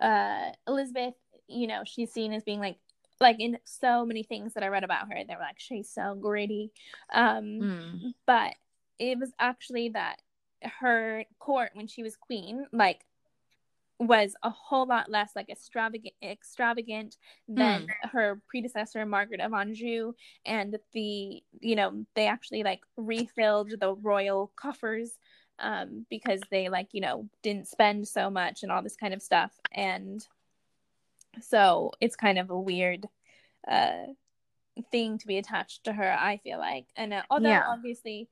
uh 0.00 0.52
Elizabeth, 0.68 1.14
you 1.48 1.66
know, 1.66 1.82
she's 1.84 2.12
seen 2.12 2.32
as 2.32 2.44
being 2.44 2.60
like 2.60 2.76
like 3.18 3.40
in 3.40 3.58
so 3.64 4.04
many 4.04 4.22
things 4.22 4.52
that 4.54 4.62
I 4.62 4.68
read 4.68 4.84
about 4.84 5.10
her, 5.10 5.24
they 5.26 5.34
were 5.34 5.40
like, 5.40 5.58
she's 5.58 5.88
so 5.88 6.14
gritty. 6.14 6.70
Um 7.12 7.42
Mm. 7.42 8.14
but 8.26 8.54
it 8.98 9.18
was 9.18 9.32
actually 9.38 9.88
that 9.90 10.20
her 10.80 11.24
court 11.38 11.70
when 11.74 11.86
she 11.86 12.02
was 12.02 12.16
queen 12.16 12.66
like 12.72 13.04
was 13.98 14.34
a 14.42 14.50
whole 14.50 14.86
lot 14.86 15.10
less 15.10 15.30
like 15.34 15.48
extravagant 15.48 16.14
extravagant 16.22 17.16
than 17.48 17.86
her 18.12 18.40
predecessor 18.48 19.04
Margaret 19.06 19.40
of 19.40 19.52
Anjou. 19.54 20.12
And 20.44 20.76
the 20.92 21.42
you 21.60 21.76
know 21.76 22.04
they 22.14 22.26
actually 22.26 22.62
like 22.62 22.80
refilled 22.96 23.72
the 23.80 23.94
royal 23.94 24.52
coffers 24.56 25.18
um 25.58 26.04
because 26.10 26.40
they 26.50 26.68
like 26.68 26.88
you 26.92 27.00
know 27.00 27.28
didn't 27.42 27.68
spend 27.68 28.06
so 28.06 28.28
much 28.28 28.62
and 28.62 28.70
all 28.70 28.82
this 28.82 28.96
kind 28.96 29.14
of 29.14 29.22
stuff. 29.22 29.52
And 29.72 30.26
so 31.40 31.92
it's 32.00 32.16
kind 32.16 32.38
of 32.38 32.50
a 32.50 32.58
weird 32.58 33.06
uh 33.68 34.06
thing 34.92 35.16
to 35.18 35.26
be 35.26 35.38
attached 35.38 35.84
to 35.84 35.92
her 35.92 36.16
i 36.20 36.36
feel 36.38 36.58
like. 36.58 36.86
And 36.96 37.14
uh, 37.14 37.22
although 37.30 37.48
Yeah. 37.48 37.62
obviously 37.66 38.28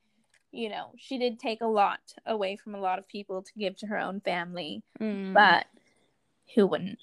you 0.54 0.68
know 0.68 0.92
she 0.96 1.18
did 1.18 1.38
take 1.38 1.60
a 1.60 1.66
lot 1.66 2.00
away 2.26 2.56
from 2.56 2.74
a 2.74 2.80
lot 2.80 2.98
of 2.98 3.08
people 3.08 3.42
to 3.42 3.52
give 3.58 3.76
to 3.76 3.86
her 3.86 3.98
own 3.98 4.20
family 4.20 4.82
Mm. 5.00 5.32
but 5.34 5.66
who 6.54 6.66
wouldn't 6.66 6.98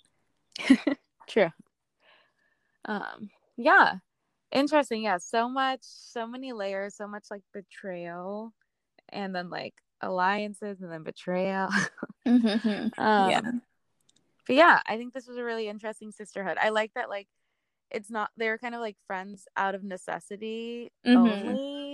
True. 1.27 1.49
Um, 2.85 3.29
yeah. 3.57 3.95
Interesting. 4.51 5.03
Yeah. 5.03 5.17
So 5.17 5.47
much, 5.47 5.79
so 5.81 6.27
many 6.27 6.51
layers, 6.51 6.95
so 6.95 7.07
much 7.07 7.25
like 7.31 7.43
betrayal 7.53 8.53
and 9.09 9.33
then 9.33 9.49
like 9.49 9.75
alliances 10.01 10.81
and 10.81 10.91
then 10.91 11.03
betrayal. 11.03 11.69
um, 12.25 12.49
yeah 12.97 13.41
But 14.47 14.55
yeah, 14.55 14.81
I 14.85 14.97
think 14.97 15.13
this 15.13 15.27
was 15.27 15.37
a 15.37 15.43
really 15.43 15.67
interesting 15.69 16.11
sisterhood. 16.11 16.57
I 16.59 16.69
like 16.69 16.93
that 16.95 17.09
like 17.09 17.27
it's 17.91 18.09
not 18.09 18.29
they're 18.35 18.57
kind 18.57 18.75
of 18.75 18.81
like 18.81 18.97
friends 19.07 19.47
out 19.55 19.75
of 19.75 19.83
necessity 19.83 20.91
Mhm. 21.05 21.17
only. 21.17 21.90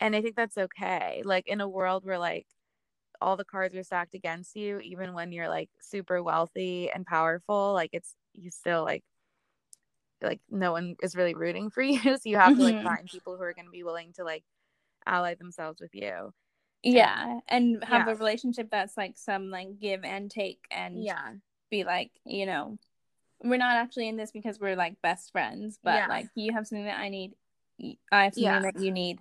And 0.00 0.14
I 0.16 0.22
think 0.22 0.36
that's 0.36 0.58
okay. 0.58 1.22
Like 1.24 1.46
in 1.48 1.60
a 1.60 1.68
world 1.68 2.04
where 2.04 2.18
like 2.18 2.46
all 3.20 3.36
the 3.36 3.44
cards 3.44 3.74
are 3.76 3.82
stacked 3.82 4.14
against 4.14 4.56
you, 4.56 4.78
even 4.80 5.12
when 5.14 5.32
you're 5.32 5.48
like 5.48 5.70
super 5.80 6.22
wealthy 6.22 6.90
and 6.90 7.04
powerful, 7.06 7.72
like 7.72 7.90
it's 7.92 8.14
you 8.34 8.50
still 8.50 8.84
like 8.84 9.04
like 10.22 10.40
no 10.50 10.72
one 10.72 10.96
is 11.02 11.16
really 11.16 11.34
rooting 11.34 11.70
for 11.70 11.82
you. 11.84 11.98
So 12.00 12.20
you 12.24 12.36
have 12.36 12.56
to 12.56 12.62
like 12.62 12.76
Mhm. 12.76 12.84
find 12.84 13.08
people 13.10 13.36
who 13.36 13.42
are 13.42 13.54
gonna 13.54 13.70
be 13.70 13.82
willing 13.84 14.12
to 14.14 14.24
like 14.24 14.44
ally 15.06 15.34
themselves 15.34 15.80
with 15.80 15.94
you. 15.94 16.32
yeah 16.82 17.40
and 17.48 17.82
have 17.84 18.06
Yeah. 18.06 18.12
a 18.12 18.16
relationship 18.16 18.68
that's 18.70 18.96
like 18.96 19.16
some 19.16 19.50
like 19.50 19.78
give 19.80 20.04
and 20.04 20.30
take 20.30 20.60
and 20.70 21.04
Yeah. 21.04 21.32
be 21.70 21.84
like 21.84 22.12
you 22.24 22.46
know 22.46 22.78
we're 23.42 23.58
not 23.58 23.76
actually 23.76 24.08
in 24.08 24.16
this 24.16 24.30
because 24.30 24.60
we're 24.60 24.76
like 24.76 25.00
best 25.02 25.32
friends 25.32 25.78
but 25.82 25.94
Yeah. 25.94 26.06
like 26.08 26.28
you 26.36 26.52
have 26.52 26.66
something 26.66 26.84
that 26.86 26.98
i 27.00 27.08
need 27.08 27.32
i 28.12 28.24
have 28.24 28.34
something 28.34 28.42
Yeah. 28.44 28.60
that 28.62 28.80
you 28.80 28.92
need 28.92 29.18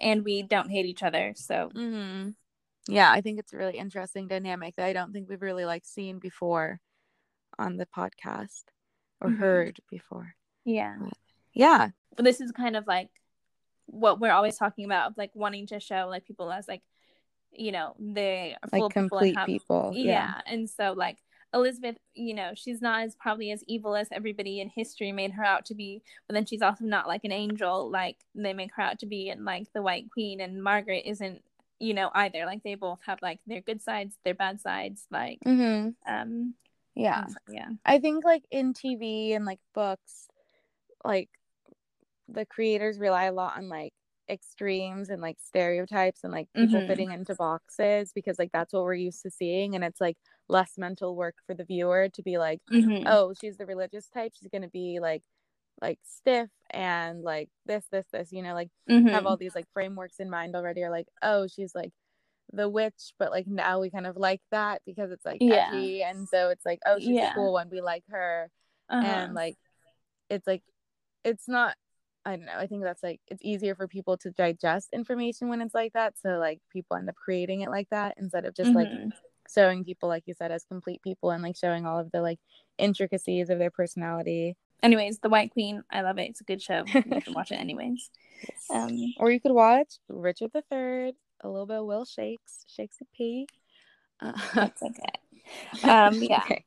and 0.00 0.24
we 0.24 0.42
don't 0.42 0.70
hate 0.70 0.86
each 0.86 1.02
other 1.02 1.32
so 1.36 1.70
hmm 1.74 2.30
Yeah, 2.88 3.10
I 3.12 3.20
think 3.20 3.38
it's 3.38 3.52
a 3.52 3.56
really 3.58 3.76
interesting 3.78 4.26
dynamic 4.26 4.74
that 4.76 4.86
I 4.86 4.92
don't 4.92 5.12
think 5.12 5.28
we've 5.28 5.42
really 5.42 5.64
like 5.66 5.84
seen 5.84 6.18
before 6.18 6.80
on 7.58 7.76
the 7.76 7.86
podcast 7.86 8.64
or 9.20 9.28
Mhm. 9.28 9.36
heard 9.38 9.80
before. 9.90 10.34
yeah 10.64 10.96
Yeah. 11.52 11.90
but 12.16 12.24
this 12.24 12.40
is 12.40 12.50
kind 12.52 12.76
of 12.76 12.86
like 12.86 13.10
what 13.86 14.20
we're 14.20 14.32
always 14.32 14.56
talking 14.56 14.84
about 14.84 15.10
of 15.10 15.18
like 15.18 15.32
wanting 15.34 15.66
to 15.68 15.80
show 15.80 16.06
like 16.08 16.24
people 16.24 16.50
as 16.52 16.66
like 16.68 16.82
you 17.52 17.72
know 17.72 17.94
they 17.98 18.56
are 18.62 18.68
full 18.68 18.80
Like 18.80 18.86
of 18.86 18.94
people 18.94 19.18
complete 19.18 19.36
have- 19.36 19.46
people. 19.46 19.92
yeah. 19.94 20.40
and 20.46 20.70
so 20.70 20.92
like 20.96 21.18
elizabeth 21.52 21.96
you 22.14 22.32
know 22.34 22.52
she's 22.54 22.80
not 22.80 23.02
as 23.02 23.14
probably 23.16 23.50
as 23.50 23.64
evil 23.66 23.96
as 23.96 24.08
everybody 24.12 24.60
in 24.60 24.68
history 24.68 25.10
made 25.12 25.32
her 25.32 25.44
out 25.44 25.64
to 25.64 25.74
be 25.74 26.00
but 26.28 26.34
then 26.34 26.46
she's 26.46 26.62
also 26.62 26.84
not 26.84 27.08
like 27.08 27.24
an 27.24 27.32
angel 27.32 27.90
like 27.90 28.18
they 28.34 28.52
make 28.52 28.72
her 28.74 28.82
out 28.82 28.98
to 28.98 29.06
be 29.06 29.30
and 29.30 29.44
like 29.44 29.66
the 29.74 29.82
white 29.82 30.08
queen 30.12 30.40
and 30.40 30.62
margaret 30.62 31.02
isn't 31.06 31.42
you 31.80 31.92
know 31.94 32.10
either 32.14 32.46
like 32.46 32.62
they 32.62 32.74
both 32.76 33.00
have 33.04 33.18
like 33.22 33.40
their 33.46 33.60
good 33.60 33.82
sides 33.82 34.16
their 34.24 34.34
bad 34.34 34.60
sides 34.60 35.06
like 35.10 35.38
hmm 35.44 35.88
um 36.06 36.54
Yeah. 36.94 37.26
yeah 37.48 37.68
I 37.84 37.98
think 37.98 38.24
like 38.24 38.44
in 38.50 38.74
TV 38.74 39.32
and 39.32 39.44
like 39.44 39.60
books, 39.74 40.28
like 41.04 41.30
the 42.28 42.46
creators 42.46 42.98
rely 42.98 43.24
a 43.24 43.32
lot 43.32 43.56
on 43.56 43.68
like 43.68 43.92
extremes 44.28 45.08
and 45.08 45.20
like 45.20 45.36
stereotypes 45.40 46.20
and 46.22 46.32
like 46.32 46.48
people 46.54 46.80
Mhm. 46.80 46.86
fitting 46.86 47.10
into 47.10 47.34
boxes 47.34 48.12
because 48.14 48.38
like 48.38 48.52
that's 48.52 48.72
what 48.72 48.84
we're 48.84 48.94
used 48.94 49.22
to 49.22 49.30
seeing 49.30 49.74
and 49.74 49.82
it's 49.82 50.00
like 50.00 50.16
less 50.50 50.72
mental 50.76 51.14
work 51.16 51.36
for 51.46 51.54
the 51.54 51.64
viewer 51.64 52.08
to 52.08 52.22
be 52.22 52.36
like 52.38 52.60
Mhm. 52.72 53.04
oh 53.06 53.32
she's 53.40 53.56
the 53.56 53.66
religious 53.66 54.08
type 54.08 54.32
she's 54.34 54.48
gonna 54.50 54.68
be 54.68 54.98
like 55.00 55.22
like 55.80 55.98
stiff 56.04 56.50
and 56.70 57.22
like 57.22 57.48
this 57.66 57.84
this 57.90 58.06
this 58.12 58.32
you 58.32 58.42
know 58.42 58.54
like 58.54 58.68
have 58.90 59.24
Mhm. 59.24 59.26
all 59.26 59.36
these 59.36 59.54
like 59.54 59.66
frameworks 59.72 60.18
in 60.20 60.28
mind 60.28 60.54
already 60.56 60.82
or 60.82 60.90
like 60.90 61.06
oh 61.22 61.46
she's 61.46 61.74
like 61.74 61.92
the 62.52 62.68
witch 62.68 63.14
but 63.18 63.30
like 63.30 63.46
now 63.46 63.80
we 63.80 63.90
kind 63.90 64.06
of 64.06 64.16
like 64.16 64.42
that 64.50 64.82
because 64.84 65.10
it's 65.12 65.24
like 65.24 65.38
Yeah. 65.40 65.68
edgy 65.70 66.02
and 66.02 66.28
so 66.28 66.50
it's 66.50 66.66
like 66.66 66.80
oh 66.84 66.98
she's 66.98 67.08
Yeah. 67.14 67.28
the 67.28 67.34
cool 67.34 67.52
one 67.52 67.68
we 67.70 67.80
like 67.80 68.04
her 68.10 68.50
Uh-huh. 68.88 69.06
and 69.06 69.34
like 69.34 69.56
it's 70.28 70.46
like 70.46 70.62
it's 71.24 71.46
not 71.48 71.76
i 72.24 72.34
don't 72.36 72.44
know 72.44 72.58
i 72.58 72.66
think 72.66 72.82
that's 72.82 73.02
like 73.02 73.20
it's 73.28 73.42
easier 73.44 73.74
for 73.76 73.86
people 73.86 74.16
to 74.18 74.30
digest 74.32 74.88
information 74.92 75.48
when 75.48 75.60
it's 75.60 75.74
like 75.74 75.92
that 75.92 76.18
so 76.18 76.38
like 76.38 76.58
people 76.72 76.96
end 76.96 77.08
up 77.08 77.14
creating 77.14 77.60
it 77.60 77.70
like 77.70 77.88
that 77.90 78.14
instead 78.18 78.44
of 78.44 78.54
just 78.54 78.74
like 78.74 78.88
Mhm. 78.88 79.12
Showing 79.52 79.84
people 79.84 80.08
like 80.08 80.24
you 80.26 80.34
said 80.34 80.52
as 80.52 80.64
complete 80.64 81.02
people 81.02 81.30
and 81.30 81.42
like 81.42 81.56
showing 81.56 81.86
all 81.86 81.98
of 81.98 82.10
the 82.12 82.20
like 82.20 82.38
intricacies 82.78 83.50
of 83.50 83.58
their 83.58 83.70
personality. 83.70 84.56
Anyways 84.82 85.18
the 85.18 85.28
white 85.28 85.52
queen 85.52 85.82
i 85.90 86.00
love 86.00 86.18
it. 86.18 86.30
It's 86.30 86.40
a 86.40 86.44
good 86.44 86.62
show. 86.62 86.84
You 86.86 87.20
should 87.20 87.34
watch 87.34 87.52
it 87.52 87.56
anyways. 87.60 88.10
Um 88.70 89.14
or 89.18 89.30
you 89.30 89.40
could 89.40 89.52
watch 89.52 89.98
richard 90.08 90.50
the 90.52 90.62
third 90.70 91.14
a 91.42 91.48
little 91.48 91.66
bit 91.66 91.78
of 91.78 91.86
will 91.86 92.04
shakes 92.04 92.64
shakes 92.66 92.96
a 93.00 93.04
pee. 93.16 93.46
Uh, 94.20 94.32
that's 94.54 94.82
okay. 94.82 95.88
Um 95.88 96.14
yeah. 96.22 96.42
Okay. 96.44 96.64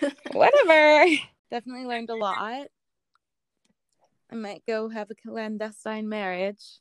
whatever. 0.32 1.14
Definitely 1.50 1.86
learned 1.86 2.10
a 2.10 2.16
lot. 2.16 2.68
I 4.30 4.34
might 4.34 4.62
go 4.66 4.88
have 4.88 5.10
a 5.10 5.14
clandestine 5.14 6.08
marriage. 6.08 6.78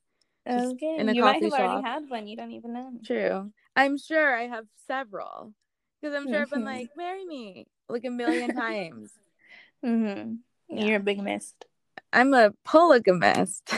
Okay. 0.49 0.95
in 0.97 1.07
a 1.07 1.13
you 1.13 1.21
might 1.21 1.43
have 1.43 1.51
shop. 1.51 1.59
already 1.59 1.83
had 1.83 2.09
one. 2.09 2.27
You 2.27 2.35
don't 2.35 2.51
even 2.51 2.73
know. 2.73 2.91
True 3.05 3.51
i'm 3.75 3.97
sure 3.97 4.35
i 4.35 4.47
have 4.47 4.65
several. 4.87 5.53
Because 6.01 6.15
i'm 6.15 6.27
sure 6.27 6.41
i've 6.41 6.49
been 6.49 6.61
Mhm. 6.61 6.65
like 6.65 6.89
marry 6.97 7.25
me 7.25 7.67
like 7.89 8.05
a 8.05 8.09
million 8.09 8.53
times. 8.53 9.11
Mm-hmm. 9.83 10.35
Yeah. 10.69 10.85
you're 10.85 10.97
a 10.97 10.99
big 10.99 11.19
mist. 11.19 11.65
I'm 12.13 12.33
a 12.35 12.51
polygamist 12.63 13.67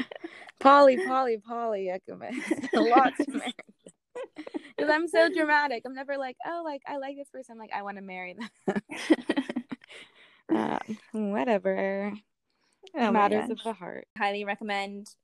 poly 0.60 0.96
poly 0.98 1.36
polyagamist 1.38 2.40
lots 2.74 3.20
of 3.20 3.28
marriages 3.28 3.94
because 4.76 4.90
i'm 4.90 5.06
so 5.08 5.28
dramatic. 5.28 5.82
I'm 5.84 5.94
never 5.94 6.16
like 6.16 6.36
oh 6.46 6.62
like 6.64 6.80
i 6.86 6.96
like 6.96 7.16
this 7.16 7.28
person. 7.28 7.52
I'm 7.52 7.58
like 7.58 7.72
i 7.74 7.82
want 7.82 7.98
to 7.98 8.02
marry 8.02 8.34
them. 8.34 8.48
Uh, 10.52 10.78
whatever. 11.12 12.12
Oh 12.96 13.10
matters 13.12 13.50
of 13.50 13.62
the 13.62 13.72
heart. 13.74 14.06
Highly 14.18 14.44
recommend 14.44 15.14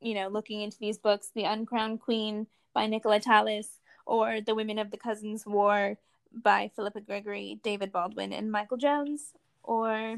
you 0.00 0.14
know 0.14 0.28
looking 0.28 0.60
into 0.62 0.76
these 0.78 0.98
books. 0.98 1.30
The 1.34 1.44
uncrowned 1.44 2.00
queen 2.00 2.46
by 2.76 2.86
nicola 2.86 3.18
tallis 3.18 3.68
or 4.04 4.40
the 4.40 4.54
women 4.54 4.78
of 4.78 4.90
the 4.90 4.98
cousins 5.08 5.46
war 5.46 5.96
by 6.32 6.70
philippa 6.76 7.00
gregory 7.00 7.58
david 7.62 7.90
baldwin 7.90 8.32
and 8.32 8.52
michael 8.52 8.76
jones 8.76 9.32
or 9.62 10.16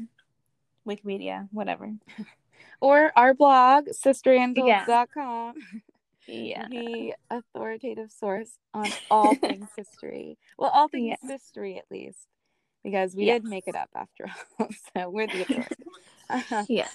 wikipedia 0.87 1.47
whatever 1.51 1.87
or 2.81 3.11
our 3.15 3.33
blog, 3.33 3.87
sisterandles.com. 3.89 5.53
Yeah. 6.27 6.67
The 6.69 7.13
authoritative 7.29 8.11
source 8.11 8.51
on 8.73 8.91
all 9.09 9.35
things 9.47 9.69
history. 9.75 10.37
Well, 10.57 10.69
all 10.69 10.87
things 10.87 11.17
Yeah. 11.21 11.31
history 11.31 11.77
at 11.77 11.85
least. 11.91 12.27
Because 12.83 13.15
we 13.15 13.25
Yes. 13.25 13.41
did 13.41 13.49
make 13.49 13.67
it 13.67 13.75
up 13.75 13.89
after 13.95 14.25
all. 14.59 14.67
So 14.95 15.09
we're 15.09 15.27
the 15.27 15.41
authority. 15.41 15.75
Uh-huh. 16.29 16.65
Yeah. 16.69 16.89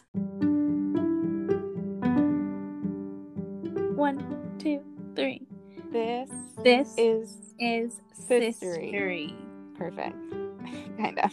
One, 3.96 4.56
two, 4.58 4.80
three. 5.16 5.46
This 5.94 6.28
This 6.64 6.94
is 6.98 7.54
is 7.60 8.00
Sistery. 8.18 8.90
Sistery. 8.90 9.32
perfect. 9.78 10.16
kind 10.98 11.16
of 11.20 11.30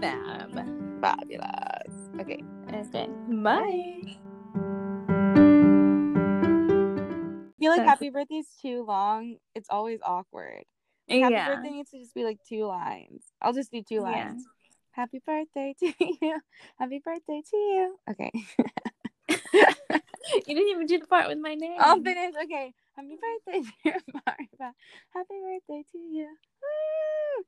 Fab. 0.00 0.54
fabulous. 1.00 1.92
Okay. 2.20 2.40
Okay. 2.72 3.08
Bye. 3.42 4.00
I 4.06 4.06
feel 7.58 7.72
like 7.72 7.80
Okay. 7.80 7.88
happy 7.88 8.10
birthday's 8.10 8.46
too 8.62 8.84
long. 8.86 9.38
It's 9.56 9.68
always 9.68 9.98
awkward. 10.04 10.62
Like, 11.08 11.22
happy 11.22 11.32
Yeah. 11.34 11.46
birthday 11.56 11.70
needs 11.70 11.90
to 11.90 11.98
just 11.98 12.14
be 12.14 12.22
like 12.22 12.38
two 12.48 12.66
lines. 12.66 13.24
I'll 13.42 13.52
just 13.54 13.72
do 13.72 13.82
two 13.82 13.96
Yeah. 13.96 14.02
lines. 14.02 14.46
Happy 14.92 15.20
birthday 15.26 15.74
to 15.80 15.86
you. 16.22 16.40
Happy 16.78 17.02
birthday 17.04 17.42
to 17.50 17.56
you. 17.56 17.96
Okay. 18.08 18.30
You 20.46 20.54
didn't 20.54 20.70
even 20.70 20.86
do 20.86 20.98
the 20.98 21.06
part 21.06 21.28
with 21.28 21.38
my 21.38 21.54
name. 21.54 21.76
I'll 21.78 22.00
finish. 22.00 22.34
Okay. 22.44 22.72
Happy 22.96 23.16
birthday, 23.20 23.62
dear 23.84 23.98
Marva. 24.12 24.74
Happy 25.10 25.34
birthday 25.42 25.82
to 25.92 25.98
you. 25.98 26.28
Woo! 26.62 27.42